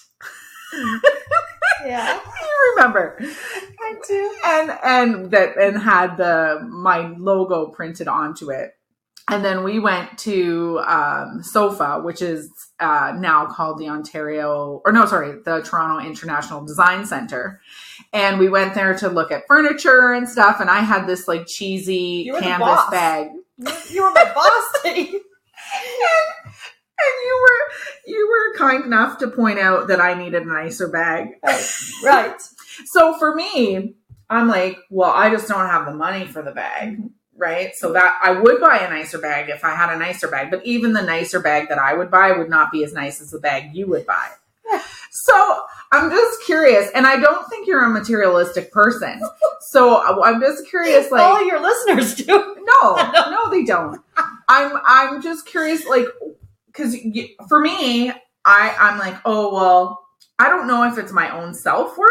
Yeah. 1.84 2.20
you 2.42 2.74
remember. 2.76 3.18
I 3.20 3.94
do. 4.06 4.34
And 4.44 4.70
and 4.82 5.30
that 5.30 5.56
and 5.56 5.78
had 5.78 6.16
the 6.16 6.66
my 6.68 7.14
logo 7.18 7.68
printed 7.68 8.08
onto 8.08 8.50
it. 8.50 8.72
And 9.28 9.44
then 9.44 9.64
we 9.64 9.80
went 9.80 10.18
to 10.18 10.78
um, 10.86 11.42
SOFA, 11.42 12.00
which 12.04 12.22
is 12.22 12.48
uh, 12.78 13.12
now 13.18 13.46
called 13.46 13.76
the 13.78 13.88
Ontario, 13.88 14.80
or 14.84 14.92
no, 14.92 15.04
sorry, 15.04 15.40
the 15.44 15.62
Toronto 15.62 16.06
International 16.06 16.64
Design 16.64 17.04
Center. 17.04 17.60
And 18.12 18.38
we 18.38 18.48
went 18.48 18.76
there 18.76 18.96
to 18.98 19.08
look 19.08 19.32
at 19.32 19.42
furniture 19.48 20.12
and 20.12 20.28
stuff. 20.28 20.60
And 20.60 20.70
I 20.70 20.78
had 20.78 21.08
this 21.08 21.26
like 21.26 21.48
cheesy 21.48 22.22
You 22.24 22.34
were 22.34 22.38
the 22.38 22.46
canvas 22.46 22.84
bag. 22.88 23.30
You 23.90 24.04
were 24.04 24.12
my 24.12 24.32
boss, 24.32 24.82
Dave. 25.72 26.52
And 26.98 27.14
you 27.24 27.42
were 27.42 28.12
you 28.12 28.28
were 28.28 28.58
kind 28.58 28.84
enough 28.84 29.18
to 29.18 29.28
point 29.28 29.58
out 29.58 29.88
that 29.88 30.00
I 30.00 30.14
needed 30.14 30.42
a 30.42 30.46
nicer 30.46 30.88
bag. 30.88 31.28
Oh, 31.44 31.68
right. 32.04 32.40
So 32.86 33.18
for 33.18 33.34
me, 33.34 33.96
I'm 34.28 34.48
like, 34.48 34.78
well, 34.90 35.10
I 35.10 35.30
just 35.30 35.48
don't 35.48 35.66
have 35.66 35.86
the 35.86 35.94
money 35.94 36.26
for 36.26 36.42
the 36.42 36.52
bag, 36.52 36.98
mm-hmm. 36.98 37.06
right? 37.36 37.74
So 37.76 37.92
that 37.92 38.18
I 38.22 38.32
would 38.32 38.60
buy 38.60 38.78
a 38.78 38.90
nicer 38.90 39.18
bag 39.18 39.50
if 39.50 39.64
I 39.64 39.74
had 39.74 39.94
a 39.94 39.98
nicer 39.98 40.28
bag, 40.28 40.50
but 40.50 40.64
even 40.64 40.92
the 40.92 41.02
nicer 41.02 41.40
bag 41.40 41.68
that 41.68 41.78
I 41.78 41.94
would 41.94 42.10
buy 42.10 42.32
would 42.32 42.50
not 42.50 42.72
be 42.72 42.82
as 42.82 42.92
nice 42.92 43.20
as 43.20 43.30
the 43.30 43.38
bag 43.38 43.74
you 43.74 43.86
would 43.88 44.06
buy. 44.06 44.30
So 45.10 45.62
I'm 45.92 46.10
just 46.10 46.42
curious, 46.44 46.90
and 46.94 47.06
I 47.06 47.18
don't 47.18 47.48
think 47.48 47.66
you're 47.66 47.84
a 47.84 47.88
materialistic 47.88 48.70
person. 48.72 49.20
So 49.60 50.02
I'm 50.22 50.40
just 50.40 50.68
curious, 50.68 51.10
like, 51.10 51.22
All 51.22 51.44
your 51.46 51.60
listeners 51.60 52.14
do. 52.14 52.26
no, 52.26 52.96
no, 53.30 53.50
they 53.50 53.64
don't. 53.64 54.00
I'm 54.48 54.76
I'm 54.84 55.22
just 55.22 55.46
curious, 55.46 55.86
like, 55.86 56.06
because 56.66 56.96
for 57.48 57.60
me, 57.60 58.10
I 58.44 58.76
I'm 58.78 58.98
like, 58.98 59.16
oh 59.24 59.52
well, 59.52 60.06
I 60.38 60.48
don't 60.48 60.66
know 60.68 60.84
if 60.84 60.98
it's 60.98 61.12
my 61.12 61.30
own 61.30 61.54
self 61.54 61.96
worth 61.96 62.10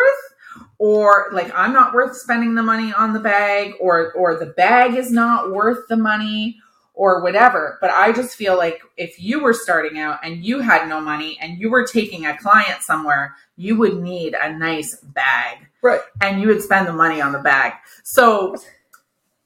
or 0.77 1.27
like 1.31 1.51
I'm 1.55 1.73
not 1.73 1.93
worth 1.93 2.17
spending 2.17 2.55
the 2.55 2.63
money 2.63 2.93
on 2.93 3.13
the 3.13 3.19
bag, 3.19 3.73
or 3.79 4.11
or 4.13 4.37
the 4.37 4.47
bag 4.47 4.95
is 4.95 5.11
not 5.11 5.51
worth 5.51 5.87
the 5.87 5.97
money, 5.97 6.59
or 6.95 7.21
whatever. 7.21 7.77
But 7.81 7.91
I 7.91 8.11
just 8.11 8.35
feel 8.35 8.57
like 8.57 8.81
if 8.97 9.21
you 9.21 9.41
were 9.43 9.53
starting 9.53 9.99
out 9.99 10.19
and 10.23 10.43
you 10.43 10.59
had 10.59 10.87
no 10.87 10.99
money 11.01 11.37
and 11.41 11.59
you 11.59 11.69
were 11.69 11.85
taking 11.85 12.25
a 12.25 12.37
client 12.37 12.81
somewhere, 12.81 13.35
you 13.57 13.77
would 13.77 14.01
need 14.01 14.35
a 14.41 14.57
nice 14.57 14.95
bag 14.95 15.59
Right. 15.81 16.01
and 16.21 16.41
you 16.41 16.47
would 16.47 16.61
spend 16.61 16.87
the 16.87 16.93
money 16.93 17.21
on 17.21 17.31
the 17.31 17.39
bag. 17.39 17.73
So, 18.03 18.55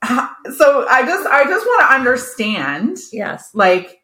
so 0.06 0.88
I 0.88 1.04
just, 1.06 1.28
I 1.28 1.44
just 1.44 1.66
want 1.66 1.82
to 1.90 1.96
understand, 1.96 2.98
Yes. 3.12 3.50
like, 3.54 3.99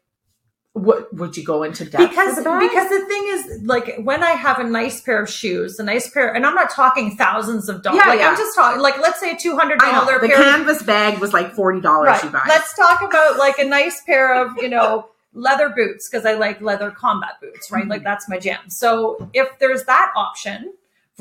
what 0.76 1.12
would 1.14 1.36
you 1.36 1.42
go 1.44 1.62
into 1.62 1.84
debt 1.86 2.00
because 2.10 2.34
for 2.34 2.42
the 2.42 2.50
bag? 2.50 2.68
because 2.68 2.88
the 2.90 3.04
thing 3.06 3.24
is 3.28 3.62
like 3.64 3.96
when 4.02 4.22
I 4.22 4.32
have 4.32 4.58
a 4.58 4.64
nice 4.64 5.00
pair 5.00 5.22
of 5.22 5.30
shoes, 5.30 5.78
a 5.78 5.82
nice 5.82 6.10
pair, 6.10 6.34
and 6.34 6.44
I'm 6.44 6.54
not 6.54 6.70
talking 6.70 7.16
thousands 7.16 7.68
of 7.70 7.82
dollars. 7.82 8.02
Yeah, 8.04 8.10
like 8.10 8.20
yeah. 8.20 8.28
I'm 8.28 8.36
just 8.36 8.54
talking 8.54 8.80
like 8.82 8.98
let's 9.00 9.18
say 9.18 9.30
a 9.32 9.36
two 9.36 9.56
hundred 9.56 9.78
dollar. 9.80 10.20
the 10.20 10.28
pair. 10.28 10.36
of 10.38 10.44
canvas 10.44 10.82
bag 10.82 11.18
was 11.18 11.32
like 11.32 11.52
forty 11.54 11.80
dollars. 11.80 12.08
right. 12.08 12.24
You 12.24 12.30
buy. 12.30 12.42
Let's 12.46 12.74
talk 12.76 13.00
about 13.02 13.38
like 13.38 13.58
a 13.58 13.64
nice 13.64 14.02
pair 14.04 14.34
of 14.44 14.56
you 14.58 14.68
know 14.68 15.08
leather 15.32 15.70
boots 15.70 16.08
because 16.10 16.26
I 16.26 16.34
like 16.34 16.60
leather 16.60 16.90
combat 16.90 17.32
boots. 17.40 17.70
Right, 17.70 17.84
Mhm. 17.84 17.90
like 17.90 18.04
that's 18.04 18.28
my 18.28 18.38
jam. 18.38 18.68
So 18.68 19.30
if 19.32 19.48
there's 19.58 19.84
that 19.84 20.12
option 20.14 20.72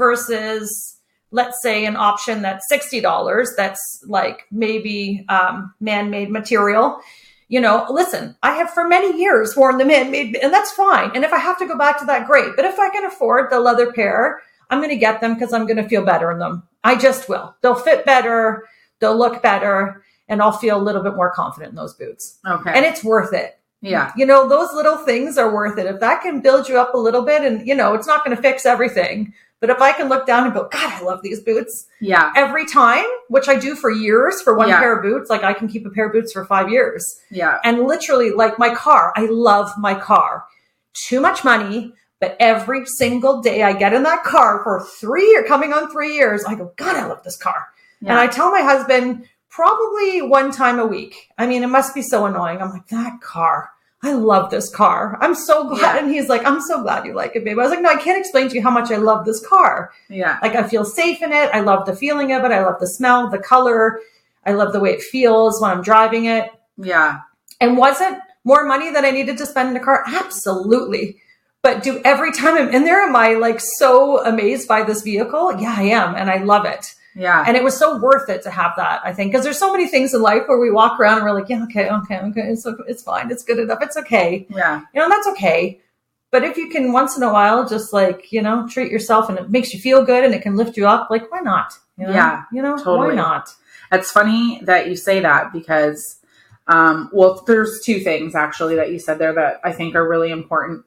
versus 0.10 0.98
let's 1.32 1.62
say 1.62 1.86
an 1.86 1.96
option 1.96 2.42
that's 2.42 2.68
sixty 2.68 3.00
dollars, 3.02 3.52
that's 3.58 4.04
like 4.08 4.46
maybe 4.52 5.26
um, 5.30 5.74
man 5.80 6.10
made 6.10 6.30
material 6.30 7.00
you 7.48 7.62
know, 7.62 7.86
listen, 7.90 8.36
I 8.42 8.56
have 8.56 8.72
for 8.72 8.88
many 8.88 9.20
years 9.20 9.56
worn 9.56 9.78
the 9.78 9.86
man-made, 9.86 10.36
and 10.38 10.54
that's 10.54 10.72
fine. 10.72 11.12
And 11.14 11.24
if 11.24 11.32
I 11.32 11.38
have 11.38 11.58
to 11.60 11.68
go 11.68 11.78
back 11.78 12.00
to 12.00 12.06
that, 12.06 12.26
great. 12.28 12.56
But 12.56 12.66
if 12.66 12.80
I 12.80 12.90
can 12.90 13.06
afford 13.06 13.50
the 13.52 13.60
leather 13.60 13.92
pair, 13.94 14.42
I'm 14.70 14.80
going 14.80 14.90
to 14.90 14.96
get 14.96 15.22
them 15.22 15.36
because 15.36 15.54
I'm 15.54 15.68
going 15.68 15.78
to 15.78 15.88
feel 15.88 16.04
better 16.04 16.32
in 16.32 16.40
them. 16.40 16.64
I 16.84 16.96
just 16.96 17.30
will. 17.30 17.56
They'll 17.62 17.76
fit 17.76 18.06
better, 18.06 18.66
they'll 19.00 19.18
look 19.18 19.44
better, 19.44 20.04
and 20.28 20.42
I'll 20.42 20.52
feel 20.52 20.78
a 20.78 20.82
little 20.82 21.04
bit 21.04 21.16
more 21.16 21.32
confident 21.32 21.70
in 21.72 21.76
those 21.76 21.94
boots. 21.94 22.40
okay. 22.48 22.72
And 22.74 22.84
it's 22.86 23.04
worth 23.04 23.34
it. 23.34 23.60
yeah. 23.82 24.12
You 24.18 24.26
know, 24.26 24.48
those 24.50 24.74
little 24.74 24.98
things 24.98 25.38
are 25.38 25.54
worth 25.54 25.78
it. 25.78 25.86
If 25.86 26.00
that 26.00 26.24
can 26.24 26.42
build 26.42 26.68
you 26.68 26.80
up 26.80 26.96
a 26.96 26.98
little 26.98 27.22
bit, 27.22 27.44
and 27.44 27.68
you 27.68 27.76
know, 27.76 27.94
it's 27.94 28.08
not 28.08 28.26
going 28.26 28.36
to 28.36 28.42
fix 28.42 28.66
everything. 28.66 29.34
But 29.66 29.76
if 29.78 29.82
I 29.82 29.94
can 29.94 30.10
look 30.10 30.28
down 30.28 30.44
and 30.44 30.54
go, 30.54 30.68
God, 30.72 30.94
I 30.94 31.02
love 31.02 31.24
these 31.24 31.40
boots 31.42 31.88
Yeah. 32.00 32.32
every 32.36 32.68
time, 32.68 33.04
which 33.30 33.50
I 33.50 33.56
do 33.56 33.74
for 33.76 33.90
years 33.90 34.40
for 34.44 34.54
one 34.56 34.68
Yeah. 34.68 34.78
pair 34.78 34.96
of 34.96 35.02
boots, 35.02 35.28
like 35.28 35.44
I 35.44 35.54
can 35.54 35.68
keep 35.68 35.88
a 35.88 35.90
pair 35.90 36.06
of 36.06 36.14
boots 36.14 36.34
for 36.34 36.46
five 36.46 36.70
years. 36.70 37.04
Yeah. 37.32 37.58
And 37.64 37.82
literally, 37.82 38.30
like 38.30 38.60
my 38.60 38.76
car, 38.76 39.12
I 39.16 39.26
love 39.26 39.72
my 39.80 39.96
car. 39.96 40.44
Too 41.08 41.20
much 41.20 41.44
money, 41.44 41.96
but 42.22 42.38
every 42.40 42.86
single 42.86 43.42
day 43.42 43.64
I 43.64 43.74
get 43.74 43.92
in 43.92 44.04
that 44.04 44.24
car 44.24 44.62
for 44.64 44.86
three 45.00 45.26
years, 45.30 45.48
coming 45.48 45.74
on 45.74 45.90
three 45.90 46.14
years, 46.14 46.46
I 46.46 46.54
go, 46.54 46.72
God, 46.76 46.96
I 46.96 47.08
love 47.08 47.24
this 47.24 47.36
car. 47.38 47.66
And 48.02 48.20
I 48.20 48.28
tell 48.28 48.52
my 48.52 48.62
husband 48.62 49.28
probably 49.50 50.22
one 50.22 50.52
time 50.52 50.78
a 50.78 50.86
week. 50.86 51.30
I 51.40 51.48
mean, 51.48 51.64
it 51.64 51.70
must 51.70 51.96
be 51.96 52.04
so 52.04 52.28
annoying. 52.28 52.62
I'm 52.62 52.70
like, 52.70 52.88
that 52.90 53.20
car. 53.20 53.72
I 54.04 54.14
love 54.14 54.52
this 54.52 54.70
car. 54.70 55.18
I'm 55.22 55.34
so 55.34 55.68
glad. 55.68 55.82
Yeah. 55.82 55.98
And 55.98 56.12
he's 56.12 56.30
like, 56.30 56.46
I'm 56.46 56.62
so 56.62 56.84
glad 56.84 57.06
you 57.06 57.14
like 57.14 57.36
it, 57.36 57.44
babe. 57.44 57.58
I 57.58 57.64
was 57.64 57.72
like, 57.72 57.82
no, 57.82 57.90
I 57.90 57.96
can't 57.98 58.20
explain 58.20 58.50
to 58.50 58.56
you 58.56 58.62
how 58.62 58.70
much 58.70 58.92
I 58.92 58.98
love 58.98 59.26
this 59.26 59.46
car. 59.46 59.92
yeah. 60.10 60.38
Like 60.42 60.56
I 60.56 60.68
feel 60.68 60.86
safe 60.86 61.22
in 61.22 61.32
it. 61.32 61.50
I 61.54 61.62
love 61.62 61.86
the 61.86 61.96
feeling 61.96 62.32
of 62.32 62.44
it. 62.44 62.52
I 62.52 62.64
love 62.64 62.80
the 62.80 62.88
smell, 62.88 63.30
the 63.30 63.40
color. 63.40 64.00
I 64.46 64.54
love 64.54 64.74
the 64.74 64.80
way 64.80 64.92
it 64.92 65.02
feels 65.02 65.60
when 65.62 65.72
I'm 65.72 65.82
driving 65.82 66.26
it. 66.26 66.52
Yeah. 66.78 67.22
And 67.60 67.78
was 67.78 68.00
it 68.00 68.20
more 68.44 68.66
money 68.66 68.92
that 68.92 69.06
I 69.06 69.12
needed 69.12 69.38
to 69.40 69.46
spend 69.46 69.70
in 69.70 69.78
a 69.78 69.84
car? 69.84 70.04
Absolutely. 70.06 71.18
But 71.64 71.82
do 71.82 72.00
every 72.06 72.32
time 72.32 72.56
I'm 72.56 72.70
in 72.70 72.84
there, 72.84 73.02
am 73.02 73.16
I 73.16 73.34
like 73.34 73.60
so 73.60 74.24
amazed 74.24 74.68
by 74.68 74.84
this 74.84 75.02
vehicle? 75.02 75.60
Yeah, 75.60 75.74
I 75.76 75.84
am. 75.84 76.14
And 76.14 76.30
I 76.30 76.44
love 76.44 76.66
it. 76.66 76.94
Yeah. 77.16 77.44
And 77.48 77.56
it 77.56 77.64
was 77.64 77.78
so 77.78 77.98
worth 77.98 78.30
it 78.30 78.44
to 78.44 78.52
have 78.52 78.74
that, 78.76 79.02
I 79.06 79.14
think. 79.14 79.32
Because 79.32 79.46
there's 79.46 79.58
so 79.58 79.72
many 79.72 79.88
things 79.88 80.14
in 80.14 80.22
life 80.22 80.44
where 80.48 80.60
we 80.60 80.70
walk 80.70 81.00
around 81.00 81.18
and 81.18 81.26
we're 81.26 81.34
like, 81.34 81.48
yeah, 81.50 81.64
okay, 81.64 81.90
okay, 81.90 82.20
okay. 82.20 82.42
It's, 82.50 82.66
it's 82.88 83.04
fine. 83.04 83.32
It's 83.32 83.44
good 83.44 83.58
enough. 83.60 83.80
It's 83.82 83.96
okay. 83.98 84.46
Yeah. 84.50 84.82
You 84.94 85.02
know, 85.02 85.10
that's 85.10 85.28
okay. 85.30 85.80
But 86.32 86.44
if 86.44 86.58
you 86.58 86.68
can 86.70 86.92
once 86.92 87.16
in 87.16 87.24
a 87.24 87.32
while 87.32 87.68
just 87.68 87.94
like, 87.94 88.34
you 88.34 88.42
know, 88.42 88.68
treat 88.68 88.92
yourself 88.92 89.30
and 89.30 89.40
it 89.40 89.50
makes 89.50 89.74
you 89.74 89.80
feel 89.80 90.04
good 90.04 90.26
and 90.26 90.34
it 90.34 90.42
can 90.42 90.58
lift 90.58 90.76
you 90.76 90.86
up, 90.86 91.10
like, 91.10 91.32
why 91.32 91.40
not? 91.40 91.72
You 91.98 92.08
know? 92.08 92.14
Yeah, 92.14 92.44
You 92.52 92.62
know, 92.62 92.76
totally. 92.76 93.10
why 93.10 93.16
not? 93.16 93.50
It's 93.94 94.12
funny 94.12 94.60
that 94.64 94.90
you 94.90 94.98
say 94.98 95.22
that 95.22 95.54
because, 95.54 96.20
um, 96.68 97.10
well, 97.14 97.42
there's 97.48 97.80
two 97.86 98.02
things 98.02 98.36
actually 98.36 98.76
that 98.76 98.92
you 98.92 99.00
said 99.00 99.20
there 99.20 99.34
that 99.34 99.62
I 99.64 99.72
think 99.72 99.96
are 99.96 100.06
really 100.06 100.32
important. 100.32 100.84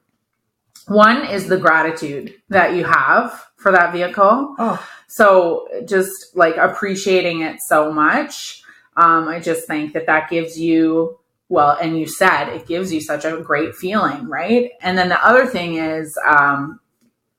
One 0.88 1.24
is 1.26 1.48
the 1.48 1.58
gratitude 1.58 2.34
that 2.48 2.74
you 2.74 2.84
have 2.84 3.46
for 3.56 3.72
that 3.72 3.92
vehicle. 3.92 4.54
Oh, 4.58 4.88
So 5.06 5.68
just 5.86 6.36
like 6.36 6.56
appreciating 6.56 7.42
it 7.42 7.60
so 7.60 7.92
much. 7.92 8.62
Um, 8.96 9.28
I 9.28 9.40
just 9.40 9.66
think 9.66 9.92
that 9.92 10.06
that 10.06 10.28
gives 10.28 10.58
you, 10.58 11.18
well, 11.48 11.78
and 11.80 11.98
you 11.98 12.06
said 12.06 12.48
it 12.48 12.66
gives 12.66 12.92
you 12.92 13.00
such 13.00 13.24
a 13.24 13.40
great 13.40 13.74
feeling, 13.74 14.28
right? 14.28 14.70
And 14.80 14.98
then 14.98 15.08
the 15.08 15.24
other 15.24 15.46
thing 15.46 15.76
is, 15.76 16.18
um, 16.26 16.80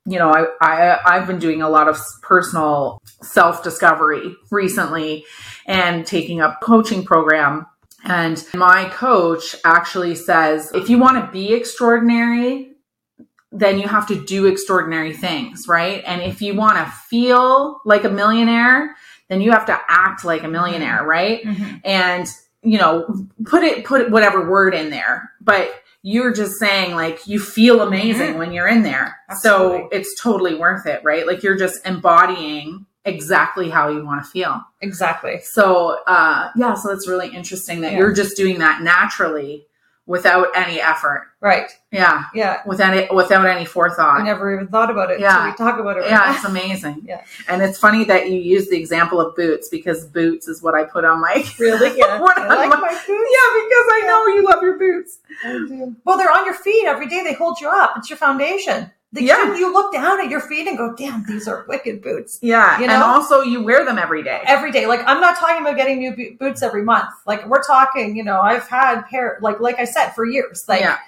you 0.06 0.18
know, 0.18 0.30
I, 0.32 0.48
I 0.62 1.00
I've 1.06 1.28
been 1.28 1.40
doing 1.40 1.62
a 1.62 1.70
lot 1.70 1.88
of 1.88 2.00
personal 2.22 3.02
self 3.22 3.62
discovery 3.64 4.36
recently, 4.50 5.26
and 5.66 6.06
taking 6.06 6.42
up 6.42 6.62
coaching 6.62 7.04
program. 7.06 7.66
And 8.06 8.44
my 8.54 8.86
coach 8.90 9.56
actually 9.64 10.16
says, 10.16 10.72
if 10.74 10.90
you 10.90 10.98
want 10.98 11.24
to 11.24 11.32
be 11.32 11.54
extraordinary, 11.54 12.69
then 13.52 13.80
you 13.80 13.88
have 13.88 14.08
to 14.08 14.24
do 14.26 14.46
extraordinary 14.46 15.14
things, 15.14 15.68
right? 15.68 16.04
And 16.06 16.22
if 16.22 16.42
you 16.42 16.56
want 16.56 16.78
to 16.78 16.86
feel 16.86 17.82
like 17.84 18.04
a 18.04 18.10
millionaire, 18.10 18.96
then 19.28 19.42
you 19.42 19.52
have 19.52 19.66
to 19.68 19.80
act 19.88 20.24
like 20.24 20.44
a 20.44 20.48
millionaire, 20.48 21.00
mm-hmm. 21.00 21.10
right? 21.10 21.44
Mm-hmm. 21.44 21.76
And 21.84 22.28
you 22.62 22.78
know, 22.78 23.28
put 23.46 23.64
it 23.64 23.86
put 23.86 24.12
whatever 24.12 24.50
word 24.50 24.74
in 24.74 24.90
there, 24.90 25.32
but 25.42 25.72
you're 26.02 26.34
just 26.34 26.60
saying 26.60 26.96
like 26.96 27.26
you 27.28 27.40
feel 27.40 27.82
amazing 27.82 28.30
mm-hmm. 28.30 28.40
when 28.40 28.52
you're 28.52 28.68
in 28.68 28.84
there. 28.84 29.18
So 29.40 29.90
it's 29.92 30.20
totally 30.22 30.56
worth 30.56 30.86
it, 30.86 31.02
right? 31.04 31.26
Like 31.26 31.44
you're 31.44 31.58
just 31.58 31.86
embodying 31.86 32.86
exactly 33.06 33.70
how 33.70 33.90
you 33.90 34.06
want 34.06 34.24
to 34.24 34.30
feel. 34.30 34.62
exactly. 34.82 35.40
So 35.42 35.98
uh 36.06 36.52
yeah, 36.56 36.74
so 36.76 36.92
it's 36.92 37.08
really 37.08 37.34
interesting 37.34 37.82
that 37.82 37.94
Yeah. 37.94 38.00
you're 38.00 38.14
just 38.14 38.36
doing 38.36 38.60
that 38.60 38.82
naturally 38.82 39.68
without 40.10 40.48
any 40.56 40.82
effort. 40.82 41.28
Right. 41.40 41.70
Yeah. 41.92 42.26
Yeah. 42.34 42.62
Without 42.66 42.98
it 42.98 43.14
without 43.14 43.46
any 43.46 43.64
forethought. 43.64 44.20
I 44.20 44.24
never 44.24 44.52
even 44.54 44.68
thought 44.68 44.90
about 44.90 45.12
it. 45.12 45.20
Yeah. 45.20 45.38
Yeah. 45.46 45.52
we 45.52 45.56
talk 45.56 45.80
about 45.80 45.98
it 45.98 46.00
right 46.02 46.10
Yeah, 46.10 46.18
now. 46.18 46.32
it's 46.36 46.44
amazing. 46.46 47.04
Yeah. 47.06 47.24
And 47.48 47.62
it's 47.62 47.78
funny 47.78 48.04
that 48.06 48.28
you 48.30 48.40
use 48.40 48.68
the 48.70 48.76
example 48.78 49.22
of 49.22 49.36
boots 49.36 49.70
because 49.70 50.06
boots 50.06 50.48
is 50.48 50.64
what 50.64 50.74
I 50.74 50.84
put 50.84 51.06
on 51.06 51.22
my 51.22 51.46
Really? 51.60 51.96
Yeah. 51.98 52.18
I 52.22 52.48
like 52.48 52.72
I'm- 52.72 52.82
my 52.82 52.90
boots. 52.90 53.06
Yeah, 53.08 53.50
because 53.62 53.88
I 53.94 54.04
know 54.08 54.28
you 54.34 54.44
love 54.50 54.64
your 54.64 54.80
boots. 54.80 55.20
I 55.46 55.52
do. 55.68 55.96
Well, 56.04 56.18
they're 56.18 56.32
on 56.36 56.44
your 56.46 56.56
feet 56.56 56.86
every 56.88 57.08
day. 57.08 57.24
They 57.24 57.34
hold 57.34 57.62
you 57.62 57.70
up. 57.70 57.94
It's 57.98 58.10
your 58.10 58.18
foundation. 58.18 58.92
Yeah. 59.12 59.56
you 59.56 59.74
look 59.74 59.92
down 59.92 60.22
at 60.24 60.30
your 60.30 60.40
feet 60.42 60.68
and 60.68 60.78
go, 60.78 60.94
damn, 60.96 61.26
these 61.26 61.48
are 61.48 61.66
wicked 61.68 62.02
boots. 62.02 62.38
Yeah, 62.42 62.78
You 62.78 62.86
and 62.86 62.94
know? 63.00 63.06
also 63.06 63.42
you 63.42 63.64
wear 63.64 63.84
them 63.84 63.98
every 63.98 64.24
day. 64.24 64.42
Every 64.46 64.72
day. 64.72 64.86
Like 64.86 65.02
I'm 65.08 65.20
not 65.20 65.38
talking 65.38 65.62
about 65.62 65.78
getting 65.78 65.98
new 66.00 66.16
bo- 66.16 66.36
boots 66.48 66.62
every 66.62 66.84
month. 66.84 67.10
Like 67.26 67.48
we're 67.48 67.64
talking, 67.64 68.16
you 68.16 68.24
know, 68.24 68.40
I've 68.40 68.68
had 68.68 69.02
pair 69.04 69.40
like 69.42 69.60
like 69.60 69.80
I 69.80 69.86
said 69.86 70.12
for 70.12 70.26
years. 70.26 70.66
Like 70.68 70.82
yeah, 70.82 71.00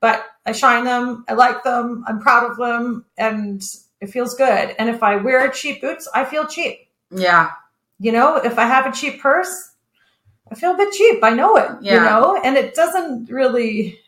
but 0.00 0.24
I 0.46 0.52
shine 0.52 0.84
them. 0.84 1.24
I 1.28 1.32
like 1.34 1.64
them. 1.64 2.04
I'm 2.06 2.20
proud 2.20 2.48
of 2.48 2.56
them 2.58 3.04
and 3.16 3.60
it 4.00 4.10
feels 4.10 4.34
good. 4.36 4.76
And 4.78 4.88
if 4.88 5.02
I 5.02 5.16
wear 5.16 5.48
cheap 5.50 5.80
boots, 5.80 6.08
I 6.14 6.24
feel 6.24 6.46
cheap. 6.46 6.88
yeah, 7.10 7.50
You 7.98 8.12
know, 8.12 8.36
if 8.36 8.56
I 8.56 8.66
have 8.66 8.86
a 8.86 8.92
cheap 8.92 9.20
purse, 9.20 9.72
I 10.50 10.54
feel 10.54 10.74
a 10.74 10.76
bit 10.76 10.92
cheap. 10.92 11.24
I 11.24 11.30
know 11.30 11.56
it, 11.56 11.70
Yeah. 11.80 11.94
you 11.94 12.00
know, 12.02 12.40
and 12.44 12.56
it 12.56 12.76
doesn't 12.76 13.28
really 13.30 13.98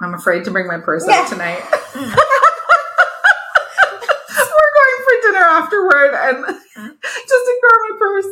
I'm 0.00 0.14
afraid 0.14 0.44
to 0.44 0.52
bring 0.52 0.68
my 0.68 0.78
purse 0.78 1.04
Yeah. 1.08 1.22
out 1.22 1.28
tonight. 1.28 1.60
We're 1.94 2.02
going 4.78 4.98
for 5.04 5.14
dinner 5.22 5.41
afterward, 5.52 6.14
and 6.14 6.44
just 6.74 7.50
ignore 7.52 7.78
my 7.88 7.96
purse. 7.98 8.26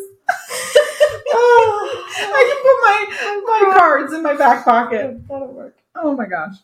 oh, 1.32 2.04
I 2.16 2.42
can 2.48 2.58
put 2.62 2.76
my 2.86 2.98
my 3.46 3.60
oh 3.68 3.78
cards 3.78 4.12
in 4.12 4.22
my 4.22 4.34
back 4.36 4.64
pocket. 4.64 5.26
That'll 5.28 5.52
work. 5.52 5.76
Oh 5.94 6.16
my 6.16 6.26
gosh. 6.26 6.54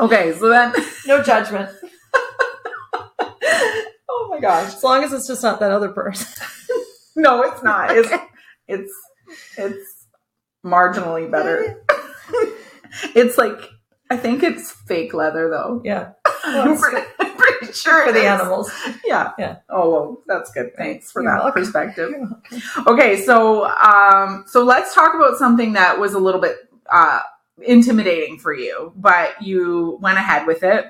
Okay, 0.00 0.32
so 0.38 0.48
then, 0.48 0.72
No 1.06 1.22
judgment. 1.22 1.70
oh 4.08 4.28
my 4.30 4.38
gosh. 4.40 4.74
As 4.74 4.84
long 4.84 5.02
as 5.02 5.12
it's 5.12 5.26
just 5.26 5.42
not 5.42 5.58
that 5.60 5.72
other 5.72 5.88
purse. 5.88 6.38
No, 7.16 7.42
it's 7.42 7.62
not. 7.64 7.90
It's 7.96 8.10
it's 8.68 8.92
it's 9.56 10.06
marginally 10.64 11.28
better. 11.28 11.82
it's 13.14 13.36
like 13.36 13.58
I 14.10 14.16
think 14.16 14.42
it's 14.44 14.70
fake 14.70 15.14
leather 15.14 15.48
though. 15.50 15.82
Yeah. 15.84 16.10
I'm 16.44 16.78
pretty, 16.78 16.98
I'm 16.98 17.14
pretty 17.16 17.27
sure 17.74 18.06
For 18.06 18.12
the 18.12 18.20
is. 18.20 18.24
animals. 18.26 18.70
Yeah. 19.04 19.32
Yeah. 19.38 19.56
Oh 19.70 19.90
well, 19.90 20.22
that's 20.26 20.50
good. 20.52 20.74
Thanks 20.76 21.10
for 21.12 21.22
You're 21.22 21.32
that 21.32 21.44
welcome. 21.44 21.62
perspective. 21.62 22.12
Okay, 22.86 23.22
so 23.22 23.66
um, 23.66 24.44
so 24.46 24.64
let's 24.64 24.94
talk 24.94 25.14
about 25.14 25.36
something 25.38 25.72
that 25.74 25.98
was 25.98 26.14
a 26.14 26.18
little 26.18 26.40
bit 26.40 26.56
uh, 26.90 27.20
intimidating 27.62 28.38
for 28.38 28.52
you, 28.54 28.92
but 28.96 29.40
you 29.42 29.98
went 30.00 30.18
ahead 30.18 30.46
with 30.46 30.62
it. 30.62 30.86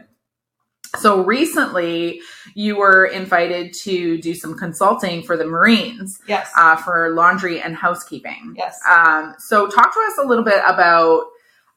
So 0.98 1.22
recently, 1.22 2.22
you 2.54 2.76
were 2.76 3.04
invited 3.06 3.74
to 3.82 4.18
do 4.22 4.34
some 4.34 4.56
consulting 4.56 5.22
for 5.22 5.36
the 5.36 5.44
Marines 5.44 6.18
Yes. 6.26 6.50
uh, 6.56 6.76
for 6.76 7.10
laundry 7.10 7.60
and 7.60 7.76
housekeeping. 7.76 8.54
yes. 8.56 8.80
Um, 8.90 9.34
so 9.38 9.66
talk 9.68 9.92
to 9.92 10.00
us 10.00 10.18
a 10.24 10.26
little 10.26 10.44
bit 10.44 10.62
about 10.66 11.26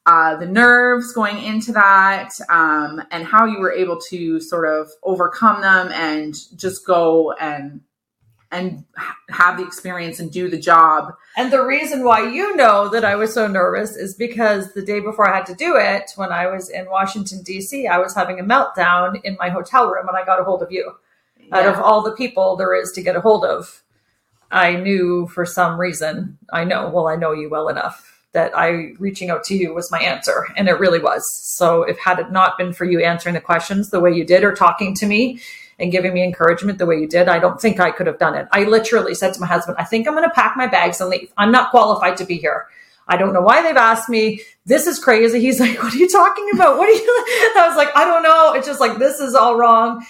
uh, 0.04 0.36
the 0.36 0.46
nerves 0.46 1.12
going 1.12 1.42
into 1.42 1.72
that 1.72 2.32
um, 2.48 3.02
and 3.10 3.24
how 3.24 3.44
you 3.44 3.60
were 3.60 3.72
able 3.72 4.00
to 4.00 4.40
sort 4.40 4.68
of 4.68 4.90
overcome 5.02 5.60
them 5.60 5.92
and 5.92 6.34
just 6.56 6.84
go 6.86 7.32
and 7.32 7.80
and 8.50 8.84
have 9.30 9.56
the 9.56 9.64
experience 9.64 10.20
and 10.20 10.30
do 10.30 10.46
the 10.46 10.58
job. 10.58 11.14
And 11.38 11.50
the 11.50 11.64
reason 11.64 12.04
why 12.04 12.30
you 12.30 12.54
know 12.54 12.86
that 12.90 13.02
I 13.02 13.16
was 13.16 13.32
so 13.32 13.46
nervous 13.46 13.96
is 13.96 14.14
because 14.14 14.74
the 14.74 14.84
day 14.84 15.00
before 15.00 15.26
I 15.26 15.34
had 15.34 15.46
to 15.46 15.54
do 15.54 15.76
it, 15.76 16.10
when 16.16 16.32
I 16.32 16.48
was 16.48 16.68
in 16.68 16.90
Washington, 16.90 17.42
D.C., 17.42 17.86
I 17.86 17.96
was 17.96 18.14
having 18.14 18.38
a 18.38 18.44
meltdown 18.44 19.18
in 19.24 19.38
my 19.40 19.48
hotel 19.48 19.88
room 19.90 20.06
and 20.06 20.18
I 20.18 20.26
got 20.26 20.38
a 20.38 20.44
hold 20.44 20.62
of 20.62 20.70
you. 20.70 20.92
Out 21.50 21.66
of 21.66 21.80
all 21.80 22.02
the 22.02 22.12
people 22.12 22.56
there 22.56 22.74
is 22.74 22.92
to 22.92 23.02
get 23.02 23.16
a 23.16 23.22
hold 23.22 23.46
of, 23.46 23.82
I 24.50 24.76
knew 24.76 25.28
for 25.28 25.46
some 25.46 25.80
reason, 25.80 26.36
I 26.52 26.64
know, 26.64 26.90
well, 26.90 27.08
I 27.08 27.16
know 27.16 27.32
you 27.32 27.48
well 27.48 27.70
enough 27.70 28.11
that 28.32 28.56
I 28.56 28.94
reaching 28.98 29.30
out 29.30 29.44
to 29.44 29.54
you 29.54 29.74
was 29.74 29.90
my 29.90 30.00
answer. 30.00 30.46
And 30.56 30.68
it 30.68 30.78
really 30.78 30.98
was. 30.98 31.22
So 31.34 31.82
if 31.82 31.98
had 31.98 32.18
it 32.18 32.32
not 32.32 32.56
been 32.56 32.72
for 32.72 32.84
you 32.84 33.00
answering 33.00 33.34
the 33.34 33.40
questions 33.40 33.90
the 33.90 34.00
way 34.00 34.12
you 34.12 34.24
did 34.24 34.42
or 34.42 34.54
talking 34.54 34.94
to 34.96 35.06
me 35.06 35.40
and 35.78 35.92
giving 35.92 36.14
me 36.14 36.24
encouragement 36.24 36.78
the 36.78 36.86
way 36.86 36.98
you 36.98 37.06
did, 37.06 37.28
I 37.28 37.38
don't 37.38 37.60
think 37.60 37.78
I 37.78 37.90
could 37.90 38.06
have 38.06 38.18
done 38.18 38.34
it. 38.34 38.48
I 38.50 38.64
literally 38.64 39.14
said 39.14 39.34
to 39.34 39.40
my 39.40 39.46
husband, 39.46 39.76
I 39.78 39.84
think 39.84 40.08
I'm 40.08 40.14
going 40.14 40.28
to 40.28 40.34
pack 40.34 40.56
my 40.56 40.66
bags 40.66 41.00
and 41.00 41.10
leave. 41.10 41.32
I'm 41.36 41.52
not 41.52 41.70
qualified 41.70 42.16
to 42.18 42.24
be 42.24 42.36
here. 42.36 42.66
I 43.08 43.16
don't 43.16 43.34
know 43.34 43.42
why 43.42 43.62
they've 43.62 43.76
asked 43.76 44.08
me. 44.08 44.40
This 44.64 44.86
is 44.86 44.98
crazy. 44.98 45.40
He's 45.42 45.60
like, 45.60 45.82
What 45.82 45.92
are 45.92 45.98
you 45.98 46.08
talking 46.08 46.48
about? 46.54 46.78
What 46.78 46.88
are 46.88 46.92
you? 46.92 47.24
I 47.56 47.66
was 47.68 47.76
like, 47.76 47.94
I 47.94 48.04
don't 48.04 48.22
know. 48.22 48.54
It's 48.54 48.66
just 48.66 48.80
like, 48.80 48.98
this 48.98 49.20
is 49.20 49.34
all 49.34 49.56
wrong. 49.56 50.04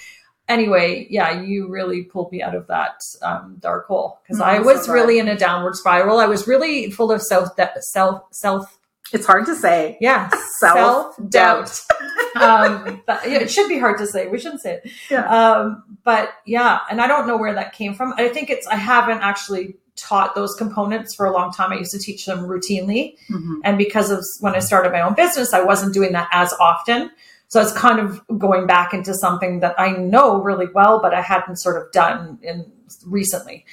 Anyway, 0.49 1.07
yeah, 1.09 1.41
you 1.41 1.69
really 1.69 2.03
pulled 2.03 2.31
me 2.33 2.43
out 2.43 2.55
of 2.55 2.67
that 2.67 3.01
um, 3.23 3.57
dark 3.61 3.87
hole 3.87 4.19
because 4.23 4.41
Mm, 4.41 4.45
I 4.45 4.59
was 4.61 4.87
so 4.87 4.93
really 4.93 5.19
in 5.19 5.29
a 5.29 5.37
downward 5.39 5.77
spiral. 5.77 6.19
I 6.19 6.27
was 6.27 6.47
really 6.47 6.91
full 6.91 7.11
of 7.13 7.23
self, 7.23 7.51
self, 7.81 8.23
self, 8.33 8.79
It's 9.13 9.25
hard 9.27 9.47
to 9.47 9.55
say. 9.55 9.97
yeah, 10.01 10.29
Self-doubt. 10.59 11.81
um, 12.37 13.03
but, 13.07 13.23
yeah, 13.29 13.39
it 13.39 13.51
should 13.51 13.69
be 13.69 13.79
hard 13.79 13.99
to 13.99 14.07
say. 14.07 14.27
We 14.29 14.39
shouldn't 14.39 14.63
say 14.63 14.81
it. 14.83 14.91
Yeah. 15.11 15.27
Um, 15.27 15.85
but 16.05 16.33
yeah, 16.45 16.81
and 16.91 17.01
I 17.01 17.07
don't 17.07 17.27
know 17.27 17.37
where 17.37 17.55
that 17.55 17.73
came 17.73 17.95
from. 17.95 18.13
I 18.17 18.29
think 18.29 18.51
it's 18.51 18.67
I 18.67 18.77
haven't 18.77 19.19
actually 19.21 19.77
taught 19.95 20.35
those 20.35 20.55
components 20.57 21.15
for 21.15 21.27
a 21.27 21.33
long 21.33 21.53
time. 21.53 21.71
I 21.73 21.77
used 21.77 21.93
to 21.93 21.99
teach 21.99 22.25
them 22.27 22.41
routinely, 22.41 23.15
Mhm. 23.31 23.61
and 23.63 23.79
because 23.79 24.11
of 24.11 24.25
when 24.41 24.55
I 24.55 24.59
started 24.59 24.91
my 24.91 25.03
own 25.03 25.15
business, 25.15 25.53
I 25.53 25.63
wasn't 25.63 25.95
doing 25.95 26.13
that 26.13 26.29
as 26.33 26.53
often. 26.55 27.11
So 27.53 27.61
it's 27.61 27.73
kind 27.75 28.01
of 28.01 28.23
going 28.39 28.67
back 28.67 28.95
into 28.95 29.13
something 29.13 29.61
that 29.61 29.79
I 29.79 29.91
know 29.93 30.41
really 30.41 30.69
well, 30.75 31.03
but 31.03 31.13
I 31.13 31.21
hadn't 31.21 31.57
sort 31.57 31.77
of 31.77 31.93
done 31.93 32.39
in 32.41 32.65
recently. 33.05 33.67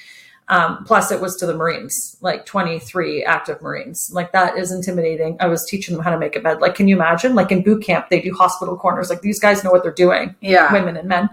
Um, 0.48 0.84
plus, 0.84 1.10
it 1.10 1.18
was 1.22 1.34
to 1.36 1.46
the 1.46 1.54
Marines, 1.54 2.18
like 2.20 2.44
23 2.44 3.24
active 3.24 3.62
Marines. 3.62 4.10
Like, 4.12 4.32
that 4.32 4.58
is 4.58 4.70
intimidating. 4.70 5.38
I 5.40 5.46
was 5.46 5.64
teaching 5.66 5.94
them 5.94 6.04
how 6.04 6.10
to 6.10 6.18
make 6.18 6.36
a 6.36 6.40
bed. 6.40 6.60
Like, 6.60 6.74
can 6.74 6.88
you 6.88 6.94
imagine? 6.96 7.34
Like, 7.34 7.50
in 7.50 7.62
boot 7.62 7.82
camp, 7.82 8.10
they 8.10 8.20
do 8.20 8.34
hospital 8.34 8.76
corners. 8.76 9.08
Like, 9.08 9.22
these 9.22 9.40
guys 9.40 9.64
know 9.64 9.70
what 9.70 9.82
they're 9.82 9.92
doing, 9.92 10.34
Yeah. 10.42 10.70
women 10.70 10.98
and 10.98 11.08
men. 11.08 11.30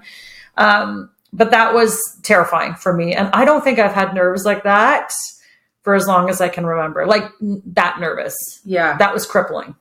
Um, 0.55 1.09
but 1.33 1.51
that 1.51 1.73
was 1.73 1.99
terrifying 2.23 2.75
for 2.75 2.93
me. 2.93 3.13
And 3.13 3.29
I 3.33 3.43
don't 3.43 3.61
think 3.61 3.77
I've 3.77 3.91
had 3.93 4.13
nerves 4.13 4.45
like 4.45 4.63
that 4.63 5.11
for 5.81 5.95
as 5.95 6.07
long 6.07 6.29
as 6.29 6.39
I 6.39 6.47
can 6.47 6.65
remember. 6.65 7.05
Like, 7.05 7.29
that 7.41 7.99
nervous. 7.99 8.61
Yeah. 8.63 8.95
That 8.95 9.13
was 9.13 9.25
crippling 9.25 9.75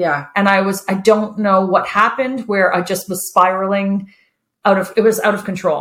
Yeah. 0.00 0.26
and 0.36 0.48
I 0.48 0.58
was 0.68 0.84
I 0.88 0.94
don't 0.94 1.38
know 1.38 1.58
what 1.74 1.86
happened 1.86 2.38
where 2.48 2.68
I 2.74 2.80
just 2.92 3.08
was 3.08 3.20
spiraling 3.28 3.90
out 4.64 4.78
of 4.78 4.92
it 4.96 5.02
was 5.02 5.20
out 5.20 5.34
of 5.34 5.44
control. 5.44 5.80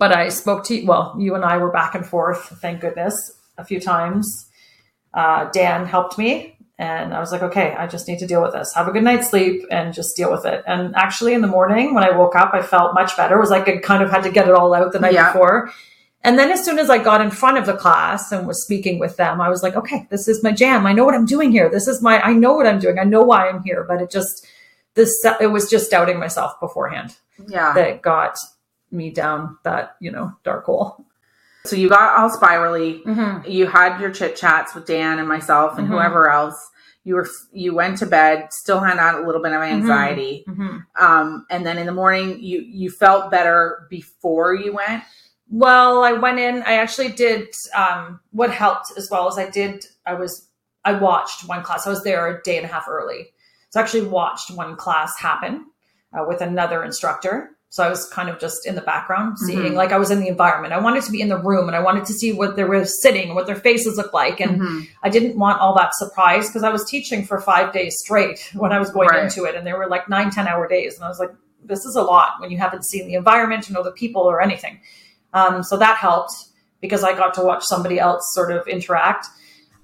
But 0.00 0.10
I 0.12 0.28
spoke 0.30 0.64
to 0.68 0.84
well, 0.90 1.14
you 1.18 1.34
and 1.36 1.44
I 1.44 1.56
were 1.58 1.70
back 1.80 1.94
and 1.94 2.04
forth, 2.04 2.40
thank 2.62 2.80
goodness, 2.80 3.14
a 3.56 3.64
few 3.64 3.80
times. 3.80 4.26
Uh, 5.14 5.48
Dan 5.52 5.86
helped 5.86 6.18
me, 6.18 6.56
and 6.78 7.14
I 7.14 7.20
was 7.20 7.32
like, 7.32 7.42
okay, 7.42 7.74
I 7.78 7.86
just 7.86 8.06
need 8.08 8.18
to 8.18 8.26
deal 8.26 8.42
with 8.42 8.52
this. 8.52 8.72
Have 8.74 8.88
a 8.88 8.92
good 8.92 9.04
night's 9.04 9.30
sleep 9.30 9.56
and 9.70 9.94
just 9.94 10.16
deal 10.16 10.30
with 10.30 10.44
it. 10.44 10.62
And 10.66 10.94
actually, 10.96 11.32
in 11.34 11.40
the 11.42 11.48
morning 11.58 11.94
when 11.94 12.04
I 12.04 12.10
woke 12.16 12.36
up, 12.36 12.50
I 12.54 12.62
felt 12.62 12.92
much 12.94 13.16
better. 13.16 13.36
It 13.36 13.40
was 13.40 13.50
like 13.50 13.68
I 13.68 13.76
kind 13.78 14.02
of 14.02 14.10
had 14.10 14.22
to 14.24 14.30
get 14.30 14.48
it 14.48 14.54
all 14.54 14.74
out 14.74 14.92
the 14.92 15.00
night 15.00 15.14
Yeah. 15.14 15.32
before. 15.32 15.70
And 16.24 16.38
then 16.38 16.50
as 16.50 16.64
soon 16.64 16.78
as 16.78 16.90
I 16.90 16.98
got 16.98 17.20
in 17.20 17.30
front 17.30 17.58
of 17.58 17.66
the 17.66 17.76
class 17.76 18.32
and 18.32 18.46
was 18.46 18.62
speaking 18.64 18.98
with 18.98 19.16
them, 19.16 19.40
I 19.40 19.48
was 19.48 19.62
like, 19.62 19.76
okay, 19.76 20.06
this 20.10 20.26
is 20.26 20.42
my 20.42 20.50
jam. 20.52 20.84
I 20.86 20.92
know 20.92 21.04
what 21.04 21.14
I'm 21.14 21.26
doing 21.26 21.52
here. 21.52 21.70
This 21.70 21.86
is 21.86 22.02
my, 22.02 22.20
I 22.20 22.32
know 22.32 22.54
what 22.54 22.66
I'm 22.66 22.80
doing. 22.80 22.98
I 22.98 23.04
know 23.04 23.22
why 23.22 23.48
I'm 23.48 23.62
here. 23.62 23.84
But 23.86 24.02
it 24.02 24.10
just, 24.10 24.46
this, 24.94 25.12
it 25.40 25.46
was 25.46 25.70
just 25.70 25.90
doubting 25.90 26.18
myself 26.18 26.58
beforehand 26.60 27.16
Yeah. 27.48 27.72
that 27.74 28.02
got 28.02 28.36
me 28.90 29.10
down 29.10 29.58
that, 29.62 29.94
you 30.00 30.10
know, 30.10 30.32
dark 30.42 30.64
hole. 30.64 31.04
So 31.64 31.76
you 31.76 31.88
got 31.88 32.18
all 32.18 32.30
spirally. 32.30 33.00
Mm-hmm. 33.06 33.48
You 33.48 33.66
had 33.66 34.00
your 34.00 34.10
chit 34.10 34.34
chats 34.36 34.74
with 34.74 34.86
Dan 34.86 35.18
and 35.20 35.28
myself 35.28 35.78
and 35.78 35.86
Mhm. 35.86 35.90
whoever 35.92 36.30
else. 36.30 36.56
You 37.04 37.14
were 37.14 37.28
you 37.52 37.74
went 37.74 37.98
to 37.98 38.06
bed, 38.06 38.48
still 38.50 38.80
had 38.80 38.98
out 38.98 39.22
a 39.22 39.26
little 39.26 39.42
bit 39.42 39.52
of 39.52 39.62
anxiety. 39.62 40.44
Mm-hmm. 40.48 40.78
Um, 41.02 41.46
and 41.48 41.64
then 41.64 41.78
in 41.78 41.86
the 41.86 41.92
morning, 41.92 42.38
you 42.40 42.60
you 42.60 42.90
felt 42.90 43.30
better 43.30 43.86
before 43.88 44.54
you 44.54 44.74
went. 44.74 45.04
Well, 45.50 46.02
I 46.04 46.12
went 46.12 46.38
in. 46.38 46.62
I 46.62 46.74
actually 46.74 47.08
did. 47.10 47.48
Um, 47.74 48.20
what 48.32 48.50
helped 48.52 48.92
as 48.96 49.08
well 49.10 49.28
as 49.28 49.38
I 49.38 49.48
did. 49.48 49.84
I 50.06 50.14
was. 50.14 50.46
I 50.84 50.92
watched 50.92 51.46
one 51.48 51.62
class. 51.62 51.86
I 51.86 51.90
was 51.90 52.02
there 52.04 52.26
a 52.28 52.42
day 52.42 52.56
and 52.56 52.64
a 52.64 52.68
half 52.68 52.86
early, 52.88 53.28
so 53.70 53.80
I 53.80 53.82
actually 53.82 54.06
watched 54.06 54.50
one 54.50 54.76
class 54.76 55.12
happen 55.18 55.66
uh, 56.12 56.24
with 56.26 56.40
another 56.40 56.82
instructor. 56.84 57.50
So 57.70 57.84
I 57.84 57.90
was 57.90 58.08
kind 58.08 58.30
of 58.30 58.38
just 58.40 58.66
in 58.66 58.76
the 58.76 58.80
background, 58.80 59.38
seeing 59.38 59.72
Mhm. 59.72 59.74
like 59.74 59.92
I 59.92 59.98
was 59.98 60.10
in 60.10 60.20
the 60.20 60.28
environment. 60.28 60.72
I 60.72 60.78
wanted 60.80 61.02
to 61.02 61.12
be 61.12 61.20
in 61.20 61.28
the 61.28 61.36
room, 61.36 61.66
and 61.68 61.76
I 61.76 61.80
wanted 61.80 62.06
to 62.06 62.14
see 62.14 62.32
what 62.32 62.56
they 62.56 62.64
were 62.64 62.82
sitting, 62.86 63.34
what 63.34 63.46
their 63.46 63.56
faces 63.56 63.98
looked 63.98 64.14
like, 64.14 64.40
and 64.40 64.58
Mhm. 64.62 64.86
I 65.02 65.10
didn't 65.10 65.38
want 65.38 65.60
all 65.60 65.74
that 65.74 65.94
surprise 65.94 66.48
because 66.48 66.62
I 66.62 66.70
was 66.70 66.88
teaching 66.88 67.26
for 67.26 67.38
five 67.40 67.72
days 67.74 67.98
straight 67.98 68.50
when 68.54 68.72
I 68.72 68.78
was 68.78 68.90
going 68.90 69.08
Right. 69.10 69.24
into 69.24 69.44
it, 69.44 69.54
and 69.54 69.66
there 69.66 69.76
were 69.76 69.86
like 69.88 70.08
nine, 70.08 70.30
ten 70.30 70.48
hour 70.48 70.66
days, 70.66 70.94
and 70.96 71.04
I 71.04 71.08
was 71.08 71.18
like, 71.18 71.32
this 71.62 71.84
is 71.84 71.94
a 71.96 72.02
lot 72.02 72.34
when 72.40 72.50
you 72.50 72.56
haven't 72.56 72.86
seen 72.86 73.06
the 73.06 73.14
environment, 73.14 73.68
you 73.68 73.74
know, 73.74 73.82
the 73.82 73.92
people 73.92 74.22
or 74.22 74.40
anything. 74.40 74.80
Um, 75.32 75.62
so 75.62 75.76
that 75.76 75.96
helped 75.96 76.32
because 76.80 77.04
I 77.04 77.12
got 77.14 77.34
to 77.34 77.42
watch 77.42 77.64
somebody 77.64 77.98
else 77.98 78.22
sort 78.32 78.50
of 78.52 78.66
interact. 78.66 79.26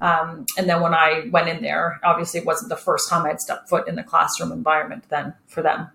Um, 0.01 0.47
and 0.59 0.69
then 0.69 0.81
when 0.81 0.95
I 0.95 1.29
went 1.31 1.49
in 1.49 1.63
there, 1.63 2.01
obviously 2.05 2.41
it 2.41 2.47
wasn't 2.47 2.69
the 2.69 2.77
first 2.77 3.09
time 3.09 3.27
I'd 3.27 3.41
stepped 3.41 3.69
foot 3.69 3.89
in 3.89 3.95
the 3.95 4.03
classroom 4.03 4.53
environment 4.53 5.05
then 5.09 5.35
for 5.47 5.63
them. 5.63 5.89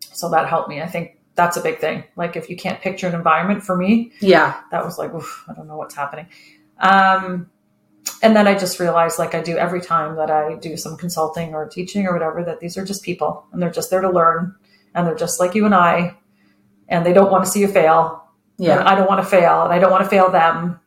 So 0.00 0.28
that 0.30 0.48
helped 0.48 0.68
me. 0.68 0.80
I 0.80 0.86
think 0.86 1.18
that's 1.34 1.56
a 1.56 1.60
big 1.62 1.78
thing. 1.78 2.04
Like 2.16 2.36
if 2.36 2.50
you 2.50 2.56
can't 2.56 2.80
picture 2.80 3.06
an 3.08 3.14
environment 3.14 3.62
for 3.62 3.76
me, 3.76 4.12
Yeah. 4.20 4.60
that 4.70 4.84
was 4.84 4.98
like, 4.98 5.14
oof, 5.14 5.44
I 5.48 5.54
don't 5.54 5.66
know 5.68 5.76
what's 5.76 5.94
happening. 5.94 6.26
Um, 6.78 7.50
and 8.22 8.34
then 8.34 8.46
I 8.48 8.56
just 8.58 8.80
realized, 8.80 9.18
like 9.18 9.34
I 9.34 9.42
do 9.42 9.56
every 9.56 9.80
time 9.80 10.16
that 10.16 10.30
I 10.30 10.54
do 10.56 10.76
some 10.76 10.96
consulting 10.96 11.54
or 11.54 11.68
teaching 11.68 12.06
or 12.06 12.12
whatever, 12.12 12.42
that 12.44 12.58
these 12.60 12.76
are 12.78 12.84
just 12.84 13.02
people 13.02 13.46
and 13.52 13.60
they're 13.62 13.70
just 13.70 13.90
there 13.90 14.00
to 14.00 14.10
learn 14.10 14.54
and 14.94 15.06
they're 15.06 15.14
just 15.14 15.38
like 15.38 15.54
you 15.54 15.64
and 15.66 15.74
I, 15.74 16.16
and 16.88 17.04
they 17.04 17.12
don't 17.12 17.30
want 17.30 17.44
to 17.44 17.50
see 17.50 17.60
you 17.60 17.68
fail. 17.68 18.27
Yeah. 18.58 18.80
And 18.80 18.88
I 18.88 18.94
don't 18.94 19.08
want 19.08 19.22
to 19.22 19.26
fail 19.28 19.62
and 19.62 19.72
I 19.72 19.78
don't 19.78 19.90
want 19.90 20.04
to 20.04 20.10
fail 20.10 20.30
them. 20.30 20.80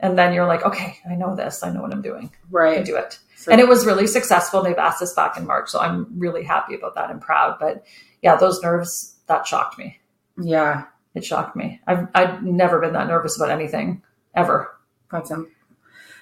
And 0.00 0.18
then 0.18 0.34
you're 0.34 0.46
like, 0.46 0.62
okay, 0.64 0.98
I 1.10 1.14
know 1.14 1.34
this. 1.34 1.62
I 1.62 1.70
know 1.72 1.80
what 1.82 1.92
I'm 1.92 2.02
doing. 2.02 2.30
Right. 2.50 2.78
I 2.78 2.82
do 2.82 2.96
it. 2.96 3.18
So- 3.36 3.50
and 3.52 3.60
it 3.60 3.68
was 3.68 3.86
really 3.86 4.06
successful. 4.06 4.62
They've 4.62 4.76
asked 4.76 5.02
us 5.02 5.14
back 5.14 5.36
in 5.36 5.46
March. 5.46 5.70
So 5.70 5.78
I'm 5.80 6.06
really 6.18 6.42
happy 6.44 6.74
about 6.74 6.94
that 6.96 7.10
and 7.10 7.20
proud. 7.20 7.56
But 7.58 7.84
yeah, 8.22 8.36
those 8.36 8.60
nerves, 8.62 9.16
that 9.26 9.46
shocked 9.46 9.78
me. 9.78 9.98
yeah. 10.40 10.84
It 11.14 11.24
shocked 11.24 11.54
me. 11.54 11.80
I've, 11.86 12.08
I've 12.12 12.42
never 12.42 12.80
been 12.80 12.94
that 12.94 13.06
nervous 13.06 13.36
about 13.36 13.50
anything 13.52 14.02
ever. 14.34 14.76
That's 15.12 15.30
um, 15.30 15.48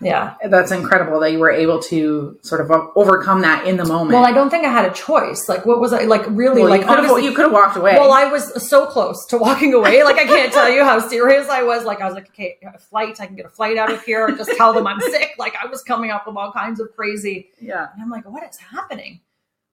Yeah. 0.04 0.34
that's 0.48 0.70
incredible 0.72 1.20
that 1.20 1.32
you 1.32 1.38
were 1.38 1.50
able 1.50 1.80
to 1.84 2.38
sort 2.42 2.60
of 2.60 2.70
overcome 2.96 3.42
that 3.42 3.66
in 3.66 3.76
the 3.76 3.84
moment. 3.84 4.12
Well, 4.14 4.24
I 4.26 4.32
don't 4.32 4.50
think 4.50 4.64
I 4.64 4.70
had 4.70 4.84
a 4.84 4.92
choice. 4.94 5.48
Like, 5.48 5.64
what 5.66 5.80
was 5.80 5.92
I 5.92 6.02
like 6.04 6.22
really 6.28 6.62
Well, 6.62 6.70
like? 6.70 6.80
you 6.82 6.86
could 6.86 7.04
have 7.04 7.22
you 7.22 7.32
could 7.32 7.42
have 7.44 7.52
walked 7.52 7.76
away. 7.76 7.92
Well, 7.98 8.12
I 8.12 8.24
was 8.24 8.68
so 8.68 8.86
close 8.86 9.24
to 9.26 9.38
walking 9.38 9.74
away. 9.74 10.02
Like, 10.04 10.16
I 10.16 10.24
can't 10.24 10.52
tell 10.52 10.68
you 10.70 10.84
how 10.84 10.98
serious 11.00 11.48
I 11.48 11.62
was. 11.62 11.84
Like, 11.84 12.00
I 12.00 12.06
was 12.06 12.14
like, 12.14 12.28
okay, 12.30 12.58
a 12.62 12.78
flight. 12.78 13.20
I 13.20 13.26
can 13.26 13.36
get 13.36 13.46
a 13.46 13.50
flight 13.50 13.76
out 13.78 13.92
of 13.92 14.02
here. 14.02 14.28
Just 14.36 14.50
tell 14.56 14.72
them 14.72 14.86
I'm 14.86 15.00
sick. 15.12 15.32
Like, 15.38 15.54
I 15.62 15.66
was 15.66 15.82
coming 15.82 16.10
up 16.10 16.26
with 16.26 16.36
all 16.36 16.52
kinds 16.52 16.80
of 16.80 16.92
crazy. 16.94 17.50
yeah. 17.60 17.88
And 17.92 18.02
I'm 18.02 18.10
like, 18.10 18.28
what 18.28 18.42
is 18.48 18.56
happening? 18.58 19.20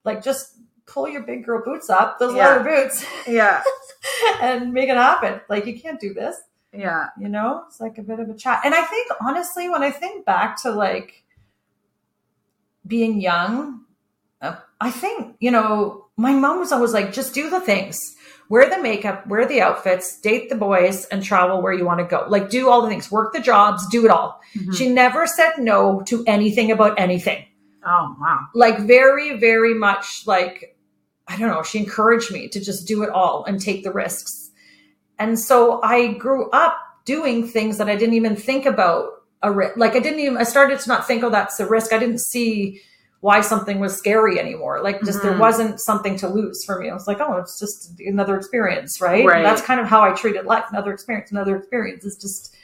Like, 0.05 0.23
just 0.23 0.55
pull 0.85 1.07
your 1.07 1.21
big 1.21 1.45
girl 1.45 1.61
boots 1.63 1.89
up, 1.89 2.17
those 2.19 2.35
Yeah. 2.35 2.47
leather 2.55 2.63
boots, 2.83 3.05
Yeah. 3.27 3.61
and 4.41 4.73
make 4.73 4.89
it 4.89 4.97
happen. 4.97 5.39
Like, 5.49 5.65
you 5.65 5.79
can't 5.79 5.99
do 5.99 6.13
this. 6.13 6.35
Yeah. 6.73 7.07
You 7.19 7.29
know, 7.29 7.63
it's 7.67 7.79
like 7.79 7.97
a 7.97 8.03
bit 8.03 8.19
of 8.19 8.29
a 8.29 8.35
chat. 8.35 8.61
And 8.63 8.73
I 8.75 8.83
think, 8.83 9.09
honestly, 9.21 9.69
when 9.69 9.83
I 9.83 9.91
think 9.91 10.25
back 10.25 10.61
to 10.63 10.71
like 10.71 11.23
being 12.85 13.19
young, 13.19 13.85
uh, 14.41 14.55
I 14.79 14.91
think, 14.91 15.35
you 15.39 15.51
know, 15.51 16.07
my 16.15 16.33
mom 16.33 16.59
was 16.59 16.71
always 16.71 16.93
like, 16.93 17.11
just 17.11 17.33
do 17.33 17.49
the 17.49 17.59
things, 17.59 17.99
wear 18.49 18.69
the 18.69 18.81
makeup, 18.81 19.25
wear 19.27 19.45
the 19.45 19.61
outfits, 19.61 20.19
date 20.21 20.49
the 20.49 20.55
boys, 20.55 21.05
and 21.05 21.23
travel 21.23 21.61
where 21.61 21.73
you 21.73 21.85
want 21.85 21.99
to 21.99 22.05
go. 22.05 22.25
Like, 22.27 22.49
do 22.49 22.69
all 22.69 22.81
the 22.81 22.89
things, 22.89 23.11
work 23.11 23.33
the 23.33 23.39
jobs, 23.39 23.87
do 23.89 24.05
it 24.05 24.11
all. 24.11 24.39
Mhm. 24.55 24.75
She 24.75 24.89
never 24.89 25.27
said 25.27 25.53
no 25.57 26.01
to 26.05 26.23
anything 26.27 26.71
about 26.71 26.99
anything. 26.99 27.45
Oh 27.85 28.15
wow. 28.19 28.39
Like, 28.53 28.79
very, 28.79 29.37
very 29.39 29.73
much 29.73 30.23
like, 30.27 30.77
I 31.27 31.37
don't 31.37 31.49
know, 31.49 31.63
she 31.63 31.79
encouraged 31.79 32.31
me 32.31 32.47
to 32.49 32.59
just 32.59 32.87
do 32.87 33.03
it 33.03 33.09
all 33.09 33.43
and 33.45 33.59
take 33.59 33.83
the 33.83 33.91
risks. 33.91 34.48
And 35.19 35.37
so 35.37 35.81
I 35.83 36.13
grew 36.13 36.49
up 36.51 36.77
doing 37.05 37.47
things 37.47 37.77
that 37.77 37.89
I 37.89 37.95
didn't 37.95 38.15
even 38.15 38.35
think 38.35 38.65
about 38.65 39.09
a 39.41 39.51
risk. 39.51 39.77
Like 39.77 39.95
I 39.95 39.99
didn't 39.99 40.19
even, 40.19 40.37
I 40.37 40.43
started 40.43 40.79
to 40.79 40.87
not 40.87 41.05
think, 41.07 41.23
oh, 41.23 41.29
that's 41.29 41.59
a 41.59 41.67
risk. 41.67 41.93
I 41.93 41.99
didn't 41.99 42.19
see 42.21 42.81
why 43.21 43.41
something 43.41 43.79
was 43.79 43.97
scary 43.97 44.39
anymore. 44.39 44.81
Like 44.81 45.03
just 45.03 45.21
there 45.21 45.33
Mhm. 45.33 45.39
wasn't 45.39 45.81
something 45.81 46.15
to 46.17 46.29
lose 46.29 46.63
for 46.63 46.79
me. 46.79 46.89
I 46.89 46.93
was 46.93 47.05
like, 47.05 47.19
oh, 47.19 47.37
it's 47.37 47.59
just 47.59 47.99
another 47.99 48.37
experience, 48.37 49.01
right? 49.01 49.25
Right. 49.25 49.43
That's 49.43 49.61
kind 49.61 49.81
of 49.81 49.87
how 49.87 50.01
I 50.01 50.13
treated 50.13 50.45
life. 50.45 50.63
Another 50.69 50.93
experience, 50.93 51.29
another 51.31 51.57
experience 51.57 52.05
is 52.05 52.15
just, 52.15 52.55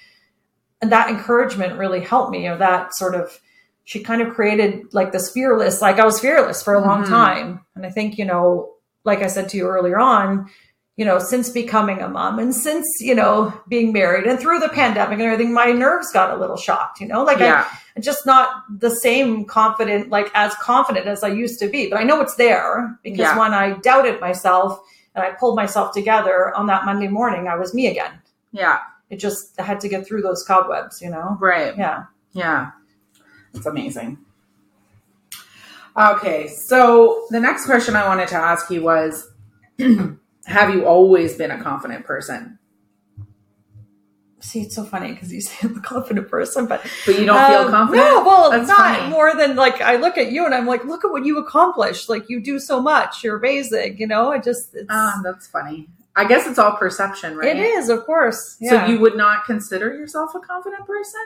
and 0.82 0.92
that 0.94 1.10
encouragement 1.10 1.78
really 1.78 2.00
helped 2.00 2.32
me. 2.32 2.48
Or 2.48 2.56
that 2.58 2.96
sort 2.96 3.16
of, 3.16 3.38
she 3.84 4.02
kind 4.02 4.22
of 4.22 4.34
created 4.34 4.94
like 4.94 5.12
this 5.12 5.30
fearless, 5.32 5.82
like 5.82 6.00
I 6.00 6.06
was 6.06 6.20
fearless 6.22 6.64
for 6.64 6.74
a 6.74 6.80
long 6.82 7.04
Mhm. 7.04 7.10
time. 7.10 7.66
And 7.76 7.86
I 7.86 7.90
think, 7.90 8.18
you 8.18 8.26
know, 8.26 8.76
like 9.04 9.22
I 9.22 9.28
said 9.28 9.50
to 9.50 9.58
you 9.58 9.68
earlier 9.68 10.00
on, 10.00 10.50
you 10.98 11.04
know, 11.04 11.20
since 11.20 11.50
becoming 11.50 12.00
a 12.02 12.08
mom 12.08 12.40
and 12.40 12.56
since, 12.56 12.88
you 13.02 13.14
know, 13.14 13.54
being 13.68 13.92
married 13.92 14.26
and 14.26 14.40
through 14.40 14.60
the 14.60 14.70
pandemic 14.70 15.14
and 15.20 15.22
everything, 15.24 15.54
my 15.54 15.72
nerves 15.72 16.12
got 16.14 16.32
a 16.32 16.40
little 16.40 16.56
shocked, 16.56 17.02
you 17.02 17.08
know, 17.08 17.24
like 17.24 17.40
yeah. 17.40 17.68
I'm 17.98 18.02
just 18.02 18.26
not 18.26 18.64
the 18.80 18.90
same 18.90 19.44
confident, 19.46 20.10
like 20.10 20.32
as 20.34 20.54
confident 20.56 21.06
as 21.08 21.22
I 21.24 21.28
used 21.28 21.60
to 21.60 21.68
be, 21.68 21.90
but 21.90 22.00
I 22.00 22.04
know 22.04 22.22
it's 22.22 22.36
there 22.36 22.98
because 23.04 23.20
Yeah. 23.20 23.38
when 23.38 23.54
I 23.54 23.78
doubted 23.80 24.22
myself 24.22 24.80
and 25.16 25.24
I 25.26 25.32
pulled 25.32 25.56
myself 25.58 25.94
together 25.94 26.56
on 26.56 26.68
that 26.68 26.86
Monday 26.86 27.08
morning, 27.10 27.48
I 27.50 27.56
was 27.56 27.74
me 27.74 27.88
again. 27.88 28.22
yeah. 28.52 28.80
It 29.12 29.18
just, 29.18 29.60
I 29.60 29.64
had 29.64 29.80
to 29.82 29.88
get 29.88 30.08
through 30.08 30.24
those 30.24 30.44
cobwebs, 30.44 31.00
you 31.02 31.12
know? 31.12 31.38
Right. 31.40 31.78
Yeah. 31.78 32.06
Yeah. 32.34 32.72
It's 33.54 33.68
amazing. 33.68 34.18
Okay, 35.96 36.48
so 36.68 37.26
the 37.30 37.40
next 37.40 37.66
question 37.66 37.96
I 37.96 38.08
wanted 38.08 38.28
to 38.30 38.36
ask 38.36 38.70
you 38.72 38.82
was 38.82 39.30
Have 40.46 40.74
you 40.74 40.86
always 40.86 41.36
been 41.38 41.52
a 41.52 41.62
confident 41.62 42.06
person? 42.06 42.60
See, 44.42 44.62
it's 44.62 44.76
so 44.76 44.84
funny 44.84 45.12
because 45.14 45.34
you 45.34 45.42
say 45.48 45.68
I'm 45.68 45.78
a 45.78 45.82
confident 45.82 46.30
person, 46.30 46.68
but 46.68 46.86
But 47.06 47.18
you 47.20 47.26
don't 47.26 47.46
feel 47.48 47.62
Um, 47.62 47.72
confident? 47.72 48.06
No, 48.08 48.24
well, 48.24 48.52
That's 48.52 48.68
not 48.68 48.98
funny. 49.00 49.10
more 49.10 49.34
than 49.36 49.56
like 49.56 49.82
I 49.82 49.96
look 49.96 50.18
at 50.20 50.32
you 50.32 50.46
and 50.46 50.54
I'm 50.54 50.68
like, 50.68 50.86
look 50.86 51.04
at 51.04 51.12
what 51.12 51.26
you 51.26 51.40
accomplished. 51.40 52.10
Like 52.10 52.30
you 52.30 52.40
do 52.42 52.60
so 52.60 52.80
much. 52.80 53.24
You're 53.24 53.38
amazing. 53.38 53.98
You 53.98 54.06
know, 54.08 54.32
I 54.32 54.38
just 54.40 54.76
it's, 54.76 54.86
Ah, 54.90 55.20
that's 55.24 55.48
funny. 55.48 55.88
I 56.16 56.26
guess 56.26 56.48
it's 56.48 56.60
all 56.60 56.78
perception, 56.78 57.36
right? 57.36 57.56
it 57.56 57.60
is, 57.60 57.90
of 57.90 58.06
course. 58.06 58.58
So 58.70 58.86
you 58.86 59.00
would 59.00 59.18
not 59.18 59.46
consider 59.46 59.94
yourself 59.94 60.34
a 60.36 60.40
confident 60.40 60.86
person? 60.88 61.20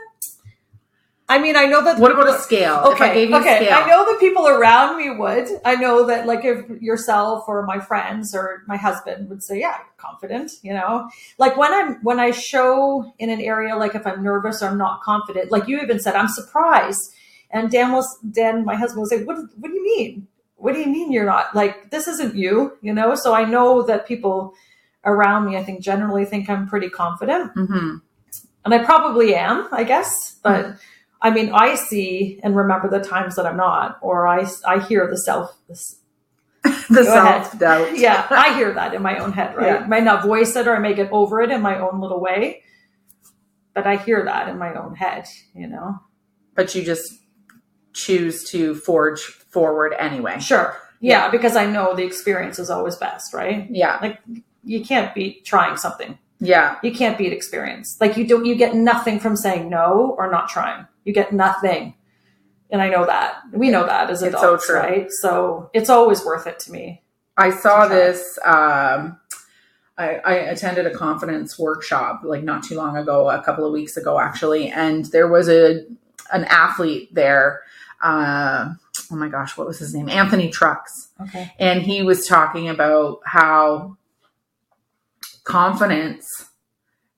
I 1.29 1.37
mean, 1.37 1.55
I 1.55 1.65
know 1.65 1.83
that. 1.83 1.99
What 1.99 2.11
about 2.11 2.27
a 2.27 2.39
scale? 2.39 2.81
if 2.91 2.99
I 2.99 3.05
Okay, 3.05 3.13
gave 3.13 3.29
you 3.29 3.37
okay. 3.37 3.53
a 3.59 3.65
scale. 3.65 3.77
I 3.77 3.87
know 3.87 4.03
that 4.05 4.19
people 4.19 4.47
around 4.47 4.97
me 4.97 5.11
would. 5.11 5.47
I 5.63 5.75
know 5.75 6.07
that, 6.07 6.25
like, 6.25 6.43
if 6.43 6.67
yourself 6.81 7.43
or 7.47 7.65
my 7.67 7.79
friends 7.79 8.33
or 8.33 8.63
my 8.67 8.77
husband 8.77 9.29
would 9.29 9.43
say, 9.43 9.59
"Yeah, 9.59 9.75
you're 9.77 9.95
confident," 9.97 10.51
you 10.63 10.73
know. 10.73 11.07
Like 11.37 11.55
when 11.55 11.71
I'm 11.71 11.95
when 12.01 12.19
I 12.19 12.31
show 12.31 13.13
in 13.19 13.29
an 13.29 13.41
area, 13.41 13.75
like 13.75 13.93
if 13.93 14.07
I'm 14.07 14.23
nervous 14.23 14.63
or 14.63 14.69
I'm 14.69 14.77
not 14.79 15.01
confident, 15.01 15.51
like 15.51 15.67
you 15.67 15.79
even 15.81 15.99
said, 15.99 16.15
I'm 16.15 16.29
surprised. 16.29 17.13
And 17.51 17.69
Dan 17.71 17.91
was 17.91 18.07
Dan, 18.31 18.65
my 18.65 18.75
husband 18.75 18.99
will 19.01 19.07
say, 19.07 19.23
"What? 19.23 19.37
What 19.59 19.69
do 19.69 19.75
you 19.75 19.83
mean? 19.83 20.27
What 20.55 20.73
do 20.73 20.79
you 20.79 20.87
mean 20.87 21.11
you're 21.11 21.25
not 21.25 21.55
like 21.55 21.91
this? 21.91 22.07
Isn't 22.07 22.35
you? 22.35 22.77
You 22.81 22.93
know?" 22.93 23.13
So 23.15 23.33
I 23.35 23.45
know 23.45 23.83
that 23.83 24.07
people 24.07 24.53
around 25.05 25.45
me, 25.45 25.57
I 25.57 25.63
think, 25.63 25.81
generally 25.81 26.25
think 26.25 26.49
I'm 26.49 26.67
pretty 26.67 26.89
confident 26.89 27.51
hmm 27.53 27.97
and 28.65 28.73
I 28.73 28.83
probably 28.83 29.35
am, 29.35 29.67
I 29.71 29.83
guess. 29.83 30.35
But 30.43 30.75
I 31.21 31.31
mean, 31.31 31.51
I 31.53 31.75
see 31.75 32.39
and 32.43 32.55
remember 32.55 32.89
the 32.89 33.03
times 33.03 33.35
that 33.35 33.45
I'm 33.45 33.57
not, 33.57 33.97
or 34.01 34.27
I 34.27 34.45
I 34.65 34.79
hear 34.79 35.07
the 35.09 35.17
self. 35.17 35.55
This, 35.67 35.97
The 36.63 37.03
self 37.15 37.57
doubt. 37.59 37.97
yeah, 37.97 38.25
I 38.29 38.53
hear 38.55 38.73
that 38.73 38.93
in 38.93 39.01
my 39.01 39.17
own 39.19 39.31
head, 39.33 39.55
right? 39.55 39.81
Yeah. 39.81 39.87
Might 39.87 40.03
not 40.03 40.23
voice 40.25 40.55
it 40.55 40.67
or 40.67 40.75
I 40.75 40.79
may 40.79 40.93
get 40.93 41.11
over 41.11 41.41
it 41.41 41.51
in 41.51 41.61
my 41.61 41.79
own 41.79 41.99
little 42.01 42.19
way, 42.21 42.63
but 43.73 43.85
I 43.87 43.97
hear 43.97 44.23
that 44.25 44.47
in 44.49 44.57
my 44.57 44.73
own 44.73 44.95
head. 44.95 45.25
You 45.53 45.67
know, 45.67 45.99
But 46.55 46.73
you 46.75 46.83
just 46.83 47.13
choose 47.93 48.43
to 48.51 48.75
forge 48.75 49.21
forward 49.21 49.93
anyway. 49.99 50.39
sure, 50.39 50.75
yeah, 51.01 51.29
because 51.29 51.55
I 51.55 51.65
know 51.65 51.95
the 51.95 52.03
experience 52.05 52.59
is 52.59 52.69
always 52.69 52.95
best, 52.95 53.33
right? 53.33 53.67
Yeah. 53.69 53.97
Like 54.01 54.19
you 54.63 54.83
can't 54.83 55.13
beat 55.15 55.45
trying 55.45 55.77
something. 55.77 56.17
Yeah. 56.41 56.77
You 56.83 56.91
can't 56.93 57.17
beat 57.17 57.33
experience. 57.33 57.97
Like 57.99 58.15
you 58.17 58.25
don't, 58.27 58.45
you 58.45 58.55
get 58.55 58.73
nothing 58.75 59.19
from 59.19 59.35
saying 59.35 59.69
no 59.69 60.15
or 60.17 60.29
not 60.31 60.47
trying. 60.49 60.85
You 61.05 61.13
get 61.13 61.33
nothing. 61.33 61.95
And 62.71 62.81
I 62.81 62.89
know 62.89 63.05
that. 63.05 63.37
We 63.51 63.69
know 63.71 63.85
that 63.85 64.09
as 64.09 64.21
adults, 64.21 64.67
so 64.67 64.73
right? 64.75 65.11
So 65.11 65.69
it's 65.73 65.89
always 65.89 66.23
worth 66.23 66.45
it 66.45 66.59
to 66.59 66.71
me. 66.71 67.01
I 67.37 67.49
saw 67.51 67.87
this. 67.87 68.37
Um, 68.45 69.19
I, 69.97 70.15
I 70.23 70.33
attended 70.35 70.85
a 70.85 70.91
confidence 70.93 71.57
workshop 71.59 72.21
like 72.23 72.43
not 72.43 72.63
too 72.63 72.75
long 72.75 72.95
ago, 72.95 73.29
a 73.29 73.41
couple 73.41 73.65
of 73.65 73.73
weeks 73.73 73.97
ago 73.97 74.19
actually, 74.19 74.69
and 74.69 75.05
there 75.05 75.27
was 75.27 75.49
a 75.49 75.85
an 76.31 76.45
athlete 76.45 77.13
there. 77.13 77.61
Uh, 78.01 78.73
oh 79.11 79.15
my 79.15 79.27
gosh, 79.29 79.57
what 79.57 79.67
was 79.67 79.79
his 79.79 79.93
name? 79.93 80.07
Anthony 80.07 80.49
Trucks, 80.49 81.09
Okay. 81.21 81.51
and 81.59 81.81
he 81.81 82.01
was 82.03 82.27
talking 82.27 82.69
about 82.69 83.19
how 83.25 83.97
confidence 85.43 86.45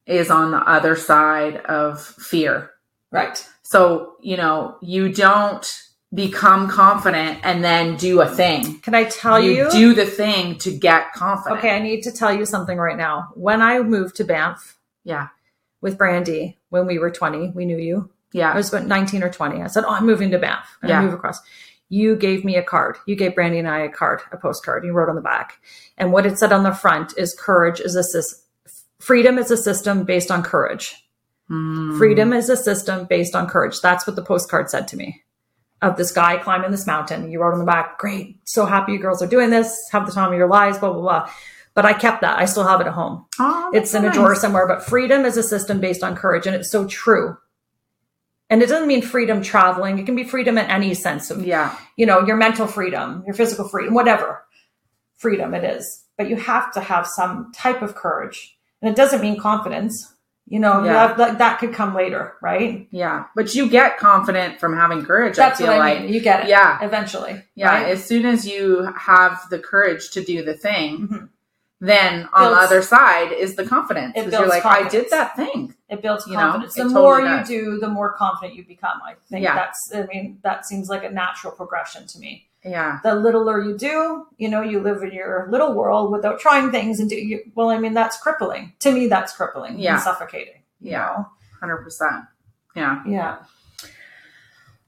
is 0.07 0.31
on 0.31 0.51
the 0.51 0.57
other 0.57 0.95
side 0.95 1.57
of 1.57 2.01
fear. 2.01 2.71
Right. 3.11 3.45
So 3.71 4.15
you 4.21 4.35
know 4.35 4.75
you 4.81 5.13
don't 5.13 5.65
become 6.13 6.67
confident 6.69 7.39
and 7.43 7.63
then 7.63 7.95
do 7.95 8.19
a 8.19 8.27
thing. 8.27 8.79
Can 8.81 8.93
I 8.93 9.05
tell 9.05 9.39
you? 9.39 9.51
you 9.53 9.71
do 9.71 9.93
the 9.93 10.05
thing 10.05 10.57
to 10.57 10.77
get 10.77 11.13
confident. 11.13 11.59
okay, 11.59 11.73
I 11.73 11.79
need 11.79 12.01
to 12.01 12.11
tell 12.11 12.33
you 12.33 12.45
something 12.45 12.77
right 12.77 12.97
now. 12.97 13.29
When 13.33 13.61
I 13.61 13.79
moved 13.79 14.17
to 14.17 14.25
Banff 14.25 14.77
Yeah. 15.05 15.29
with 15.79 15.97
Brandy 15.97 16.57
when 16.67 16.85
we 16.85 16.99
were 16.99 17.11
20, 17.11 17.51
we 17.55 17.65
knew 17.65 17.77
you. 17.77 18.09
Yeah. 18.33 18.51
I 18.51 18.57
was 18.57 18.73
about 18.73 18.87
19 18.87 19.23
or 19.23 19.29
20. 19.29 19.61
I 19.61 19.67
said, 19.67 19.85
Oh, 19.85 19.93
I'm 19.93 20.05
moving 20.05 20.31
to 20.31 20.37
Banff. 20.37 20.67
And 20.81 20.91
I 20.91 20.95
Yeah. 20.95 21.05
move 21.05 21.13
across. 21.13 21.39
You 21.87 22.17
gave 22.17 22.43
me 22.43 22.57
a 22.57 22.63
card. 22.63 22.97
You 23.05 23.15
gave 23.15 23.35
Brandy 23.35 23.59
and 23.59 23.67
I 23.69 23.79
a 23.79 23.89
card, 23.89 24.19
a 24.33 24.37
postcard. 24.37 24.83
You 24.83 24.91
wrote 24.91 25.07
on 25.07 25.15
the 25.15 25.21
back. 25.21 25.59
And 25.97 26.11
what 26.11 26.25
it 26.25 26.37
said 26.37 26.51
on 26.51 26.63
the 26.63 26.73
front 26.73 27.13
is 27.17 27.33
courage 27.39 27.79
is 27.79 27.95
a 27.95 28.03
system. 28.03 28.39
Freedom 28.99 29.37
is 29.37 29.49
a 29.49 29.55
system 29.57 30.03
based 30.03 30.29
on 30.29 30.43
courage. 30.43 31.05
Mm. 31.51 31.97
Freedom 31.97 32.31
is 32.33 32.49
a 32.49 32.55
system 32.57 33.05
based 33.05 33.35
on 33.35 33.47
courage. 33.47 33.79
That's 33.81 34.07
what 34.07 34.15
the 34.15 34.23
postcard 34.23 34.69
said 34.69 34.87
to 34.89 34.97
me. 34.97 35.21
Of 35.81 35.97
this 35.97 36.11
guy 36.11 36.37
climbing 36.37 36.71
this 36.71 36.87
mountain. 36.87 37.29
You 37.31 37.41
wrote 37.41 37.53
on 37.53 37.59
the 37.59 37.65
back, 37.65 37.97
great. 37.97 38.37
So 38.45 38.65
happy 38.65 38.93
you 38.93 38.99
girls 38.99 39.21
are 39.21 39.27
doing 39.27 39.49
this. 39.49 39.89
Have 39.91 40.05
the 40.05 40.11
time 40.11 40.31
of 40.31 40.37
your 40.37 40.47
lives, 40.47 40.77
blah, 40.77 40.93
blah, 40.93 41.01
blah. 41.01 41.29
But 41.73 41.85
I 41.85 41.93
kept 41.93 42.21
that. 42.21 42.37
I 42.37 42.45
still 42.45 42.65
have 42.67 42.81
it 42.81 42.87
at 42.87 42.93
home. 42.93 43.25
Oh, 43.39 43.71
It's 43.73 43.93
in 43.93 44.03
a 44.03 44.07
nice. 44.07 44.15
drawer 44.15 44.35
somewhere, 44.35 44.67
but 44.67 44.83
freedom 44.83 45.25
is 45.25 45.37
a 45.37 45.43
system 45.43 45.79
based 45.79 46.03
on 46.03 46.15
courage. 46.15 46.45
And 46.45 46.55
it's 46.55 46.69
so 46.69 46.85
true. 46.85 47.37
And 48.49 48.61
it 48.61 48.67
doesn't 48.67 48.87
mean 48.87 49.01
freedom 49.01 49.41
traveling. 49.41 49.97
It 49.97 50.05
can 50.05 50.15
be 50.15 50.23
freedom 50.25 50.57
in 50.57 50.65
any 50.65 50.93
sense 50.93 51.31
of, 51.31 51.43
Yeah. 51.45 51.75
you 51.95 52.05
know, 52.05 52.19
your 52.25 52.35
mental 52.35 52.67
freedom, 52.67 53.23
your 53.25 53.33
physical 53.33 53.67
freedom, 53.67 53.93
whatever 53.93 54.43
freedom 55.17 55.53
it 55.53 55.63
is. 55.63 56.03
But 56.17 56.29
you 56.29 56.35
have 56.35 56.73
to 56.73 56.81
have 56.81 57.07
some 57.07 57.51
type 57.55 57.81
of 57.81 57.95
courage. 57.95 58.57
And 58.81 58.89
it 58.91 58.95
doesn't 58.97 59.21
mean 59.21 59.39
confidence. 59.39 60.10
You 60.51 60.59
know, 60.59 60.79
you 60.81 60.87
Yeah. 60.87 61.07
have, 61.07 61.17
that, 61.17 61.37
that 61.37 61.59
could 61.59 61.73
come 61.73 61.95
later, 61.95 62.33
right? 62.41 62.85
Yeah. 62.91 63.23
But 63.35 63.55
you 63.55 63.69
get 63.69 63.97
confident 63.97 64.59
from 64.59 64.75
having 64.75 65.05
courage, 65.05 65.37
That's 65.37 65.61
I 65.61 65.63
what 65.63 65.73
I 65.73 65.77
like. 65.77 66.01
mean. 66.01 66.13
You 66.13 66.19
get 66.19 66.43
it. 66.43 66.49
Yeah. 66.49 66.77
Eventually. 66.81 67.41
Yeah. 67.55 67.69
right? 67.69 67.87
As 67.87 68.03
soon 68.03 68.25
as 68.25 68.45
you 68.45 68.83
have 68.97 69.39
the 69.49 69.59
courage 69.59 70.11
to 70.11 70.21
do 70.21 70.43
the 70.43 70.53
thing, 70.53 71.07
Mhm. 71.07 71.29
then 71.79 72.27
on 72.33 72.51
the 72.51 72.57
other 72.57 72.81
side 72.81 73.31
is 73.31 73.55
the 73.55 73.63
confidence. 73.65 74.11
It 74.17 74.23
you're 74.23 74.31
builds 74.31 74.49
like, 74.49 74.65
I 74.65 74.89
did 74.89 75.09
that 75.11 75.37
thing. 75.37 75.73
It 75.87 76.01
builds 76.01 76.27
You 76.27 76.33
know, 76.33 76.39
confidence. 76.39 76.75
it 76.77 76.83
the 76.83 76.89
totally 76.89 77.01
more 77.01 77.21
does. 77.21 77.49
you 77.49 77.61
do, 77.61 77.79
the 77.79 77.87
more 77.87 78.11
confident 78.11 78.55
you 78.57 78.65
become. 78.65 78.99
I 79.05 79.15
think 79.29 79.43
Yeah. 79.45 79.55
that's, 79.55 79.89
I 79.95 80.01
mean, 80.13 80.39
that 80.43 80.65
seems 80.65 80.89
like 80.89 81.05
a 81.05 81.09
natural 81.09 81.53
progression 81.53 82.07
to 82.07 82.19
me. 82.19 82.49
Yeah. 82.63 82.99
The 83.03 83.15
littler 83.15 83.63
you 83.63 83.77
do, 83.77 84.27
you 84.37 84.47
know, 84.49 84.61
you 84.61 84.79
live 84.81 85.01
in 85.01 85.11
your 85.11 85.47
little 85.49 85.73
world 85.73 86.11
without 86.11 86.39
trying 86.39 86.69
things 86.71 86.99
and 86.99 87.09
do 87.09 87.15
you, 87.15 87.41
well, 87.55 87.69
I 87.69 87.79
mean, 87.79 87.93
that's 87.93 88.17
crippling. 88.17 88.73
To 88.79 88.91
me, 88.91 89.07
that's 89.07 89.35
crippling 89.35 89.79
Yeah. 89.79 89.93
and 89.95 90.01
suffocating. 90.01 90.61
you 90.79 90.91
Yeah. 90.91 91.05
know? 91.17 91.27
100%. 91.61 92.27
Yeah. 92.75 93.01
Yeah. 93.05 93.37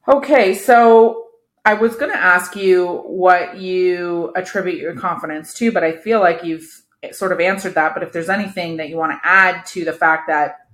Okay, 0.07 0.53
so 0.55 1.27
I 1.65 1.75
was 1.75 1.95
going 1.95 2.11
to 2.11 2.17
ask 2.17 2.55
you 2.55 3.03
what 3.05 3.57
you 3.57 4.31
attribute 4.35 4.79
your 4.81 4.95
confidence 4.95 5.53
to, 5.55 5.71
but 5.71 5.83
I 5.83 5.93
feel 5.95 6.19
like 6.19 6.43
you've 6.43 6.67
sort 7.11 7.31
of 7.31 7.39
answered 7.39 7.75
that. 7.75 7.93
But 7.93 8.03
if 8.03 8.11
there's 8.11 8.29
anything 8.29 8.77
that 8.77 8.89
you 8.89 8.97
want 8.97 9.11
to 9.13 9.19
add 9.27 9.65
to 9.67 9.85
the 9.85 9.93
fact 9.93 10.27
that, 10.27 10.67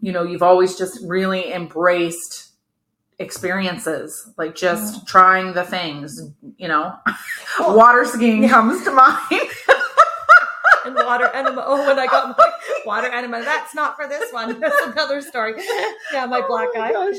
you 0.00 0.12
know, 0.12 0.22
you've 0.24 0.42
always 0.42 0.76
just 0.76 0.98
really 1.06 1.52
embraced 1.52 2.51
experiences, 3.22 4.30
like 4.36 4.54
just 4.54 5.06
trying 5.06 5.54
the 5.54 5.64
things, 5.64 6.20
you 6.58 6.68
know, 6.68 6.94
water 7.60 8.04
skiing 8.04 8.42
yeah. 8.42 8.50
comes 8.50 8.84
to 8.84 8.90
mind. 8.90 9.22
and 10.84 10.94
water 10.94 11.30
enema. 11.34 11.62
Oh, 11.66 11.86
when 11.86 11.98
I 11.98 12.06
got 12.06 12.36
my 12.36 12.52
water 12.84 13.08
enema, 13.08 13.42
that's 13.42 13.74
not 13.74 13.96
for 13.96 14.06
this 14.08 14.32
one. 14.32 14.60
That's 14.60 14.80
another 14.86 15.20
story. 15.20 15.54
Yeah, 16.12 16.26
my 16.26 16.40
oh 16.44 16.48
black 16.48 16.68
Oh 16.74 16.78
my 16.78 16.88
eye. 16.88 16.92
gosh. 16.92 17.16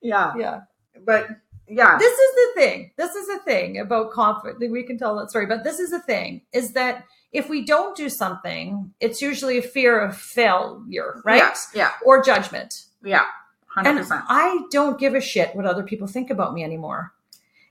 Yeah. 0.00 0.32
Yeah. 0.36 0.60
But 1.04 1.28
yeah. 1.66 1.98
This 1.98 2.12
is 2.18 2.34
the 2.34 2.60
thing. 2.60 2.92
This 2.96 3.14
is 3.14 3.26
the 3.26 3.38
thing 3.44 3.78
about 3.78 4.12
confidence. 4.12 4.62
We 4.70 4.82
can 4.84 4.98
tell 4.98 5.16
that 5.16 5.30
story, 5.30 5.46
but 5.46 5.64
this 5.64 5.78
is 5.78 5.90
the 5.90 6.00
thing 6.00 6.42
is 6.52 6.72
that 6.72 7.04
if 7.32 7.48
we 7.50 7.64
don't 7.64 7.96
do 7.96 8.08
something, 8.08 8.92
it's 9.00 9.20
usually 9.20 9.58
a 9.58 9.62
fear 9.62 10.00
of 10.00 10.16
failure, 10.16 11.20
right? 11.24 11.38
Yeah. 11.38 11.54
Yeah. 11.74 11.90
Or 12.04 12.22
judgment. 12.22 12.84
Yeah. 13.04 13.24
100%. 13.84 13.86
And 13.86 14.06
I 14.28 14.62
don't 14.70 14.98
give 14.98 15.14
a 15.14 15.20
shit 15.20 15.54
what 15.56 15.66
other 15.66 15.82
people 15.82 16.06
think 16.06 16.30
about 16.30 16.54
me 16.54 16.64
anymore. 16.64 17.12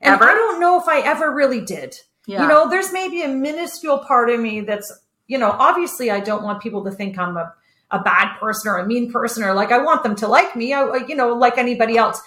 And 0.00 0.14
Ever? 0.14 0.24
I 0.24 0.34
don't 0.34 0.60
know 0.60 0.80
if 0.80 0.88
I 0.88 1.00
ever 1.00 1.32
really 1.32 1.60
did. 1.60 1.96
yeah. 2.26 2.42
You 2.42 2.48
know, 2.48 2.68
there's 2.70 2.92
maybe 2.92 3.22
a 3.22 3.28
minuscule 3.28 3.98
part 3.98 4.30
of 4.30 4.38
me 4.40 4.60
that's, 4.60 4.90
you 5.26 5.38
know, 5.38 5.50
obviously 5.50 6.10
I 6.10 6.20
don't 6.20 6.42
want 6.44 6.62
people 6.62 6.84
to 6.84 6.90
think 6.90 7.18
I'm 7.18 7.36
a, 7.36 7.52
a 7.90 8.00
bad 8.00 8.38
person 8.38 8.70
or 8.70 8.78
a 8.78 8.86
mean 8.86 9.10
person 9.10 9.42
or 9.42 9.54
like 9.54 9.72
I 9.72 9.78
want 9.78 10.02
them 10.02 10.14
to 10.16 10.28
like 10.28 10.54
me, 10.54 10.72
I, 10.72 10.82
I- 10.82 11.06
you 11.06 11.14
know, 11.16 11.34
like 11.34 11.58
anybody 11.58 11.96
else. 11.96 12.20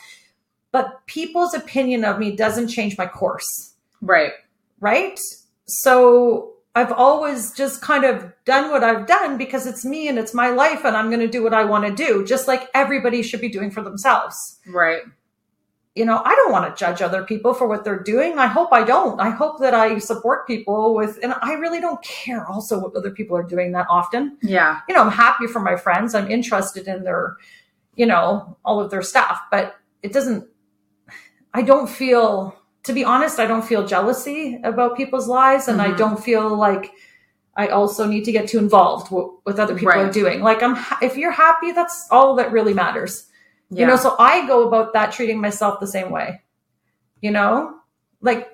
But 0.72 1.06
people's 1.06 1.54
opinion 1.54 2.04
of 2.06 2.18
me 2.20 2.36
doesn't 2.36 2.70
change 2.70 2.98
my 2.98 3.06
course, 3.06 3.74
right. 4.02 4.32
right? 4.80 5.20
So 5.66 6.54
I've 6.74 6.92
always 6.94 7.54
just 7.54 7.82
kind 7.82 8.06
of 8.06 8.32
done 8.46 8.72
what 8.72 8.84
I've 8.84 9.06
done 9.06 9.38
because 9.38 9.68
it's 9.68 9.84
me 9.84 10.08
and 10.08 10.18
it's 10.18 10.34
my 10.34 10.50
life 10.50 10.86
and 10.86 10.96
I'm 10.96 11.10
going 11.10 11.20
to 11.20 11.28
do 11.28 11.44
what 11.44 11.54
I 11.54 11.66
want 11.66 11.86
to 11.86 11.94
do, 11.94 12.24
just 12.26 12.48
like 12.48 12.70
everybody 12.74 13.22
should 13.24 13.42
be 13.42 13.50
doing 13.50 13.72
for 13.72 13.82
themselves 13.84 14.60
Right. 14.66 15.02
you 15.96 16.06
know, 16.06 16.22
I 16.24 16.34
don't 16.36 16.54
want 16.54 16.74
to 16.74 16.80
judge 16.80 17.02
other 17.02 17.24
people 17.24 17.54
for 17.54 17.68
what 17.68 17.84
they're 17.84 18.00
doing. 18.02 18.40
I 18.40 18.48
hope 18.48 18.70
I 18.72 18.86
don't. 18.86 19.20
I 19.20 19.30
hope 19.30 19.60
that 19.60 19.74
I 19.74 19.98
support 20.00 20.48
people 20.48 20.96
with, 20.96 21.20
and 21.22 21.34
I 21.42 21.56
really 21.56 21.82
don't 21.82 22.02
care 22.02 22.48
also 22.48 22.80
what 22.80 22.96
other 22.96 23.12
people 23.12 23.36
are 23.36 23.44
doing 23.44 23.74
that 23.74 23.88
often. 23.90 24.38
Yeah. 24.42 24.80
You 24.88 24.96
know, 24.96 25.02
I'm 25.02 25.12
happy 25.12 25.48
for 25.48 25.60
my 25.60 25.76
friends. 25.76 26.16
I'm 26.16 26.32
interested 26.32 26.88
in 26.88 27.04
their, 27.04 27.36
you 27.98 28.06
know, 28.06 28.58
all 28.64 28.80
of 28.80 28.90
their 28.90 29.02
stuff, 29.02 29.42
but 29.52 29.76
it 30.02 30.14
doesn't, 30.14 30.48
I 31.54 31.62
don't 31.62 31.90
feel, 31.90 32.56
to 32.84 32.94
be 32.94 33.04
honest, 33.06 33.40
I 33.40 33.46
don't 33.46 33.64
feel 33.64 33.86
jealousy 33.86 34.60
about 34.64 34.98
people's 34.98 35.28
lives. 35.28 35.68
And 35.68 35.82
I 35.82 35.90
Mhm. 35.90 35.98
don't 35.98 36.24
feel 36.24 36.50
like 36.56 36.92
I 37.56 37.68
also 37.68 38.06
need 38.08 38.24
to 38.26 38.32
get 38.32 38.48
too 38.48 38.58
involved 38.60 39.10
w- 39.10 39.38
with 39.46 39.60
other 39.60 39.76
people 39.76 39.94
are 39.94 40.12
doing. 40.12 40.42
Like 40.42 40.64
I'm, 40.64 40.76
ha- 40.76 41.00
if 41.02 41.18
you're 41.18 41.32
happy, 41.32 41.72
that's 41.74 42.08
all 42.10 42.36
that 42.36 42.52
really 42.52 42.74
matters 42.74 43.28
Yeah. 43.70 43.82
you 43.82 43.88
know 43.88 43.96
so 43.98 44.16
i 44.20 44.46
go 44.48 44.68
about 44.68 44.92
that 44.94 45.12
treating 45.14 45.40
myself 45.40 45.80
the 45.80 45.88
same 45.88 46.10
way 46.12 46.42
you 47.22 47.32
know 47.32 47.76
like 48.22 48.50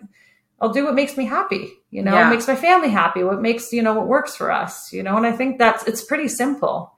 i'll 0.62 0.72
do 0.78 0.84
what 0.86 0.94
makes 0.94 1.18
me 1.18 1.26
happy 1.26 1.64
you 1.90 2.04
know 2.04 2.14
Yeah. 2.14 2.22
what 2.24 2.34
makes 2.36 2.48
my 2.48 2.56
family 2.56 2.90
happy 2.90 3.24
what 3.24 3.42
makes 3.42 3.74
you 3.74 3.82
know 3.82 3.96
what 3.98 4.08
works 4.08 4.36
for 4.36 4.52
us 4.52 4.94
you 4.94 5.02
know 5.02 5.18
and 5.18 5.26
i 5.26 5.32
think 5.32 5.58
that's 5.58 5.84
it's 5.90 6.04
pretty 6.04 6.28
simple 6.28 6.94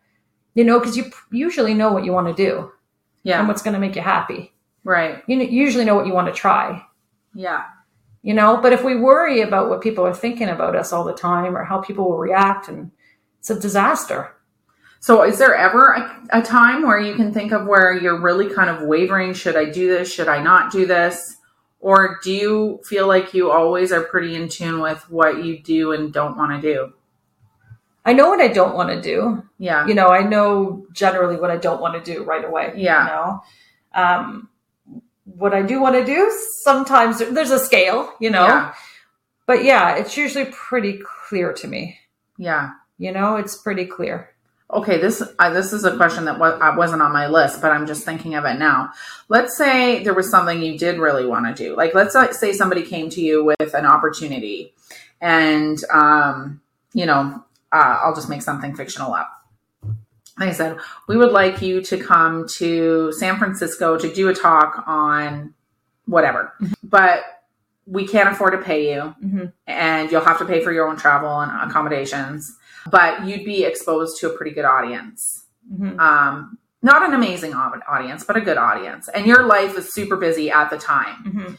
you 0.53 0.65
know 0.65 0.79
because 0.79 0.97
you 0.97 1.03
p- 1.03 1.11
usually 1.45 1.73
know 1.73 1.93
what 1.93 2.03
you 2.05 2.11
want 2.11 2.27
to 2.27 2.37
do 2.47 2.69
yeah. 3.23 3.39
and 3.39 3.47
what's 3.47 3.61
going 3.65 3.73
to 3.73 3.79
make 3.85 3.95
you 3.95 4.01
happy 4.01 4.51
right. 4.83 5.23
you 5.27 5.37
kn- 5.39 5.51
usually 5.65 5.85
know 5.85 5.95
what 5.95 6.07
you 6.07 6.13
want 6.13 6.27
to 6.27 6.33
try 6.33 6.83
Yeah. 7.33 7.63
you 8.23 8.33
know 8.33 8.57
but 8.61 8.73
if 8.73 8.83
we 8.83 8.95
worry 8.95 9.41
about 9.41 9.69
what 9.69 9.81
people 9.81 10.05
are 10.05 10.13
thinking 10.13 10.49
about 10.49 10.75
us 10.75 10.91
all 10.93 11.03
the 11.03 11.13
time 11.13 11.55
or 11.55 11.63
how 11.63 11.79
people 11.79 12.09
will 12.09 12.17
react 12.17 12.67
and 12.67 12.91
it's 13.39 13.49
a 13.49 13.59
disaster 13.59 14.35
So, 15.01 15.23
is 15.23 15.37
there 15.37 15.55
ever 15.55 15.93
a, 15.93 16.39
a 16.39 16.41
time 16.41 16.83
where 16.85 16.99
you 16.99 17.15
can 17.15 17.31
think 17.33 17.53
of 17.53 17.65
where 17.65 17.93
you're 17.97 18.19
really 18.19 18.53
kind 18.53 18.69
of 18.69 18.81
wavering? 18.85 19.33
Should 19.33 19.55
I 19.55 19.63
do 19.71 19.87
this? 19.87 20.11
Should 20.13 20.27
I 20.27 20.43
not 20.43 20.73
do 20.73 20.85
this? 20.85 21.37
Or 21.79 22.19
do 22.21 22.33
you 22.33 22.81
feel 22.83 23.07
like 23.07 23.33
you 23.33 23.49
always 23.49 23.93
are 23.93 24.03
pretty 24.03 24.35
in 24.35 24.49
tune 24.49 24.81
with 24.81 25.09
what 25.09 25.41
you 25.45 25.57
do 25.63 25.93
and 25.93 26.11
don't 26.11 26.35
want 26.35 26.51
to 26.51 26.61
do? 26.61 26.93
i 28.05 28.11
know 28.11 28.27
what 28.29 28.41
i 28.41 28.47
don't 28.49 28.75
want 28.75 28.89
to 28.89 29.01
do 29.01 29.41
Yeah. 29.57 29.87
you 29.87 29.93
know, 29.93 30.09
I 30.09 30.23
know 30.23 30.85
generally 30.91 31.37
what 31.37 31.51
I 31.51 31.57
don't 31.57 31.79
want 31.81 31.95
to 32.03 32.13
do 32.13 32.23
right 32.25 32.43
away. 32.43 32.73
Yeah. 32.75 33.03
You 33.03 33.09
know, 33.13 33.41
um, 34.03 34.48
what 35.39 35.53
I 35.53 35.61
do 35.61 35.81
want 35.81 35.95
to 35.95 36.05
do, 36.05 36.31
sometimes 36.63 37.19
there's 37.19 37.51
a 37.51 37.59
scale, 37.59 38.13
you 38.19 38.29
know, 38.29 38.45
Yeah. 38.45 38.73
but 39.47 39.63
yeah, 39.63 39.95
it's 39.95 40.17
usually 40.17 40.45
pretty 40.51 40.99
clear 41.27 41.53
to 41.53 41.67
me. 41.67 41.97
Yeah. 42.37 42.71
You 42.97 43.11
know, 43.13 43.37
it's 43.37 43.55
pretty 43.55 43.85
clear. 43.85 44.31
Okay, 44.71 44.99
this 44.99 45.23
uh, 45.39 45.49
this 45.49 45.73
is 45.73 45.83
a 45.83 45.95
question 45.97 46.25
that 46.25 46.37
was, 46.37 46.53
uh, 46.61 46.75
wasn't 46.77 47.01
on 47.01 47.11
my 47.11 47.25
list, 47.27 47.59
but 47.61 47.71
I'm 47.71 47.87
just 47.87 48.03
thinking 48.05 48.35
of 48.35 48.45
it 48.45 48.59
now. 48.59 48.91
Let's 49.27 49.57
say 49.57 50.03
there 50.03 50.13
was 50.13 50.29
something 50.29 50.61
you 50.61 50.77
did 50.77 50.99
really 50.99 51.25
want 51.25 51.47
to 51.47 51.63
do. 51.63 51.75
Like, 51.75 51.95
let's 51.95 52.15
say 52.37 52.53
somebody 52.53 52.83
came 52.83 53.09
to 53.11 53.21
you 53.21 53.43
with 53.43 53.73
an 53.73 53.87
opportunity, 53.87 54.75
and 55.21 55.83
um, 55.91 56.61
you 56.93 57.07
know, 57.07 57.43
uh, 57.71 57.99
I'll 58.03 58.13
just 58.13 58.29
make 58.29 58.43
something 58.43 58.75
fictional 58.75 59.13
up. 59.13 59.38
They 60.39 60.53
said 60.53 60.77
we 61.07 61.17
would 61.17 61.31
like 61.31 61.61
you 61.61 61.81
to 61.83 61.97
come 61.97 62.47
to 62.57 63.11
San 63.13 63.37
Francisco 63.37 63.97
to 63.97 64.13
do 64.13 64.29
a 64.29 64.33
talk 64.33 64.83
on 64.87 65.53
whatever, 66.05 66.53
but 66.83 67.23
we 67.85 68.07
can't 68.07 68.29
afford 68.29 68.53
to 68.53 68.59
pay 68.59 68.93
you 68.93 69.01
hmm 69.21 69.45
and 69.67 70.11
you'll 70.11 70.21
have 70.21 70.37
to 70.39 70.45
pay 70.45 70.63
for 70.63 70.71
your 70.71 70.87
own 70.87 70.95
travel 70.95 71.39
and 71.41 71.51
accommodations, 71.69 72.55
but 72.91 73.25
you'd 73.25 73.45
be 73.45 73.63
exposed 73.63 74.19
to 74.19 74.31
a 74.31 74.35
pretty 74.37 74.51
good 74.51 74.65
audience. 74.65 75.45
hmm 75.75 75.99
Um, 75.99 76.57
not 76.81 77.05
an 77.07 77.13
amazing 77.13 77.53
audience, 77.53 78.23
but 78.23 78.37
a 78.37 78.41
good 78.41 78.57
audience. 78.57 79.09
And 79.09 79.25
your 79.25 79.43
life 79.45 79.77
is 79.77 79.93
super 79.93 80.15
busy 80.15 80.49
at 80.49 80.69
the 80.69 80.77
time. 80.77 81.15
hmm 81.23 81.53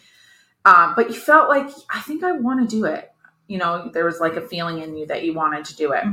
Um, 0.65 0.95
but 0.97 1.09
you 1.09 1.15
felt 1.15 1.49
like, 1.49 1.69
I 1.93 2.01
think 2.01 2.23
I 2.25 2.33
want 2.33 2.59
to 2.69 2.77
do 2.77 2.85
it. 2.87 3.11
You 3.49 3.59
know, 3.59 3.91
there 3.93 4.05
was 4.05 4.21
like 4.21 4.37
a 4.37 4.41
feeling 4.41 4.81
in 4.83 4.97
you 4.97 5.07
that 5.07 5.25
you 5.25 5.33
wanted 5.35 5.65
to 5.67 5.77
do 5.77 5.93
it. 5.93 6.05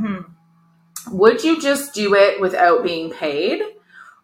Would 1.12 1.44
you 1.44 1.62
just 1.62 1.94
do 1.94 2.14
it 2.16 2.40
without 2.42 2.84
being 2.84 3.12
paid? 3.12 3.62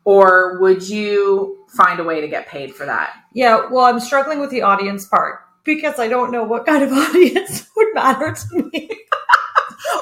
Or 0.06 0.60
would 0.60 0.88
you 0.88 1.66
find 1.70 2.00
a 2.00 2.04
way 2.04 2.20
to 2.22 2.28
get 2.28 2.48
paid 2.48 2.76
for 2.76 2.86
that? 2.86 3.14
Yeah. 3.34 3.68
Well, 3.72 3.86
I'm 3.86 4.00
struggling 4.00 4.40
with 4.40 4.50
the 4.50 4.62
audience 4.62 5.06
part 5.06 5.40
because 5.64 5.98
I 5.98 6.08
don't 6.10 6.32
know 6.32 6.44
what 6.44 6.66
kind 6.66 6.84
of 6.84 6.92
audience 6.94 7.68
would 7.76 7.94
matter 7.94 8.34
to 8.34 8.70
me. 8.74 8.90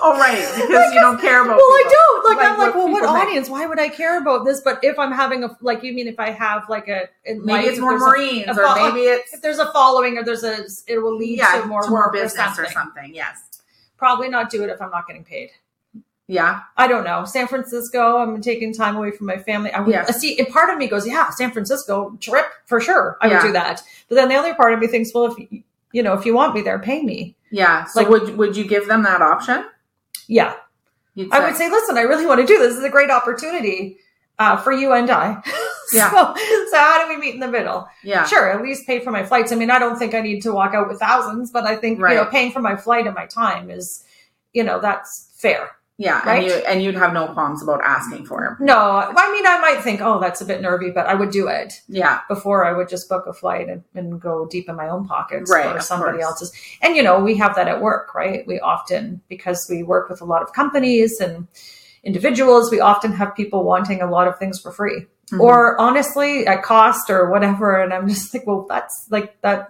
Oh, 0.04 0.18
right. 0.18 0.38
Because 0.56 0.94
you 0.94 1.00
don't 1.00 1.20
care 1.22 1.44
about 1.44 1.58
well, 1.58 1.66
I 1.66 1.84
don't. 1.90 2.26
Like, 2.30 2.38
Like 2.38 2.48
I'm 2.52 2.58
like, 2.58 2.68
what 2.76 2.76
well, 2.86 2.92
what 2.92 3.02
people 3.02 3.14
think. 3.16 3.28
audience? 3.28 3.50
Why 3.50 3.66
would 3.68 3.80
I 3.80 3.90
care 3.90 4.20
about 4.20 4.46
this? 4.46 4.62
But 4.62 4.84
if 4.84 4.98
I'm 4.98 5.12
having 5.12 5.44
a 5.44 5.56
like, 5.62 5.84
you 5.84 5.94
mean 5.94 6.08
if 6.08 6.20
I 6.20 6.30
have 6.32 6.68
like 6.70 6.88
a 6.88 7.08
Maybe 7.26 7.68
it's 7.68 7.80
more 7.80 7.92
there's 7.92 8.02
a- 8.02 8.06
Marines, 8.06 8.48
a 8.58 8.62
or 8.62 8.76
maybe 8.76 9.02
it's 9.02 9.34
if 9.34 9.42
there's 9.42 9.60
a 9.60 9.72
following 9.72 10.18
or 10.18 10.24
there's 10.24 10.44
a 10.44 10.66
it 10.88 11.00
will 11.00 11.16
lead 11.18 11.40
yeah, 11.40 11.62
to 11.62 11.68
more 11.68 11.84
to 11.84 11.90
more 11.90 12.06
work 12.06 12.14
business 12.14 12.58
or 12.58 12.64
or 12.64 12.66
something. 12.68 12.74
something. 12.96 13.16
Yes. 13.16 13.62
Probably 13.98 14.30
not 14.30 14.50
do 14.50 14.64
it 14.64 14.70
if 14.70 14.82
I'm 14.82 14.92
not 14.92 15.08
getting 15.08 15.24
paid. 15.24 15.50
Yeah. 16.32 16.62
I 16.78 16.88
don't 16.88 17.04
know. 17.04 17.26
San 17.26 17.46
Francisco, 17.48 18.18
I'm 18.20 18.40
taking 18.42 18.74
time 18.74 18.96
away 18.96 19.12
from 19.12 19.28
my 19.28 19.38
family. 19.38 19.70
I 19.74 19.82
would 19.82 19.92
Yeah. 19.94 20.06
see. 20.06 20.40
And 20.40 20.48
part 20.48 20.70
of 20.70 20.78
me 20.78 20.88
goes, 20.88 21.06
yeah, 21.06 21.30
San 21.32 21.52
Francisco 21.52 22.18
trip 22.22 22.46
for 22.68 22.80
sure. 22.80 23.18
I 23.22 23.28
Yeah. 23.28 23.34
would 23.42 23.48
do 23.48 23.52
that. 23.54 23.82
But 24.08 24.16
then 24.16 24.30
the 24.30 24.36
other 24.36 24.54
part 24.56 24.72
of 24.74 24.80
me 24.80 24.88
thinks, 24.88 25.14
well, 25.14 25.26
if 25.26 25.38
you- 25.92 26.04
know, 26.04 26.14
if 26.14 26.26
you 26.26 26.34
want 26.34 26.54
me 26.56 26.62
there, 26.62 26.80
pay 26.80 27.04
me. 27.04 27.36
Yeah. 27.50 27.84
So 27.84 28.00
Like- 28.00 28.10
would 28.10 28.38
would 28.38 28.56
you 28.56 28.64
give 28.64 28.88
them 28.88 29.04
that 29.04 29.22
option? 29.22 29.66
Yeah, 30.28 30.54
You'd 31.16 31.34
I 31.34 31.42
would 31.46 31.58
say, 31.58 31.70
listen, 31.70 31.98
I 31.98 32.04
really 32.04 32.26
want 32.26 32.40
to 32.40 32.46
do 32.48 32.58
this. 32.60 32.70
This 32.70 32.78
is 32.78 32.84
a 32.86 32.90
great 32.90 33.12
opportunity. 33.12 33.98
uh, 34.40 34.58
for 34.58 34.72
you 34.72 34.92
and 34.94 35.12
I. 35.12 35.38
Yeah. 35.94 36.10
so, 36.10 36.34
so 36.72 36.78
how 36.78 37.04
do 37.04 37.10
we 37.14 37.18
meet 37.18 37.34
in 37.36 37.42
the 37.42 37.48
middle? 37.50 37.86
Yeah. 38.02 38.24
Sure, 38.26 38.50
at 38.50 38.62
least 38.64 38.88
pay 38.88 39.00
for 39.02 39.12
my 39.12 39.24
flights. 39.24 39.52
I 39.52 39.56
mean, 39.56 39.70
I 39.70 39.78
don't 39.78 39.98
think 40.00 40.16
I 40.16 40.22
need 40.22 40.42
to 40.44 40.54
walk 40.54 40.74
out 40.74 40.88
with 40.88 41.00
thousands, 41.00 41.52
but 41.52 41.66
I 41.66 41.76
think 41.76 42.00
you 42.00 42.06
know 42.16 42.26
paying 42.26 42.52
for 42.54 42.62
my 42.62 42.76
flight 42.78 43.06
and 43.06 43.14
my 43.14 43.26
time 43.28 43.70
is, 43.70 44.04
you 44.54 44.64
know, 44.64 44.80
that's 44.80 45.30
fair. 45.38 45.70
Yeah. 46.02 46.24
Right? 46.28 46.42
And 46.42 46.46
you 46.48 46.54
and 46.68 46.84
you'd 46.84 46.96
have 46.96 47.14
no 47.14 47.28
qualms 47.28 47.62
about 47.62 47.82
asking 47.84 48.26
for 48.26 48.44
it. 48.46 48.64
No, 48.64 48.76
I 48.76 49.32
mean, 49.32 49.46
I 49.46 49.60
might 49.60 49.82
think, 49.84 50.02
oh, 50.02 50.20
that's 50.20 50.42
a 50.42 50.46
bit 50.46 50.60
nervy, 50.62 50.90
but 50.90 51.06
I 51.06 51.14
would 51.14 51.30
do 51.30 51.48
it 51.48 51.74
Yeah. 51.88 52.22
before 52.28 52.66
I 52.66 52.72
would 52.74 52.90
just 52.90 53.08
book 53.08 53.26
a 53.28 53.34
flight 53.34 53.70
and, 53.70 53.84
and 53.94 54.20
go 54.20 54.48
deep 54.48 54.68
in 54.68 54.76
my 54.76 54.90
own 54.90 55.08
pockets 55.08 55.52
Right, 55.52 55.76
or 55.76 55.80
somebody 55.80 56.14
course. 56.18 56.26
else's. 56.42 56.52
And 56.82 56.96
you 56.96 57.04
know, 57.04 57.20
we 57.20 57.36
have 57.38 57.56
that 57.56 57.68
at 57.68 57.82
work, 57.82 58.16
right? 58.16 58.46
We 58.48 58.60
often 58.60 59.22
because 59.30 59.68
we 59.70 59.84
work 59.84 60.10
with 60.10 60.22
a 60.22 60.26
lot 60.26 60.42
of 60.42 60.54
companies 60.54 61.20
and 61.20 61.48
individuals, 62.04 62.72
we 62.72 62.80
often 62.80 63.12
have 63.14 63.36
people 63.36 63.64
wanting 63.64 64.02
a 64.02 64.10
lot 64.10 64.28
of 64.28 64.40
things 64.40 64.60
for 64.60 64.72
free. 64.72 65.06
Mhm. 65.32 65.40
Or 65.40 65.80
honestly, 65.80 66.48
at 66.48 66.64
cost 66.64 67.10
or 67.12 67.30
whatever. 67.30 67.80
And 67.80 67.94
I'm 67.94 68.08
just 68.10 68.34
like, 68.34 68.48
well, 68.48 68.66
that's 68.68 69.06
like 69.12 69.40
that 69.42 69.70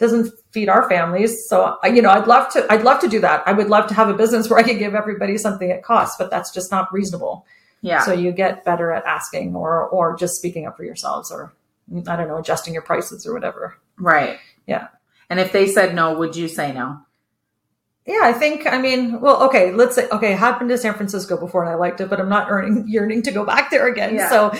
doesn't 0.00 0.32
feed 0.50 0.68
our 0.68 0.88
families. 0.88 1.46
So 1.46 1.76
you 1.84 2.02
know, 2.02 2.10
I'd 2.10 2.26
love 2.26 2.50
to 2.54 2.66
I'd 2.72 2.82
love 2.82 3.00
to 3.02 3.08
do 3.08 3.20
that. 3.20 3.46
I 3.46 3.52
would 3.52 3.68
love 3.68 3.86
to 3.88 3.94
have 3.94 4.08
a 4.08 4.14
business 4.14 4.48
where 4.50 4.58
I 4.58 4.62
could 4.62 4.78
give 4.78 4.94
everybody 4.94 5.38
something 5.38 5.70
at 5.70 5.84
cost, 5.84 6.18
but 6.18 6.30
that's 6.30 6.52
just 6.52 6.72
not 6.72 6.92
reasonable. 6.92 7.46
yeah. 7.82 8.02
So 8.02 8.12
you 8.12 8.32
get 8.32 8.64
better 8.64 8.90
at 8.90 9.04
asking 9.04 9.54
or 9.54 9.86
or 9.88 10.16
just 10.16 10.34
speaking 10.34 10.66
up 10.66 10.76
for 10.76 10.84
yourselves 10.84 11.30
or 11.30 11.52
I 12.08 12.16
don't 12.16 12.28
know, 12.28 12.38
adjusting 12.38 12.72
your 12.72 12.82
prices 12.82 13.26
or 13.26 13.34
whatever. 13.34 13.76
right. 13.98 14.38
Yeah. 14.66 14.88
And 15.28 15.38
if 15.38 15.52
they 15.52 15.66
said 15.66 15.94
no, 15.94 16.18
would 16.18 16.34
you 16.34 16.48
say 16.48 16.72
no? 16.72 17.00
Yeah, 18.06 18.20
I 18.22 18.32
think 18.32 18.66
I 18.66 18.80
mean, 18.80 19.20
well, 19.20 19.42
okay, 19.44 19.72
let's 19.72 19.94
say 19.94 20.08
okay, 20.08 20.34
I 20.34 20.58
been 20.58 20.68
to 20.68 20.78
San 20.78 20.94
Francisco 20.94 21.36
before 21.36 21.62
and 21.62 21.70
I 21.70 21.74
liked 21.74 22.00
it, 22.00 22.08
but 22.08 22.18
I'm 22.18 22.30
not 22.30 22.50
earning 22.50 22.88
yearning 22.88 23.20
to 23.22 23.30
go 23.32 23.44
back 23.44 23.70
there 23.70 23.86
again. 23.86 24.14
Yeah. 24.14 24.30
So 24.30 24.52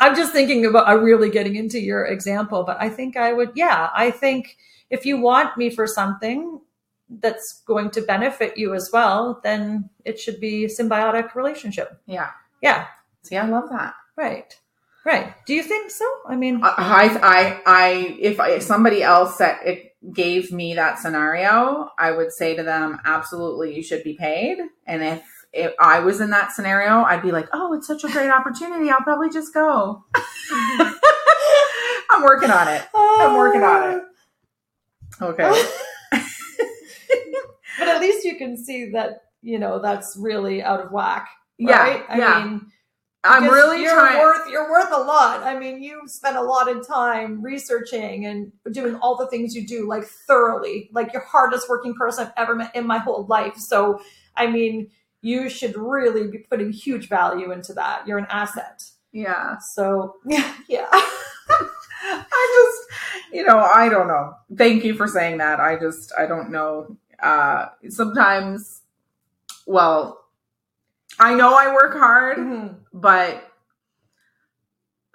I'm 0.00 0.16
just 0.16 0.32
thinking 0.32 0.64
about 0.64 0.88
I'm 0.88 1.02
really 1.04 1.28
getting 1.28 1.56
into 1.56 1.78
your 1.78 2.06
example, 2.06 2.64
but 2.64 2.78
I 2.80 2.88
think 2.88 3.18
I 3.18 3.34
would 3.34 3.52
yeah, 3.54 3.90
I 3.94 4.10
think 4.10 4.56
if 4.90 5.04
you 5.04 5.20
want 5.20 5.56
me 5.56 5.70
for 5.70 5.86
something 5.86 6.60
that's 7.08 7.62
going 7.66 7.90
to 7.90 8.02
benefit 8.02 8.56
you 8.56 8.74
as 8.74 8.90
well, 8.92 9.40
then 9.42 9.88
it 10.04 10.20
should 10.20 10.40
be 10.40 10.64
a 10.64 10.68
symbiotic 10.68 11.34
relationship. 11.34 12.00
Yeah. 12.06 12.30
Yeah. 12.62 12.86
See, 13.22 13.36
I 13.36 13.46
love 13.46 13.70
that. 13.70 13.94
Right. 14.16 14.54
Right. 15.04 15.34
Do 15.46 15.54
you 15.54 15.62
think 15.62 15.90
so? 15.90 16.04
I 16.26 16.36
mean, 16.36 16.62
uh, 16.62 16.74
I, 16.76 17.18
I, 17.22 17.62
I, 17.64 18.16
if, 18.20 18.40
I, 18.40 18.50
if 18.50 18.62
somebody 18.62 19.02
else 19.02 19.38
that 19.38 19.66
it 19.66 19.96
gave 20.12 20.52
me 20.52 20.74
that 20.74 20.98
scenario, 20.98 21.90
I 21.98 22.10
would 22.10 22.32
say 22.32 22.54
to 22.56 22.62
them, 22.62 22.98
absolutely, 23.04 23.74
you 23.74 23.82
should 23.82 24.04
be 24.04 24.14
paid. 24.14 24.58
And 24.86 25.02
if, 25.02 25.22
if 25.52 25.72
I 25.80 26.00
was 26.00 26.20
in 26.20 26.30
that 26.30 26.52
scenario, 26.52 27.02
I'd 27.04 27.22
be 27.22 27.32
like, 27.32 27.48
oh, 27.54 27.72
it's 27.72 27.86
such 27.86 28.04
a 28.04 28.08
great 28.08 28.28
opportunity. 28.28 28.90
I'll 28.90 29.00
probably 29.00 29.30
just 29.30 29.54
go. 29.54 30.04
I'm 32.10 32.22
working 32.22 32.50
on 32.50 32.68
it. 32.68 32.82
I'm 32.94 33.36
working 33.36 33.62
on 33.62 33.90
it. 33.96 34.02
Okay. 35.20 35.50
but 37.78 37.88
at 37.88 38.00
least 38.00 38.24
you 38.24 38.36
can 38.36 38.56
see 38.56 38.90
that 38.90 39.22
you 39.42 39.58
know 39.58 39.80
that's 39.80 40.16
really 40.18 40.62
out 40.62 40.80
of 40.80 40.92
whack. 40.92 41.28
Right? 41.60 42.04
Yeah? 42.08 42.14
I 42.14 42.18
yeah. 42.18 42.44
mean, 42.44 42.66
I'm 43.24 43.44
really 43.44 43.82
you're 43.82 43.94
trying. 43.94 44.18
worth 44.18 44.48
you're 44.50 44.70
worth 44.70 44.92
a 44.92 45.00
lot. 45.00 45.42
I 45.42 45.58
mean, 45.58 45.82
you 45.82 46.02
spend 46.06 46.36
a 46.36 46.42
lot 46.42 46.70
of 46.70 46.86
time 46.86 47.42
researching 47.42 48.26
and 48.26 48.52
doing 48.72 48.96
all 48.96 49.16
the 49.16 49.26
things 49.26 49.54
you 49.54 49.66
do 49.66 49.88
like 49.88 50.04
thoroughly, 50.04 50.88
like 50.92 51.12
your 51.12 51.22
hardest 51.22 51.68
working 51.68 51.94
person 51.94 52.26
I've 52.26 52.32
ever 52.36 52.54
met 52.54 52.74
in 52.76 52.86
my 52.86 52.98
whole 52.98 53.26
life. 53.26 53.56
So, 53.56 54.00
I 54.36 54.46
mean, 54.46 54.90
you 55.20 55.48
should 55.48 55.76
really 55.76 56.30
be 56.30 56.38
putting 56.50 56.72
huge 56.72 57.08
value 57.08 57.50
into 57.50 57.72
that. 57.74 58.06
You're 58.06 58.18
an 58.18 58.26
asset. 58.30 58.82
yeah. 59.12 59.56
So, 59.74 60.14
yeah, 60.26 60.54
yeah. 60.68 60.88
I 60.92 62.54
just, 62.54 62.87
you 63.32 63.44
know, 63.44 63.58
I 63.58 63.88
don't 63.88 64.08
know. 64.08 64.34
Thank 64.56 64.84
you 64.84 64.94
for 64.94 65.06
saying 65.06 65.38
that. 65.38 65.60
I 65.60 65.76
just, 65.78 66.12
I 66.18 66.26
don't 66.26 66.50
know. 66.50 66.96
Uh, 67.22 67.66
sometimes, 67.88 68.82
well, 69.66 70.24
I 71.18 71.34
know 71.34 71.54
I 71.54 71.72
work 71.72 71.96
hard, 71.96 72.38
Mhm. 72.38 72.76
but 72.92 73.42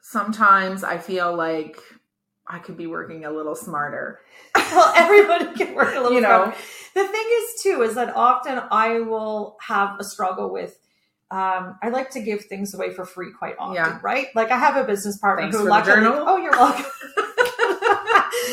sometimes 0.02 0.84
I 0.84 0.98
feel 0.98 1.36
like 1.36 1.78
I 2.46 2.60
could 2.60 2.76
be 2.78 2.88
working 2.88 3.26
a 3.26 3.32
little 3.32 3.56
smarter. 3.56 4.20
well, 4.56 4.94
everybody 4.96 5.46
can 5.56 5.74
work 5.76 5.96
a 5.96 6.00
little 6.02 6.14
You 6.14 6.22
know, 6.22 6.44
smarter. 6.46 6.58
The 6.94 7.08
thing 7.08 7.26
is, 7.32 7.62
too, 7.64 7.82
is 7.84 7.96
that 7.96 8.16
often 8.16 8.62
I 8.70 9.00
will 9.00 9.58
have 9.62 10.00
a 10.00 10.04
struggle 10.04 10.52
with. 10.52 10.78
Um, 11.32 11.80
I 11.82 11.90
like 11.90 12.12
to 12.12 12.22
give 12.22 12.46
things 12.46 12.76
away 12.76 12.94
for 12.94 13.06
free 13.06 13.32
quite 13.32 13.56
often, 13.58 13.76
Yeah. 13.76 14.00
right? 14.04 14.28
Like 14.36 14.52
I 14.52 14.58
have 14.58 14.76
a 14.76 14.84
business 14.84 15.18
partner 15.18 15.44
Thanks 15.46 15.58
who 15.58 15.68
luckily, 15.68 16.06
oh, 16.06 16.38
you're 16.38 16.52
welcome. 16.52 16.86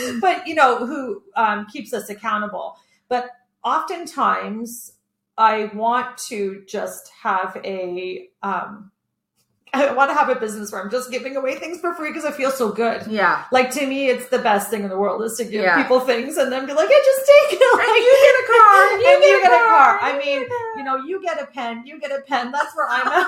but 0.20 0.46
you 0.46 0.54
know, 0.54 0.86
who 0.86 1.22
um, 1.36 1.66
keeps 1.72 1.92
us 1.92 2.08
accountable. 2.10 2.76
But 3.08 3.30
oftentimes, 3.64 4.92
I 5.38 5.70
want 5.74 6.18
to 6.28 6.62
just 6.66 7.10
have 7.22 7.56
a. 7.64 8.28
Um, 8.42 8.90
I 9.72 9.92
want 9.92 10.10
to 10.10 10.16
have 10.16 10.28
a 10.28 10.34
business 10.34 10.72
where 10.72 10.82
I'm 10.82 10.90
just 10.90 11.12
giving 11.12 11.36
away 11.36 11.54
things 11.54 11.78
for 11.80 11.94
free 11.94 12.10
because 12.10 12.24
I 12.24 12.32
feel 12.32 12.50
so 12.50 12.72
good. 12.72 13.06
yeah. 13.06 13.44
Like 13.52 13.70
to 13.72 13.86
me, 13.86 14.08
it's 14.08 14.28
the 14.28 14.40
best 14.40 14.68
thing 14.68 14.82
in 14.82 14.88
the 14.88 14.98
world 14.98 15.22
is 15.22 15.36
to 15.36 15.44
give 15.44 15.62
Yeah. 15.62 15.80
people 15.80 16.00
things 16.00 16.36
and 16.38 16.50
then 16.50 16.66
be 16.66 16.72
like, 16.72 16.88
"Yeah, 16.90 16.96
just 17.04 17.20
take 17.48 17.60
it." 17.60 17.78
Like, 17.78 17.86
And 17.86 17.96
you 17.96 18.18
get 18.26 18.34
a 18.34 18.46
car. 18.50 18.92
and 18.92 19.00
you, 19.22 19.40
get, 19.42 19.52
a 19.52 19.64
car. 19.68 19.98
I 20.02 20.18
mean, 20.18 20.44
you 20.76 20.82
know, 20.82 20.96
you 20.96 21.22
get 21.22 21.40
a 21.40 21.46
pen, 21.46 21.84
you 21.86 22.00
get 22.00 22.10
a 22.10 22.20
pen. 22.22 22.50
That's 22.50 22.74
where 22.74 22.88
I'm 22.90 23.06
at. 23.06 23.26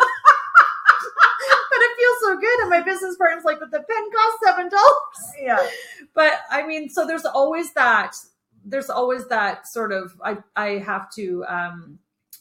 It 1.82 1.96
feels 1.98 2.18
so 2.20 2.40
good, 2.40 2.60
and 2.60 2.70
my 2.70 2.80
business 2.82 3.16
partner's 3.16 3.44
like, 3.44 3.58
"But 3.60 3.70
the 3.70 3.80
pen 3.80 4.10
costs 4.12 4.40
seven 4.44 4.68
dollars." 4.68 5.32
yeah. 5.40 5.66
But 6.14 6.32
I 6.50 6.66
mean, 6.66 6.88
so 6.88 7.06
there's 7.06 7.24
always 7.24 7.72
that. 7.74 8.16
There's 8.64 8.90
always 8.90 9.26
that 9.28 9.66
sort 9.66 9.92
of. 9.92 10.12
I 10.24 10.38
I 10.56 10.68
have 10.78 11.10
to 11.14 11.44
um, 11.48 11.98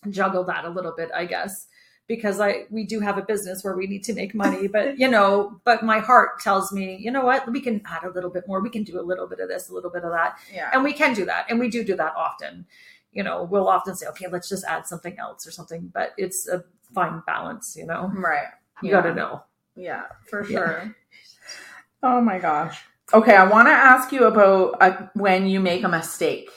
juggle 0.10 0.44
that 0.46 0.66
a 0.66 0.70
little 0.70 0.94
bit, 0.96 1.10
I 1.16 1.26
guess. 1.26 1.68
Because 2.08 2.42
I 2.42 2.66
we 2.70 2.84
do 2.86 3.00
have 3.00 3.18
a 3.18 3.22
business 3.22 3.64
where 3.64 3.76
we 3.76 3.88
need 3.88 4.04
to 4.06 4.14
make 4.14 4.36
money, 4.36 4.68
but 4.68 4.98
you 5.04 5.08
know, 5.08 5.62
but 5.64 5.82
my 5.84 6.00
heart 6.00 6.42
tells 6.42 6.72
me, 6.74 6.98
you 6.98 7.10
know 7.10 7.24
what, 7.24 7.50
we 7.50 7.62
can 7.62 7.82
add 7.86 8.04
a 8.04 8.10
little 8.10 8.30
bit 8.30 8.48
more. 8.48 8.60
We 8.60 8.70
can 8.70 8.84
do 8.84 9.00
a 9.00 9.02
little 9.02 9.28
bit 9.28 9.39
of 9.39 9.48
this, 9.48 9.70
a 9.70 9.74
little 9.74 9.89
bit 9.92 10.04
of 10.04 10.12
that 10.12 10.38
Yeah. 10.54 10.70
and 10.74 10.84
we 10.84 10.92
can 10.94 11.14
do 11.14 11.24
that 11.26 11.46
and 11.50 11.58
we 11.60 11.70
do 11.70 11.84
do 11.86 11.96
that 11.96 12.14
often 12.18 12.66
you 13.14 13.24
know 13.24 13.44
we'll 13.44 13.68
often 13.68 13.94
say 13.96 14.08
okay 14.08 14.28
let's 14.30 14.48
just 14.48 14.64
add 14.66 14.88
something 14.88 15.18
else 15.20 15.46
or 15.46 15.52
something 15.52 15.92
but 15.94 16.14
it's 16.18 16.48
a 16.48 16.64
fine 16.94 17.22
balance 17.28 17.76
you 17.78 17.86
know 17.86 18.10
Right. 18.14 18.48
You 18.82 18.90
Yeah. 18.90 19.02
gotta 19.02 19.14
know 19.16 19.44
Yeah, 19.76 20.04
for 20.30 20.44
Yeah. 20.50 20.60
sure. 20.60 20.96
Oh 22.04 22.22
my 22.22 22.40
gosh. 22.40 22.84
Okay, 23.14 23.36
I 23.36 23.46
want 23.46 23.68
to 23.68 23.74
ask 23.74 24.12
you 24.12 24.26
about 24.26 24.78
uh, 24.82 25.08
when 25.16 25.48
you 25.48 25.60
make 25.60 25.84
a 25.84 25.90
mistake. 25.90 26.50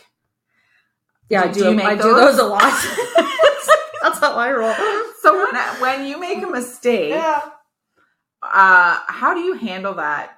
yeah 1.31 1.43
i 1.43 1.49
Do 1.49 1.61
do 1.61 1.71
you 1.71 1.75
make 1.77 1.87
i 1.87 1.95
do 1.97 2.03
those? 2.03 2.37
those 2.37 2.39
a 2.39 2.45
lot 2.45 2.63
that's 4.03 4.21
how 4.21 4.35
i 4.37 4.53
roll 4.53 4.75
So 5.23 5.35
when 5.53 5.81
when 5.81 6.07
you 6.07 6.19
make 6.21 6.43
a 6.43 6.47
mistake, 6.47 7.11
yeah 7.13 7.41
uh, 8.43 8.99
how 9.09 9.35
do 9.35 9.41
you 9.41 9.55
handle 9.55 9.95
that? 9.95 10.33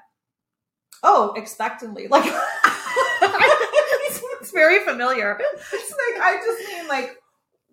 oh 1.03 1.33
expectantly 1.37 2.09
like 2.09 2.25
it's, 4.07 4.23
it's 4.41 4.51
very 4.53 4.85
familiar 4.85 5.39
It's 5.73 5.91
like 5.93 6.23
I 6.23 6.37
just 6.45 6.69
mean 6.69 6.89
like 6.89 7.19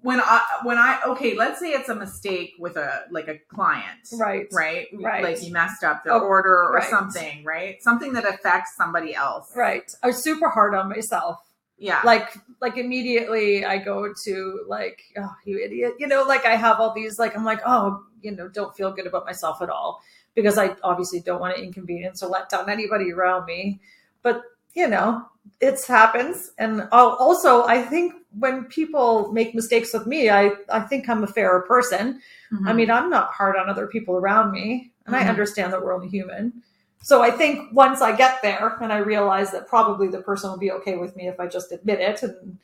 when 0.04 0.20
I 0.22 0.41
when 0.64 0.78
I 0.78 0.99
okay, 1.08 1.36
let's 1.36 1.60
say 1.60 1.72
it's 1.72 1.89
a 1.89 1.95
mistake 1.95 2.54
with 2.60 2.78
a 2.78 3.06
like 3.10 3.28
a 3.28 3.39
client. 3.47 3.99
right 4.14 4.47
Right? 4.51 4.88
Right. 4.93 5.24
Like 5.24 5.41
you 5.43 5.51
messed 5.51 5.84
up 5.84 6.04
their 6.04 6.14
Oh, 6.14 6.20
order 6.22 6.56
or 6.66 6.74
right. 6.74 6.89
something, 6.89 7.43
right? 7.43 7.82
Something 7.82 8.14
that 8.14 8.26
affects 8.26 8.76
somebody 8.76 9.16
else. 9.16 9.51
right 9.56 9.91
I 10.04 10.08
am 10.10 10.14
super 10.14 10.49
hard 10.49 10.76
on 10.76 10.89
myself 10.89 11.39
Yeah. 11.78 12.01
like 12.06 12.30
like 12.62 12.78
immediately 12.78 13.66
i 13.66 13.78
go 13.78 14.14
to 14.26 14.34
like 14.68 15.01
oh 15.18 15.34
you 15.45 15.58
idiot 15.66 15.93
you 15.99 16.08
know 16.08 16.24
like 16.24 16.45
i 16.45 16.56
have 16.56 16.80
all 16.80 16.93
these 16.93 17.18
like 17.20 17.36
i'm 17.36 17.43
like 17.43 17.62
oh 17.66 18.04
you 18.22 18.32
know 18.32 18.47
don't 18.47 18.74
feel 18.78 18.91
good 18.93 19.08
about 19.08 19.26
myself 19.26 19.62
at 19.62 19.70
all 19.70 20.01
because 20.36 20.58
i 20.58 20.76
obviously 20.84 21.20
don't 21.20 21.41
want 21.41 21.56
to 21.56 21.62
inconvenience 21.62 22.22
or 22.24 22.30
let 22.30 22.47
down 22.49 22.70
anybody 22.70 23.12
around 23.12 23.45
me 23.45 23.80
but 24.22 24.43
you 24.76 24.88
know 24.88 25.26
it 25.60 25.78
happens 25.86 26.51
and 26.58 26.88
I'll 26.91 27.16
also 27.26 27.64
i 27.66 27.82
think 27.82 28.14
when 28.39 28.65
people 28.65 29.31
make 29.31 29.53
mistakes 29.53 29.93
with 29.93 30.05
me 30.07 30.29
i 30.29 30.51
i 30.69 30.79
think 30.79 31.07
i'm 31.09 31.23
a 31.23 31.27
fairer 31.27 31.61
person 31.61 32.19
Mhm. 32.51 32.67
I 32.69 32.73
mean, 32.73 32.91
I'm 32.91 33.09
not 33.09 33.29
hard 33.34 33.55
on 33.55 33.67
other 33.67 33.88
people 33.88 34.15
around 34.15 34.51
me, 34.51 34.91
and 35.07 35.15
I 35.15 35.23
Mhm. 35.23 35.29
understand 35.29 35.73
that 35.73 35.84
we're 35.84 35.91
only 35.91 36.07
human. 36.07 36.61
So 37.01 37.23
I 37.23 37.31
think 37.31 37.69
once 37.73 37.99
I 37.99 38.11
get 38.15 38.43
there 38.43 38.77
and 38.79 38.93
I 38.93 38.97
realize 38.99 39.49
that 39.53 39.67
probably 39.67 40.07
the 40.07 40.21
person 40.21 40.51
will 40.51 40.59
be 40.59 40.71
okay 40.73 40.95
with 40.95 41.15
me 41.15 41.27
if 41.27 41.39
I 41.39 41.47
just 41.47 41.71
admit 41.71 41.99
it 41.99 42.21
and, 42.21 42.59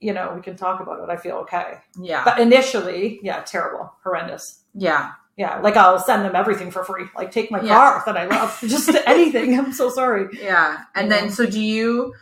you 0.00 0.12
know, 0.12 0.32
we 0.34 0.42
can 0.42 0.56
talk 0.56 0.80
about 0.80 0.98
it, 1.04 1.08
I 1.08 1.16
feel 1.16 1.36
okay. 1.44 1.78
yeah. 2.00 2.24
But 2.24 2.40
initially, 2.40 3.20
yeah, 3.22 3.42
terrible, 3.46 3.92
horrendous. 4.02 4.64
yeah. 4.74 5.12
Yeah, 5.36 5.60
like 5.60 5.76
I'll 5.76 6.00
send 6.00 6.24
them 6.24 6.34
everything 6.34 6.72
for 6.72 6.82
free. 6.84 7.04
Like 7.16 7.30
take 7.30 7.50
my 7.52 7.60
Yeah. 7.62 7.74
car 7.76 8.02
that 8.04 8.16
I 8.16 8.24
love, 8.26 8.58
just 8.74 8.90
anything. 9.06 9.56
I'm 9.56 9.72
so 9.72 9.88
sorry. 9.88 10.26
Yeah. 10.42 10.78
And 10.96 11.10
then, 11.12 11.30
so 11.30 11.46
do 11.46 11.60
you, 11.60 12.12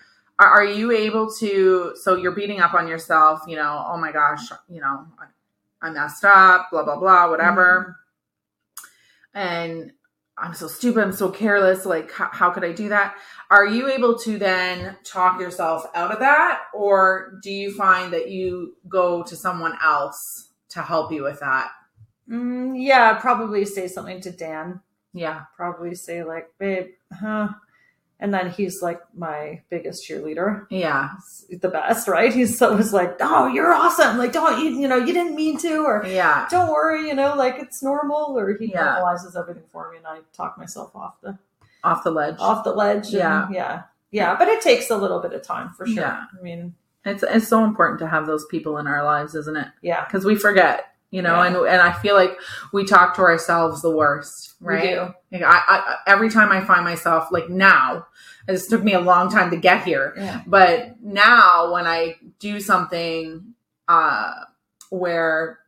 are, 0.41 0.49
are 0.49 0.65
you 0.65 0.91
able 0.91 1.31
to, 1.35 1.95
so 2.03 2.17
you're 2.17 2.35
beating 2.35 2.61
up 2.61 2.75
on 2.75 2.89
yourself, 2.89 3.43
you 3.47 3.57
know, 3.57 3.85
oh 3.89 3.99
my 3.99 4.13
gosh, 4.13 4.51
you 4.69 4.81
know, 4.81 5.07
I, 5.21 5.89
I 5.89 5.91
messed 5.91 6.25
up, 6.25 6.71
blah, 6.73 6.83
blah, 6.85 6.99
blah, 6.99 7.31
whatever. 7.31 7.99
and 9.35 9.93
I'm 10.39 10.55
so 10.55 10.69
stupid, 10.69 11.03
I'm 11.03 11.13
so 11.13 11.31
careless. 11.31 11.85
Like, 11.85 12.11
how, 12.11 12.31
how 12.33 12.51
could 12.51 12.65
I 12.65 12.73
do 12.73 12.89
that? 12.89 13.17
Are 13.51 13.67
you 13.67 13.89
able 13.89 14.19
to 14.21 14.39
then 14.39 14.97
talk 15.05 15.39
yourself 15.39 15.85
out 15.95 16.13
of 16.13 16.21
that? 16.21 16.63
Or 16.73 17.39
do 17.43 17.51
you 17.51 17.75
find 17.75 18.13
that 18.15 18.31
you 18.31 18.77
go 18.89 19.23
to 19.25 19.37
someone 19.37 19.77
else 19.85 20.49
to 20.71 20.81
help 20.81 21.13
you 21.13 21.23
with 21.25 21.41
that? 21.41 21.71
Mm, 22.31 22.75
yeah, 22.77 23.19
probably 23.19 23.67
say 23.67 23.89
something 23.89 24.23
to 24.23 24.31
Dan. 24.31 24.81
Yeah. 25.13 25.43
Probably 25.57 25.95
say 25.95 26.25
like, 26.25 26.49
babe, 26.59 26.87
huh? 27.13 27.49
And 28.23 28.35
then 28.35 28.51
he's 28.51 28.83
like 28.83 29.01
my 29.17 29.63
biggest 29.71 30.07
cheerleader. 30.07 30.67
Yeah. 30.71 31.09
He's 31.49 31.59
the 31.61 31.71
best, 31.71 32.07
right? 32.07 32.33
He's 32.33 32.61
always 32.61 32.93
like, 32.93 33.17
"Oh, 33.21 33.47
you're 33.47 33.73
awesome! 33.73 34.19
Like, 34.19 34.33
don't 34.33 34.63
you, 34.63 34.71
you 34.79 34.87
know, 34.87 34.97
you 34.99 35.13
didn't 35.15 35.35
mean 35.35 35.57
to, 35.61 35.79
or 35.85 36.05
Yeah. 36.07 36.47
don't 36.51 36.71
worry, 36.71 37.09
you 37.09 37.15
know, 37.15 37.35
like 37.35 37.57
it's 37.59 37.83
normal." 37.83 38.39
Or 38.39 38.55
he 38.59 38.67
Yeah. 38.67 38.99
normalizes 39.01 39.37
everything 39.41 39.65
for 39.73 39.91
me, 39.91 39.97
and 39.97 40.07
I 40.07 40.19
talk 40.35 40.59
myself 40.59 40.95
off 40.95 41.15
the 41.23 41.39
Off 41.83 42.05
the 42.05 42.11
ledge. 42.11 42.37
off 42.39 42.63
the 42.63 42.75
ledge. 42.75 43.07
and- 43.07 43.15
Yeah. 43.15 43.49
yeah, 43.51 43.83
yeah. 44.11 44.37
But 44.37 44.49
it 44.49 44.61
takes 44.61 44.91
a 44.91 44.97
little 44.97 45.21
bit 45.21 45.33
of 45.33 45.41
time 45.43 45.71
for 45.71 45.87
sure. 45.87 45.97
Yeah. 46.03 46.25
I 46.39 46.43
mean, 46.43 46.75
It's 47.07 47.23
it's 47.23 47.49
so 47.49 47.65
important 47.65 47.99
to 48.01 48.07
have 48.07 48.27
those 48.27 48.45
people 48.51 48.77
in 48.77 48.87
our 48.87 49.03
lives, 49.03 49.35
isn't 49.35 49.57
it? 49.57 49.69
yeah, 49.81 50.05
Because 50.05 50.27
we 50.27 50.35
forget, 50.37 50.90
you 51.11 51.23
know, 51.23 51.43
Yeah. 51.43 51.47
and 51.47 51.57
and 51.57 51.81
I 51.83 51.93
feel 51.93 52.15
like 52.15 52.39
we 52.73 52.85
talk 52.85 53.15
to 53.17 53.23
ourselves 53.23 53.83
the 53.83 53.91
worst, 53.91 54.55
right? 54.61 54.97
Like 55.33 55.43
I, 55.43 55.63
I 55.69 55.97
every 56.07 56.31
time 56.31 56.51
I 56.53 56.61
find 56.65 56.85
myself 56.85 57.29
like 57.31 57.49
now, 57.49 58.07
this 58.47 58.69
took 58.69 58.83
me 58.83 58.93
a 58.95 59.01
long 59.01 59.31
time 59.31 59.51
to 59.51 59.57
get 59.57 59.85
here, 59.85 60.15
yeah, 60.17 60.43
but 60.47 61.01
now 61.03 61.73
when 61.73 61.87
I 61.87 62.17
do 62.39 62.61
something 62.61 63.55
uh 63.89 64.33
where 64.91 65.59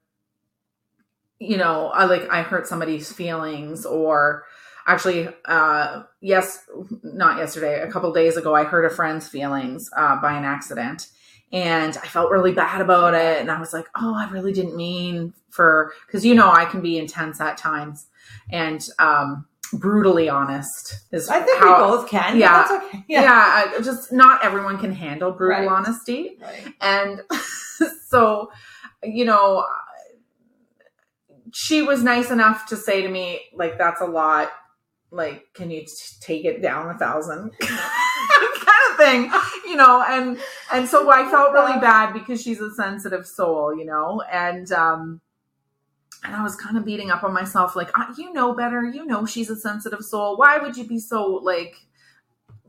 you 1.38 1.56
know, 1.56 1.88
I 1.88 2.04
like 2.04 2.28
I 2.30 2.42
hurt 2.42 2.66
somebody's 2.68 3.12
feelings 3.12 3.84
or 3.84 4.44
actually 4.86 5.28
uh 5.44 6.02
yes 6.20 6.64
not 7.02 7.38
yesterday 7.38 7.80
a 7.82 7.90
couple 7.90 8.12
days 8.12 8.36
ago 8.36 8.52
i 8.52 8.64
hurt 8.64 8.84
a 8.84 8.90
friend's 8.90 9.28
feelings 9.28 9.88
uh, 9.96 10.20
by 10.20 10.32
an 10.32 10.44
accident 10.44 11.06
and 11.52 11.96
i 11.98 12.06
felt 12.06 12.30
really 12.30 12.52
bad 12.52 12.80
about 12.80 13.14
it 13.14 13.40
and 13.40 13.50
i 13.50 13.58
was 13.60 13.72
like 13.72 13.86
oh 13.96 14.14
i 14.16 14.28
really 14.30 14.52
didn't 14.52 14.74
mean 14.76 15.32
for 15.50 15.92
because 16.06 16.24
you 16.24 16.34
know 16.34 16.50
i 16.50 16.64
can 16.64 16.80
be 16.80 16.98
intense 16.98 17.40
at 17.40 17.56
times 17.56 18.06
and 18.50 18.88
um 18.98 19.46
brutally 19.74 20.28
honest 20.28 21.00
is 21.12 21.30
I 21.30 21.40
think 21.40 21.58
how, 21.58 21.88
we 21.90 21.96
both 21.96 22.08
can. 22.10 22.36
yeah. 22.36 22.40
Yeah, 22.40 22.56
that's 22.68 22.84
okay. 22.84 23.04
yeah, 23.08 23.72
I, 23.78 23.80
just 23.82 24.12
not 24.12 24.44
everyone 24.44 24.76
can 24.78 24.92
handle 24.92 25.30
brutal 25.32 25.60
Right. 25.66 25.68
honesty 25.68 26.36
Right. 26.42 26.74
and 26.82 27.22
so 28.08 28.50
you 29.02 29.24
know 29.24 29.64
she 31.54 31.82
was 31.82 32.02
nice 32.02 32.30
enough 32.30 32.66
to 32.66 32.76
say 32.76 33.00
to 33.02 33.08
me 33.08 33.40
like 33.54 33.78
that's 33.78 34.00
a 34.00 34.06
lot 34.06 34.50
like 35.10 35.44
can 35.54 35.70
you 35.70 35.80
t- 35.80 35.86
take 36.20 36.44
it 36.44 36.60
down 36.62 36.88
a 36.94 36.98
thousand 36.98 37.52
thing 39.02 39.30
you 39.66 39.76
know 39.76 40.04
and 40.08 40.38
and 40.72 40.88
so 40.88 41.10
i 41.10 41.28
felt 41.30 41.52
really 41.52 41.78
bad 41.80 42.12
because 42.12 42.42
she's 42.42 42.60
a 42.60 42.70
sensitive 42.74 43.26
soul 43.26 43.76
you 43.76 43.84
know 43.84 44.22
and 44.30 44.70
um 44.72 45.20
and 46.24 46.34
i 46.34 46.42
was 46.42 46.56
kind 46.56 46.76
of 46.76 46.84
beating 46.84 47.10
up 47.10 47.22
on 47.24 47.32
myself 47.32 47.74
like 47.76 47.90
"Ah, 47.96 48.12
you 48.16 48.32
know 48.32 48.54
better 48.54 48.84
you 48.84 49.04
know 49.06 49.26
she's 49.26 49.50
a 49.50 49.56
sensitive 49.56 50.02
soul. 50.04 50.36
Why 50.36 50.58
would 50.58 50.76
you 50.76 50.84
be 50.86 50.98
so 50.98 51.26
like 51.52 51.74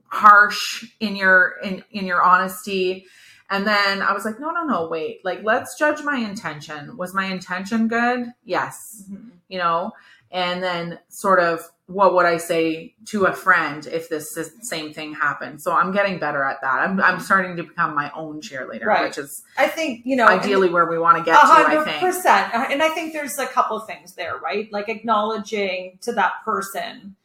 harsh 0.07 0.86
in 0.99 1.15
your 1.15 1.55
in 1.63 1.84
in 1.91 2.05
your 2.05 2.21
honesty? 2.21 3.05
And 3.49 3.67
then 3.67 4.01
i 4.01 4.13
was 4.13 4.25
like 4.25 4.39
no 4.39 4.49
no 4.51 4.63
no 4.63 4.88
wait 4.88 5.23
like 5.23 5.41
let's 5.43 5.77
judge 5.77 6.01
my 6.03 6.17
intention. 6.17 6.97
Was 6.97 7.13
my 7.13 7.25
intention 7.25 7.88
good? 7.88 8.34
Yes 8.43 9.03
Mhm. 9.11 9.31
you 9.49 9.59
know 9.59 9.91
and 10.34 10.61
then 10.61 10.99
sort 11.07 11.39
of 11.39 11.61
what 11.88 12.13
would 12.15 12.25
i 12.25 12.38
say 12.38 12.93
to 13.05 13.25
a 13.25 13.34
friend 13.34 13.88
if 13.88 14.09
this 14.09 14.27
same 14.61 14.93
thing 14.93 15.13
happened 15.13 15.61
so 15.61 15.71
i'm 15.73 15.91
getting 15.91 16.17
better 16.19 16.41
at 16.43 16.59
that 16.61 16.79
i'm, 16.79 16.99
I'm 17.01 17.19
starting 17.19 17.55
to 17.57 17.63
become 17.63 17.93
my 17.95 18.09
own 18.15 18.41
cheerleader 18.41 18.86
Right. 18.86 19.03
which 19.03 19.17
is 19.17 19.43
I 19.57 19.67
think 19.67 20.01
you 20.05 20.15
know 20.15 20.27
ideally 20.27 20.69
where 20.69 20.86
we 20.89 20.97
want 20.97 21.17
to 21.17 21.23
get 21.23 21.36
A 21.36 21.45
to 21.45 21.53
i 21.53 21.84
think 21.86 21.99
percent. 22.01 22.53
And 22.53 22.81
I 22.81 22.89
think 22.89 23.13
there's 23.13 23.38
a 23.38 23.45
couple 23.47 23.77
of 23.77 23.86
things 23.86 24.15
there, 24.15 24.38
right? 24.38 24.71
Like 24.71 24.89
acknowledging 24.89 25.99
to 26.01 26.11
that 26.13 26.34
person 26.43 27.15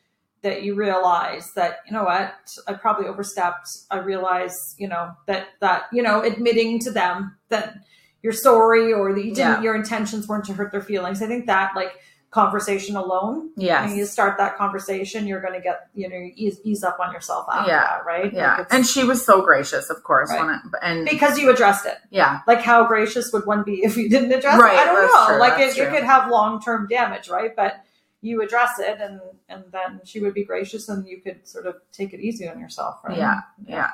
that 0.43 0.63
you 0.63 0.75
realize 0.75 1.51
that, 1.55 1.79
you 1.87 1.93
know 1.93 2.05
what, 2.05 2.35
I 2.69 2.75
probably 2.75 3.07
overstepped. 3.07 3.69
I 3.91 3.99
realize, 3.99 4.55
you 4.79 4.87
know, 4.89 5.13
that 5.27 5.49
that, 5.61 5.85
you 5.93 6.03
know, 6.03 6.23
admitting 6.23 6.79
to 6.81 6.91
them 6.91 7.37
that 7.49 7.75
you're 8.23 8.33
sorry 8.33 8.93
or 8.93 9.13
that 9.15 9.25
you 9.25 9.35
didn't 9.35 9.39
Yeah. 9.57 9.63
your 9.63 9.75
intentions 9.75 10.29
weren't 10.29 10.45
to 10.47 10.53
hurt 10.53 10.71
their 10.73 10.83
feelings. 10.83 11.23
I 11.23 11.27
think 11.27 11.47
that 11.47 11.75
like 11.75 11.93
conversation 12.31 12.95
alone, 12.95 13.51
Yeah. 13.57 13.87
when 13.87 13.97
you 13.97 14.05
start 14.05 14.37
that 14.37 14.57
conversation, 14.59 15.27
you're 15.27 15.41
gonna 15.41 15.61
get, 15.63 15.89
you 15.95 16.09
know, 16.11 16.29
ease, 16.37 16.61
ease 16.63 16.85
up 16.85 16.99
on 17.01 17.13
yourself 17.13 17.47
after 17.51 17.71
Yeah. 17.71 17.81
that, 17.81 18.05
right? 18.05 18.33
yeah 18.33 18.57
Like 18.59 18.67
and 18.73 18.87
she 18.87 19.03
was 19.05 19.25
so 19.25 19.41
gracious 19.41 19.89
of 19.89 20.03
course 20.03 20.31
Right. 20.31 20.41
when 20.45 20.55
it, 20.55 20.61
and 20.83 21.05
because 21.09 21.39
you 21.39 21.49
addressed 21.51 21.87
it. 21.87 21.97
yeah 22.11 22.41
like 22.47 22.61
how 22.61 22.85
gracious 22.87 23.33
would 23.33 23.47
one 23.47 23.63
be 23.63 23.83
if 23.83 23.97
you 23.97 24.11
didn't 24.11 24.33
address 24.33 24.61
Right, 24.61 24.75
it? 24.75 24.79
I 24.81 24.85
don't 24.85 25.01
that's 25.01 25.15
know. 25.15 25.27
true, 25.29 25.39
like 25.39 25.59
it, 25.59 25.79
it 25.79 25.91
could 25.91 26.05
have 26.05 26.31
long 26.31 26.61
term 26.61 26.87
damage, 26.87 27.31
right? 27.31 27.57
But 27.57 27.77
you 28.21 28.43
address 28.43 28.79
it, 28.79 28.99
and 29.01 29.21
and 29.49 29.65
then 29.73 30.01
she 30.05 30.21
would 30.21 30.35
be 30.35 30.45
gracious, 30.45 30.89
and 30.91 31.07
you 31.07 31.21
could 31.23 31.47
sort 31.49 31.67
of 31.67 31.77
take 31.93 32.13
it 32.13 32.21
easy 32.21 32.49
on 32.49 32.59
yourself, 32.61 32.99
right? 33.05 33.17
Yeah, 33.17 33.41
yeah. 33.67 33.91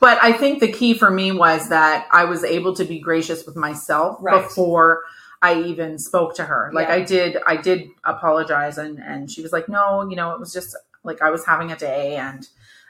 But 0.00 0.18
I 0.22 0.32
think 0.32 0.60
the 0.60 0.70
key 0.70 0.92
for 0.94 1.10
me 1.10 1.32
was 1.32 1.70
that 1.70 2.06
I 2.12 2.24
was 2.24 2.44
able 2.44 2.74
to 2.76 2.84
be 2.84 2.98
gracious 3.00 3.46
with 3.46 3.56
myself 3.56 4.18
Right. 4.20 4.42
before 4.42 5.02
I 5.42 5.60
even 5.62 5.98
spoke 5.98 6.34
to 6.36 6.44
her. 6.44 6.70
Like 6.72 6.88
Yeah. 6.88 6.94
I 6.94 7.02
did, 7.02 7.36
I 7.46 7.56
did 7.56 7.88
apologize, 8.04 8.78
and 8.78 8.98
and 8.98 9.30
she 9.30 9.42
was 9.42 9.52
like, 9.52 9.68
"No, 9.68 10.08
you 10.08 10.16
know, 10.16 10.32
it 10.32 10.40
was 10.40 10.52
just 10.52 10.76
like 11.04 11.22
I 11.22 11.30
was 11.30 11.44
having 11.44 11.70
a 11.72 11.76
day, 11.76 12.16
and 12.16 12.46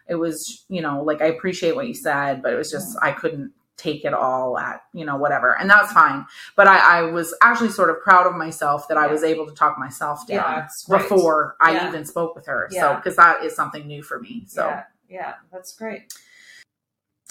it 0.09 0.15
was, 0.17 0.65
you 0.69 0.81
know, 0.81 1.03
like 1.03 1.21
I 1.21 1.27
appreciate 1.27 1.77
what 1.77 1.87
you 1.89 1.95
said, 1.95 2.43
but 2.43 2.53
it 2.53 2.57
was 2.57 2.71
just 2.71 2.97
I 3.03 3.13
couldn't 3.13 3.53
take 3.77 4.05
it 4.05 4.13
all 4.13 4.59
at 4.59 4.83
you 4.93 5.05
know 5.05 5.15
whatever 5.17 5.57
and 5.57 5.71
that's 5.71 5.93
fine 5.93 6.27
but 6.57 6.67
I, 6.67 6.99
I 6.99 7.03
was 7.03 7.33
actually 7.41 7.69
sort 7.69 7.91
of 7.91 8.01
proud 8.01 8.27
of 8.27 8.35
myself 8.35 8.89
that 8.89 8.97
i 8.97 9.07
was 9.07 9.23
able 9.23 9.47
to 9.47 9.55
talk 9.55 9.79
myself 9.79 10.27
down 10.27 10.37
Yeah, 10.37 10.69
before 10.89 11.55
i 11.61 11.75
Yeah. 11.75 11.87
even 11.87 12.05
spoke 12.05 12.35
with 12.35 12.45
her 12.47 12.67
so 12.73 12.77
Yeah. 12.77 12.97
because 12.97 13.15
that 13.15 13.45
is 13.45 13.55
something 13.55 13.87
new 13.87 14.03
for 14.03 14.19
me 14.19 14.43
so 14.49 14.67
yeah, 14.67 14.83
yeah, 15.09 15.35
that's 15.53 15.77
great. 15.77 16.13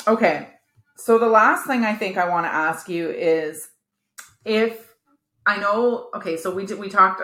Okay. 0.08 0.48
So 0.96 1.18
the 1.20 1.28
last 1.28 1.68
thing 1.68 1.84
I 1.84 1.94
think 1.94 2.18
I 2.18 2.28
want 2.30 2.46
to 2.46 2.54
ask 2.54 2.88
you 2.90 3.10
is 3.10 3.70
if 4.46 4.87
I 5.48 5.58
know 5.58 6.10
okay, 6.14 6.36
so 6.38 6.54
we 6.54 6.66
did 6.66 6.78
we 6.78 6.90
talked 6.90 7.22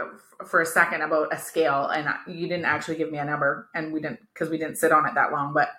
for 0.47 0.61
a 0.61 0.65
second 0.65 1.01
about 1.01 1.33
a 1.33 1.37
scale 1.37 1.87
and 1.87 2.07
you 2.27 2.47
didn't 2.47 2.65
actually 2.65 2.95
give 2.95 3.11
me 3.11 3.17
a 3.19 3.25
number 3.25 3.67
and 3.75 3.93
we 3.93 3.99
didn't 4.01 4.19
cuz 4.33 4.49
we 4.49 4.57
didn't 4.57 4.77
sit 4.77 4.91
on 4.91 5.05
it 5.05 5.13
that 5.15 5.31
long, 5.31 5.53
but 5.53 5.69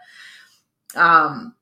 um 0.94 1.54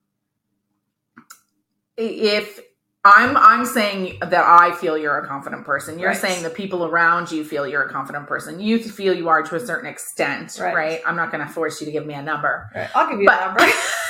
if 1.96 2.60
I'm 3.04 3.36
I'm 3.36 3.64
saying 3.66 4.18
that 4.20 4.44
I 4.44 4.72
feel 4.72 4.96
you're 4.96 5.18
a 5.18 5.26
confident 5.26 5.64
person. 5.64 5.98
You're 5.98 6.10
Right. 6.10 6.18
saying 6.18 6.42
the 6.44 6.50
people 6.50 6.84
around 6.84 7.32
you 7.32 7.44
feel 7.44 7.66
you're 7.66 7.82
a 7.82 7.88
confident 7.90 8.26
person. 8.28 8.60
You 8.60 8.78
feel 8.78 9.12
you 9.14 9.28
are 9.28 9.42
to 9.42 9.56
a 9.56 9.60
certain 9.60 9.88
extent, 9.90 10.56
Right. 10.60 10.74
right? 10.74 11.00
I'm 11.04 11.16
not 11.16 11.32
going 11.32 11.44
to 11.44 11.52
force 11.52 11.80
you 11.80 11.86
to 11.86 11.90
give 11.92 12.06
me 12.06 12.14
a 12.14 12.22
number. 12.22 12.70
Right. 12.74 12.88
I'll 12.94 13.08
give 13.10 13.20
you 13.20 13.26
But- 13.26 13.42
a 13.42 13.46
number. 13.46 13.64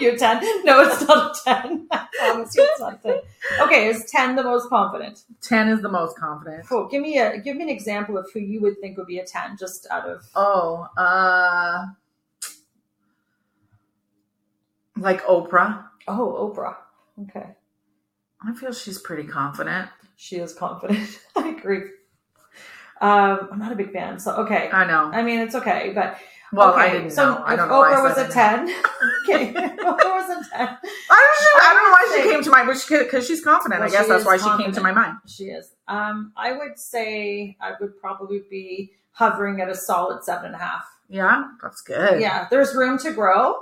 I'll 0.00 0.12
give 0.12 0.20
you 0.20 0.26
a 0.26 0.40
10. 0.40 0.64
No, 0.64 0.80
it's 0.80 1.06
not 1.06 1.36
a 1.36 1.62
10. 1.62 1.88
I 1.90 2.06
promise 2.18 2.56
you 2.56 2.66
it's 2.70 2.80
not 2.80 3.00
a 3.04 3.08
10. 3.08 3.20
Okay, 3.62 3.88
is 3.88 4.04
10 4.10 4.36
the 4.36 4.42
most 4.42 4.68
confident? 4.68 5.24
10 5.42 5.68
is 5.68 5.82
the 5.82 5.88
most 5.88 6.16
confident. 6.16 6.66
Cool. 6.68 6.88
Give 6.88 7.02
me 7.02 7.18
a 7.18 7.38
give 7.38 7.56
me 7.56 7.64
an 7.64 7.68
example 7.68 8.16
of 8.18 8.26
who 8.32 8.40
you 8.40 8.60
would 8.60 8.78
think 8.80 8.96
would 8.96 9.06
be 9.06 9.18
a 9.18 9.24
10 9.24 9.56
just 9.58 9.86
out 9.90 10.08
of 10.08 10.24
Oh, 10.34 10.86
uh, 10.96 11.86
like 14.96 15.22
Oprah. 15.24 15.84
Oh, 16.08 16.52
Oprah. 16.54 16.76
Okay. 17.22 17.46
I 18.42 18.54
feel 18.54 18.72
she's 18.72 18.98
pretty 18.98 19.24
confident. 19.24 19.88
She 20.16 20.36
is 20.36 20.54
confident. 20.54 21.18
I 21.36 21.48
agree. 21.48 21.82
Um, 23.02 23.48
I'm 23.52 23.58
not 23.58 23.72
a 23.72 23.76
big 23.76 23.92
fan, 23.92 24.18
so 24.18 24.32
okay. 24.36 24.68
I 24.70 24.86
know. 24.86 25.10
I 25.10 25.22
mean, 25.22 25.40
it's 25.40 25.54
okay, 25.54 25.92
but 25.94 26.18
Well, 26.52 26.72
okay. 26.72 26.80
I 26.80 26.90
didn't 26.92 27.10
so 27.12 27.34
know. 27.34 27.42
I 27.44 27.52
if 27.52 27.58
don't 27.58 27.68
know. 27.68 27.82
I 27.82 27.92
Oprah 27.94 28.02
was 28.08 28.18
a 28.18 28.28
ten, 28.28 28.64
okay, 29.24 29.52
Oprah 29.54 30.14
was 30.14 30.30
a 30.30 30.50
ten. 30.50 30.68
I 30.68 31.18
don't 31.26 31.40
know. 31.42 31.60
I 31.62 31.74
don't 31.74 31.84
know 31.84 31.90
why 31.92 32.06
I 32.08 32.22
she 32.22 32.30
came 32.30 32.42
to 32.42 32.50
my 32.50 32.62
mind, 32.64 32.80
because 32.88 33.26
she's 33.26 33.42
confident. 33.44 33.80
Well, 33.80 33.88
I 33.88 33.92
guess 33.92 34.08
that's 34.08 34.24
why 34.24 34.36
she 34.36 34.62
came 34.62 34.72
to 34.72 34.80
my 34.80 34.92
mind. 34.92 35.18
She 35.26 35.44
is. 35.44 35.70
Um, 35.88 36.32
I 36.36 36.52
would 36.52 36.78
say 36.78 37.56
I 37.60 37.72
would 37.80 38.00
probably 38.00 38.42
be 38.50 38.92
hovering 39.12 39.60
at 39.60 39.68
a 39.68 39.74
solid 39.74 40.24
seven 40.24 40.46
and 40.46 40.54
a 40.54 40.58
half. 40.58 40.84
Yeah, 41.08 41.48
that's 41.62 41.82
good. 41.82 42.20
Yeah, 42.20 42.46
there's 42.50 42.74
room 42.74 42.98
to 42.98 43.12
grow, 43.12 43.56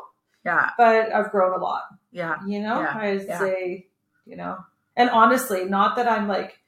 yeah, 0.44 0.70
but 0.78 1.12
I've 1.12 1.30
grown 1.30 1.58
a 1.58 1.62
lot. 1.62 1.82
yeah. 2.12 2.36
You 2.46 2.60
know, 2.60 2.80
Yeah, 2.80 2.94
I'd 2.98 3.26
yeah. 3.26 3.38
say, 3.38 3.86
you 4.26 4.36
know, 4.36 4.58
and 4.96 5.08
honestly, 5.10 5.64
not 5.64 5.96
that 5.96 6.06
I'm 6.08 6.28
like, 6.28 6.58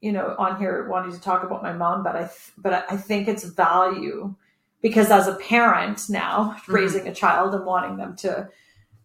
you 0.00 0.12
know, 0.12 0.34
on 0.38 0.58
here 0.58 0.88
wanting 0.88 1.12
to 1.12 1.20
talk 1.20 1.42
about 1.42 1.62
my 1.62 1.72
mom, 1.72 2.02
but 2.04 2.14
I, 2.16 2.20
th- 2.22 2.52
but 2.56 2.72
I- 2.72 2.84
I 2.90 2.96
think 2.96 3.26
it's 3.28 3.44
value 3.44 4.34
because 4.82 5.10
as 5.10 5.26
a 5.28 5.34
parent 5.36 6.02
now 6.08 6.54
Mm-hmm. 6.58 6.72
raising 6.72 7.08
a 7.08 7.14
child 7.14 7.54
and 7.54 7.64
wanting 7.66 7.96
them 7.96 8.16
to, 8.16 8.48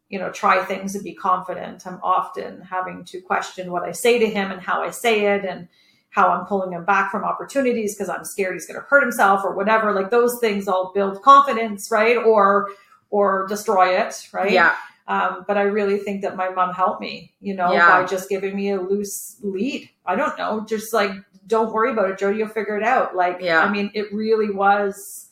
you 0.09 0.19
know, 0.19 0.31
try 0.31 0.63
things 0.63 0.95
and 0.95 1.03
be 1.03 1.13
confident, 1.15 1.87
I'm 1.87 1.99
often 2.03 2.61
having 2.61 3.03
to 3.05 3.21
question 3.21 3.71
what 3.71 3.83
I 3.83 3.91
say 3.91 4.19
to 4.19 4.27
him 4.27 4.51
and 4.51 4.61
how 4.61 4.81
I 4.83 4.91
say 4.91 5.25
it 5.35 5.45
and 5.45 5.67
how 6.09 6.29
I'm 6.29 6.45
pulling 6.45 6.73
him 6.73 6.85
back 6.85 7.09
from 7.09 7.23
opportunities 7.23 7.95
because 7.95 8.09
I'm 8.09 8.23
scared 8.23 8.53
he's 8.53 8.67
going 8.67 8.79
to 8.79 8.85
hurt 8.87 9.01
himself 9.01 9.41
or 9.43 9.55
whatever. 9.55 9.93
Like 9.93 10.11
those 10.11 10.37
things 10.39 10.67
all 10.67 10.91
build 10.93 11.21
confidence, 11.23 11.89
right? 11.91 12.17
Or 12.17 12.69
or 13.09 13.45
destroy 13.47 13.97
it, 13.99 14.27
right? 14.31 14.51
Yeah. 14.51 14.75
Um, 15.07 15.43
but 15.47 15.57
I 15.57 15.63
really 15.63 15.97
think 15.97 16.21
that 16.21 16.35
my 16.35 16.49
mom 16.49 16.73
helped 16.73 17.01
me, 17.01 17.33
you 17.41 17.55
know, 17.55 17.73
Yeah. 17.73 18.01
by 18.01 18.07
just 18.07 18.29
giving 18.29 18.55
me 18.55 18.71
a 18.71 18.81
loose 18.81 19.37
lead. 19.41 19.89
I 20.05 20.15
don't 20.15 20.37
know, 20.37 20.65
just 20.67 20.93
like 20.93 21.11
don't 21.45 21.73
worry 21.73 21.91
about 21.91 22.09
it, 22.09 22.19
Jodie. 22.19 22.37
You'll 22.37 22.47
figure 22.47 22.77
it 22.77 22.83
out. 22.83 23.15
Like, 23.15 23.37
Yeah. 23.41 23.59
I 23.59 23.69
mean, 23.69 23.91
it 23.93 24.13
really 24.13 24.49
was 24.51 25.29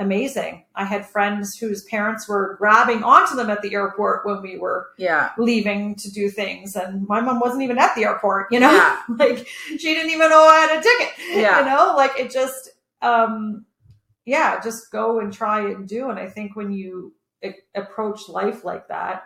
amazing. 0.00 0.64
I 0.74 0.84
had 0.84 1.06
friends 1.06 1.56
whose 1.56 1.84
parents 1.84 2.28
were 2.28 2.56
grabbing 2.58 3.02
onto 3.04 3.36
them 3.36 3.50
at 3.50 3.62
the 3.62 3.74
airport 3.74 4.26
when 4.26 4.42
we 4.42 4.58
were 4.58 4.88
Yeah. 4.96 5.30
leaving 5.38 5.94
to 5.96 6.10
do 6.10 6.28
things, 6.30 6.74
and 6.74 7.06
my 7.06 7.20
mom 7.20 7.38
wasn't 7.38 7.62
even 7.62 7.78
at 7.78 7.94
the 7.94 8.04
airport. 8.04 8.50
You 8.50 8.60
know, 8.60 8.72
Yeah. 8.72 9.02
like 9.16 9.46
she 9.46 9.94
didn't 9.94 10.10
even 10.10 10.30
know 10.30 10.42
I 10.44 10.60
had 10.66 10.78
a 10.78 10.82
ticket. 10.82 11.12
Yeah. 11.36 11.60
You 11.60 11.66
know, 11.66 11.94
like 11.96 12.18
it 12.18 12.30
just, 12.32 12.70
um, 13.02 13.66
yeah, 14.24 14.60
just 14.60 14.90
go 14.90 15.20
and 15.20 15.32
try 15.32 15.60
and 15.70 15.86
do. 15.86 16.10
And 16.10 16.18
I 16.18 16.28
think 16.28 16.56
when 16.56 16.72
you 16.72 17.14
approach 17.74 18.28
life 18.28 18.64
like 18.64 18.88
that, 18.88 19.24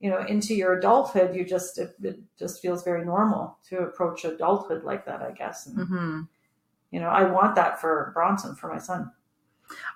you 0.00 0.10
know, 0.10 0.24
into 0.24 0.54
your 0.54 0.78
adulthood, 0.78 1.34
you 1.34 1.44
just 1.44 1.78
it, 1.78 1.94
it 2.02 2.20
just 2.38 2.62
feels 2.62 2.84
very 2.84 3.04
normal 3.04 3.58
to 3.68 3.78
approach 3.80 4.24
adulthood 4.24 4.84
like 4.84 5.04
that. 5.06 5.22
I 5.22 5.32
guess, 5.32 5.66
and, 5.66 5.86
hmm 5.86 6.20
you 6.90 7.00
know, 7.00 7.08
I 7.08 7.24
want 7.30 7.54
that 7.56 7.78
for 7.82 8.12
Bronson 8.14 8.54
for 8.54 8.72
my 8.72 8.78
son. 8.78 9.10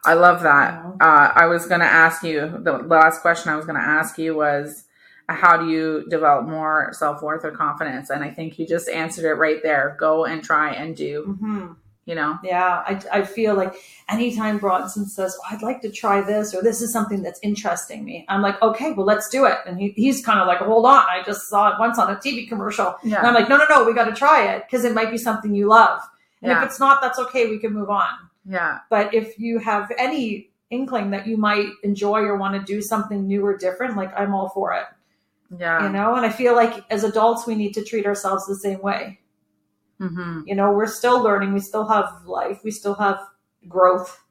I 0.04 0.14
love 0.14 0.42
that. 0.42 0.74
Yeah. 0.74 0.90
Uh, 1.00 1.32
I 1.34 1.46
was 1.46 1.66
going 1.66 1.80
to 1.80 1.86
ask 1.86 2.22
you 2.22 2.58
the 2.62 2.78
last 2.78 3.20
question 3.22 3.52
I 3.52 3.56
was 3.56 3.66
going 3.66 3.80
to 3.80 3.86
ask 3.86 4.18
you 4.18 4.34
was 4.34 4.84
how 5.28 5.56
do 5.56 5.68
you 5.68 6.04
develop 6.08 6.46
more 6.46 6.90
self 6.92 7.22
worth 7.22 7.44
or 7.44 7.52
confidence? 7.52 8.10
And 8.10 8.22
I 8.24 8.30
think 8.30 8.58
you 8.58 8.66
just 8.66 8.88
answered 8.88 9.24
it 9.24 9.34
right 9.34 9.62
there. 9.62 9.96
Go 9.98 10.24
and 10.24 10.42
try 10.42 10.72
and 10.72 10.96
do. 10.96 11.24
Mm-hmm. 11.28 11.72
You 12.04 12.16
know. 12.16 12.36
Yeah, 12.42 12.82
I, 12.84 13.00
I 13.12 13.22
feel 13.22 13.54
like 13.54 13.76
anytime 14.08 14.58
Bronson 14.58 15.06
says, 15.06 15.38
oh, 15.38 15.54
I'd 15.54 15.62
like 15.62 15.82
to 15.82 15.90
try 15.90 16.20
this, 16.20 16.52
or 16.52 16.60
this 16.60 16.82
is 16.82 16.92
something 16.92 17.22
that's 17.22 17.38
interesting 17.44 18.04
me, 18.04 18.26
I'm 18.28 18.42
like, 18.42 18.60
okay, 18.60 18.90
well, 18.90 19.06
let's 19.06 19.28
do 19.28 19.44
it. 19.44 19.58
And 19.66 19.78
he, 19.78 19.90
he's 19.90 20.24
kind 20.26 20.40
of 20.40 20.48
like, 20.48 20.58
hold 20.58 20.84
on, 20.84 21.04
I 21.08 21.22
just 21.24 21.48
saw 21.48 21.68
it 21.72 21.78
once 21.78 22.00
on 22.00 22.10
a 22.10 22.16
TV 22.16 22.48
commercial. 22.48 22.96
And 23.04 23.14
I'm 23.14 23.34
like, 23.34 23.48
no, 23.48 23.56
no, 23.56 23.66
no, 23.70 23.84
we 23.84 23.94
got 23.94 24.06
to 24.06 24.14
try 24.14 24.52
it 24.52 24.64
because 24.68 24.84
it 24.84 24.94
might 24.94 25.12
be 25.12 25.16
something 25.16 25.54
you 25.54 25.68
love. 25.68 26.00
And 26.42 26.50
Yeah. 26.50 26.60
if 26.64 26.70
it's 26.70 26.80
not, 26.80 27.00
that's 27.00 27.20
okay, 27.20 27.48
we 27.48 27.60
can 27.60 27.72
move 27.72 27.88
on. 27.88 28.08
Yeah. 28.44 28.78
But 28.90 29.14
if 29.14 29.38
you 29.38 29.58
have 29.58 29.90
any 29.98 30.50
inkling 30.70 31.10
that 31.10 31.26
you 31.26 31.36
might 31.36 31.68
enjoy 31.82 32.20
or 32.22 32.36
want 32.36 32.54
to 32.54 32.72
do 32.72 32.80
something 32.80 33.26
new 33.26 33.44
or 33.44 33.56
different, 33.56 33.96
like 33.96 34.12
I'm 34.18 34.34
all 34.34 34.48
for 34.48 34.72
it, 34.72 34.84
Yeah. 35.58 35.84
you 35.84 35.90
know? 35.92 36.14
And 36.16 36.24
I 36.26 36.30
feel 36.30 36.54
like 36.54 36.84
as 36.90 37.04
adults, 37.04 37.46
we 37.46 37.54
need 37.54 37.74
to 37.74 37.84
treat 37.84 38.06
ourselves 38.06 38.46
the 38.46 38.56
same 38.56 38.80
way. 38.80 39.18
hmm 39.98 40.40
you 40.46 40.54
know 40.56 40.72
we're 40.72 40.86
still 40.88 41.22
learning 41.22 41.52
we 41.54 41.60
still 41.60 41.86
have 41.86 42.08
life 42.26 42.58
we 42.64 42.70
still 42.72 42.94
have 42.94 43.18
growth 43.68 44.24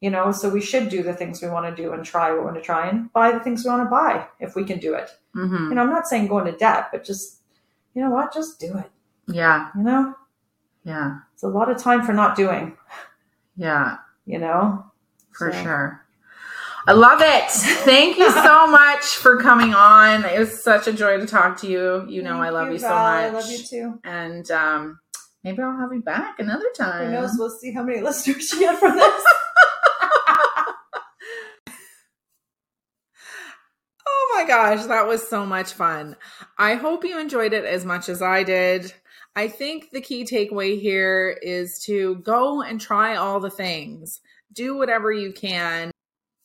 you 0.00 0.10
know 0.10 0.32
so 0.32 0.48
we 0.48 0.60
should 0.60 0.88
do 0.88 1.02
the 1.04 1.12
things 1.14 1.40
we 1.42 1.48
want 1.48 1.66
to 1.68 1.82
do 1.82 1.92
and 1.92 2.04
try 2.04 2.30
what 2.30 2.38
we 2.40 2.44
want 2.46 2.56
to 2.56 2.62
try 2.62 2.88
and 2.88 3.12
buy 3.12 3.30
the 3.30 3.38
things 3.44 3.62
we 3.64 3.70
want 3.70 3.84
to 3.86 3.90
buy 3.90 4.26
if 4.40 4.56
we 4.56 4.64
can 4.64 4.78
do 4.80 4.94
it 4.94 5.10
hmm 5.34 5.68
you 5.68 5.74
know 5.76 5.82
i'm 5.82 5.90
not 5.98 6.08
saying 6.08 6.26
go 6.26 6.38
into 6.40 6.56
debt 6.58 6.88
but 6.90 7.04
just 7.04 7.42
you 7.94 8.02
know 8.02 8.10
what 8.10 8.34
just 8.34 8.58
do 8.58 8.76
it 8.82 8.90
Yeah. 9.28 9.70
you 9.76 9.84
know 9.84 10.14
Yeah. 10.84 11.18
it's 11.34 11.44
a 11.44 11.48
lot 11.58 11.70
of 11.70 11.78
time 11.78 12.02
for 12.02 12.12
not 12.12 12.34
doing 12.34 12.76
Yeah. 13.56 13.98
you 14.26 14.38
know 14.38 14.84
For 15.32 15.52
So- 15.52 15.62
sure. 15.62 16.00
I 16.86 16.92
love 16.92 17.22
it. 17.22 17.50
Thank 17.50 18.18
you 18.18 18.30
so 18.44 18.66
much 18.66 19.04
for 19.04 19.40
coming 19.40 19.72
on. 19.74 20.24
It 20.26 20.38
was 20.38 20.62
such 20.62 20.86
a 20.86 20.92
joy 20.92 21.16
to 21.18 21.26
talk 21.26 21.58
to 21.62 21.66
you. 21.66 22.04
You 22.08 22.22
know, 22.22 22.38
I 22.42 22.46
Thank 22.46 22.54
love 22.54 22.72
you, 22.72 22.78
so 22.78 22.88
Val. 22.88 22.98
much. 22.98 23.24
i 23.24 23.28
love 23.30 23.50
you 23.50 23.58
too 23.58 24.00
And 24.04 24.50
um, 24.50 25.00
maybe 25.42 25.62
I'll 25.62 25.78
have 25.78 25.94
you 25.94 26.02
back 26.02 26.38
another 26.40 26.68
time. 26.76 27.06
who 27.06 27.12
knows 27.12 27.36
we'll 27.38 27.48
see 27.48 27.72
how 27.72 27.82
many 27.84 28.00
listeners 28.08 28.52
you 28.52 28.58
get 28.60 28.78
from 28.78 28.96
this 28.96 29.24
Oh 34.06 34.34
my 34.36 34.46
gosh, 34.46 34.84
that 34.86 35.06
was 35.06 35.26
so 35.26 35.46
much 35.46 35.72
fun. 35.72 36.16
I 36.58 36.74
hope 36.74 37.04
you 37.04 37.18
enjoyed 37.18 37.52
it 37.52 37.64
as 37.64 37.84
much 37.84 38.08
as 38.08 38.20
I 38.20 38.42
did. 38.42 38.92
I 39.36 39.48
think 39.48 39.90
the 39.90 40.00
key 40.00 40.24
takeaway 40.24 40.80
here 40.80 41.36
is 41.42 41.82
to 41.86 42.16
go 42.16 42.62
and 42.62 42.80
try 42.80 43.16
all 43.16 43.40
the 43.40 43.50
things. 43.50 44.20
Do 44.52 44.76
whatever 44.76 45.10
you 45.10 45.32
can. 45.32 45.90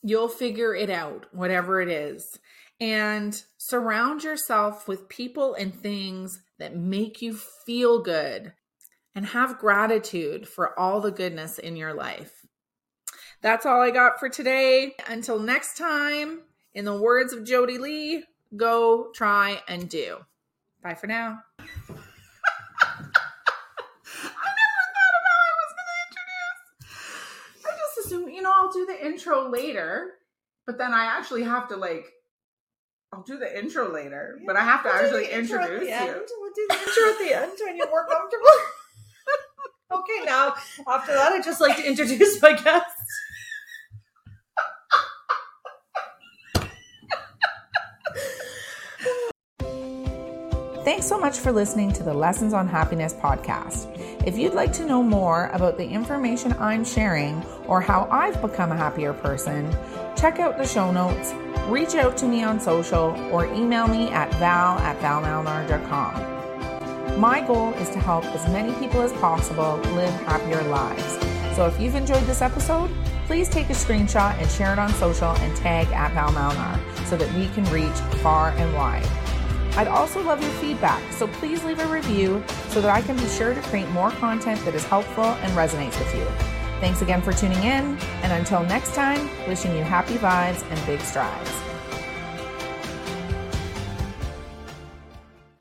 You'll 0.02 0.28
figure 0.28 0.74
it 0.74 0.90
out, 0.90 1.26
whatever 1.32 1.80
it 1.80 1.88
is. 1.88 2.38
And 2.80 3.40
surround 3.58 4.24
yourself 4.24 4.88
with 4.88 5.08
people 5.08 5.54
and 5.54 5.74
things 5.74 6.40
that 6.58 6.76
make 6.76 7.22
you 7.22 7.34
feel 7.34 8.02
good 8.02 8.54
and 9.14 9.26
have 9.26 9.58
gratitude 9.58 10.48
for 10.48 10.78
all 10.78 11.00
the 11.00 11.10
goodness 11.12 11.58
in 11.58 11.76
your 11.76 11.94
life. 11.94 12.46
That's 13.42 13.66
all 13.66 13.80
I 13.80 13.90
got 13.90 14.18
for 14.18 14.28
today. 14.28 14.94
Until 15.08 15.38
next 15.38 15.76
time, 15.76 16.40
in 16.74 16.84
the 16.84 16.96
words 16.96 17.32
of 17.32 17.44
Jodie 17.44 17.78
Lee, 17.78 18.24
go 18.56 19.10
try 19.14 19.60
and 19.68 19.88
do. 19.88 20.18
Bye 20.82 20.94
for 20.94 21.06
now. 21.06 21.38
I 22.82 24.48
never 24.60 24.84
thought 24.94 25.14
of 25.16 25.22
how 25.26 25.38
I 25.40 25.52
was 25.60 25.72
going 25.76 25.90
to 25.90 25.98
introduce. 26.08 26.60
I 27.66 27.68
just 27.76 28.06
assumed, 28.06 28.32
you 28.32 28.42
know, 28.42 28.59
I'll 28.70 28.86
do 28.86 28.86
the 28.86 29.04
intro 29.04 29.48
later, 29.50 30.12
but 30.64 30.78
then 30.78 30.92
I 30.94 31.06
actually 31.06 31.42
have 31.42 31.68
to 31.70 31.76
like, 31.76 32.06
I'll 33.12 33.24
do 33.24 33.36
the 33.36 33.58
intro 33.58 33.92
later, 33.92 34.38
but 34.46 34.54
I 34.54 34.60
have 34.60 34.84
to 34.84 34.88
We'll 34.88 34.98
do 34.98 35.04
actually 35.06 35.26
the 35.26 35.38
intro 35.38 35.58
at 35.58 35.70
introduce 35.72 35.88
the 35.88 35.94
end. 35.96 36.08
you. 36.28 36.36
We'll 36.40 36.52
do 36.54 36.66
the 36.68 36.74
intro 36.78 37.10
at 37.10 37.18
the 37.18 37.42
end 37.42 37.52
when 37.66 37.76
you're 37.76 37.90
more 37.90 38.06
comfortable. 38.06 38.46
okay, 39.92 40.24
now 40.24 40.54
after 40.86 41.14
that, 41.14 41.32
I'd 41.32 41.42
just 41.42 41.60
like 41.60 41.76
to 41.78 41.84
introduce 41.88 42.40
my 42.40 42.52
guests. 42.52 43.02
Thanks 50.84 51.06
so 51.06 51.18
much 51.18 51.38
for 51.38 51.52
listening 51.52 51.92
to 51.92 52.02
the 52.02 52.14
Lessons 52.14 52.52
on 52.52 52.66
Happiness 52.66 53.12
podcast. 53.14 53.99
If 54.26 54.36
you'd 54.36 54.52
like 54.52 54.72
to 54.74 54.84
know 54.84 55.02
more 55.02 55.46
about 55.54 55.78
the 55.78 55.88
information 55.88 56.52
I'm 56.58 56.84
sharing 56.84 57.42
or 57.66 57.80
how 57.80 58.06
I've 58.10 58.42
become 58.42 58.70
a 58.70 58.76
happier 58.76 59.14
person, 59.14 59.74
check 60.14 60.38
out 60.38 60.58
the 60.58 60.66
show 60.66 60.92
notes, 60.92 61.32
reach 61.68 61.94
out 61.94 62.18
to 62.18 62.26
me 62.26 62.42
on 62.42 62.60
social, 62.60 63.16
or 63.32 63.46
email 63.46 63.88
me 63.88 64.10
at 64.10 64.30
val 64.34 64.78
at 64.80 64.98
valmalnar.com. 65.00 66.38
My 67.18 67.40
goal 67.40 67.72
is 67.74 67.88
to 67.90 67.98
help 67.98 68.26
as 68.26 68.46
many 68.52 68.74
people 68.74 69.00
as 69.00 69.12
possible 69.14 69.78
live 69.94 70.12
happier 70.26 70.62
lives. 70.64 71.18
So 71.56 71.66
if 71.66 71.80
you've 71.80 71.94
enjoyed 71.94 72.24
this 72.24 72.42
episode, 72.42 72.90
please 73.26 73.48
take 73.48 73.70
a 73.70 73.74
screenshot 73.74 74.38
and 74.38 74.50
share 74.50 74.74
it 74.74 74.78
on 74.78 74.90
social 74.90 75.30
and 75.30 75.56
tag 75.56 75.88
at 75.92 76.12
Val 76.12 76.28
Malnar 76.32 76.78
so 77.06 77.16
that 77.16 77.32
we 77.34 77.48
can 77.48 77.64
reach 77.72 77.96
far 78.22 78.50
and 78.50 78.74
wide. 78.74 79.19
I'd 79.76 79.88
also 79.88 80.22
love 80.22 80.42
your 80.42 80.50
feedback, 80.52 81.00
so 81.12 81.26
please 81.26 81.64
leave 81.64 81.78
a 81.78 81.86
review 81.86 82.42
so 82.68 82.80
that 82.80 82.90
I 82.90 83.02
can 83.02 83.16
be 83.16 83.28
sure 83.28 83.54
to 83.54 83.60
create 83.62 83.88
more 83.90 84.10
content 84.10 84.64
that 84.64 84.74
is 84.74 84.84
helpful 84.84 85.24
and 85.24 85.52
resonates 85.52 85.98
with 85.98 86.14
you. 86.14 86.24
Thanks 86.80 87.02
again 87.02 87.22
for 87.22 87.32
tuning 87.32 87.62
in, 87.62 87.98
and 88.22 88.32
until 88.32 88.62
next 88.64 88.94
time, 88.94 89.30
wishing 89.46 89.76
you 89.76 89.82
happy 89.82 90.14
vibes 90.14 90.68
and 90.70 90.86
big 90.86 91.00
strides. 91.00 91.69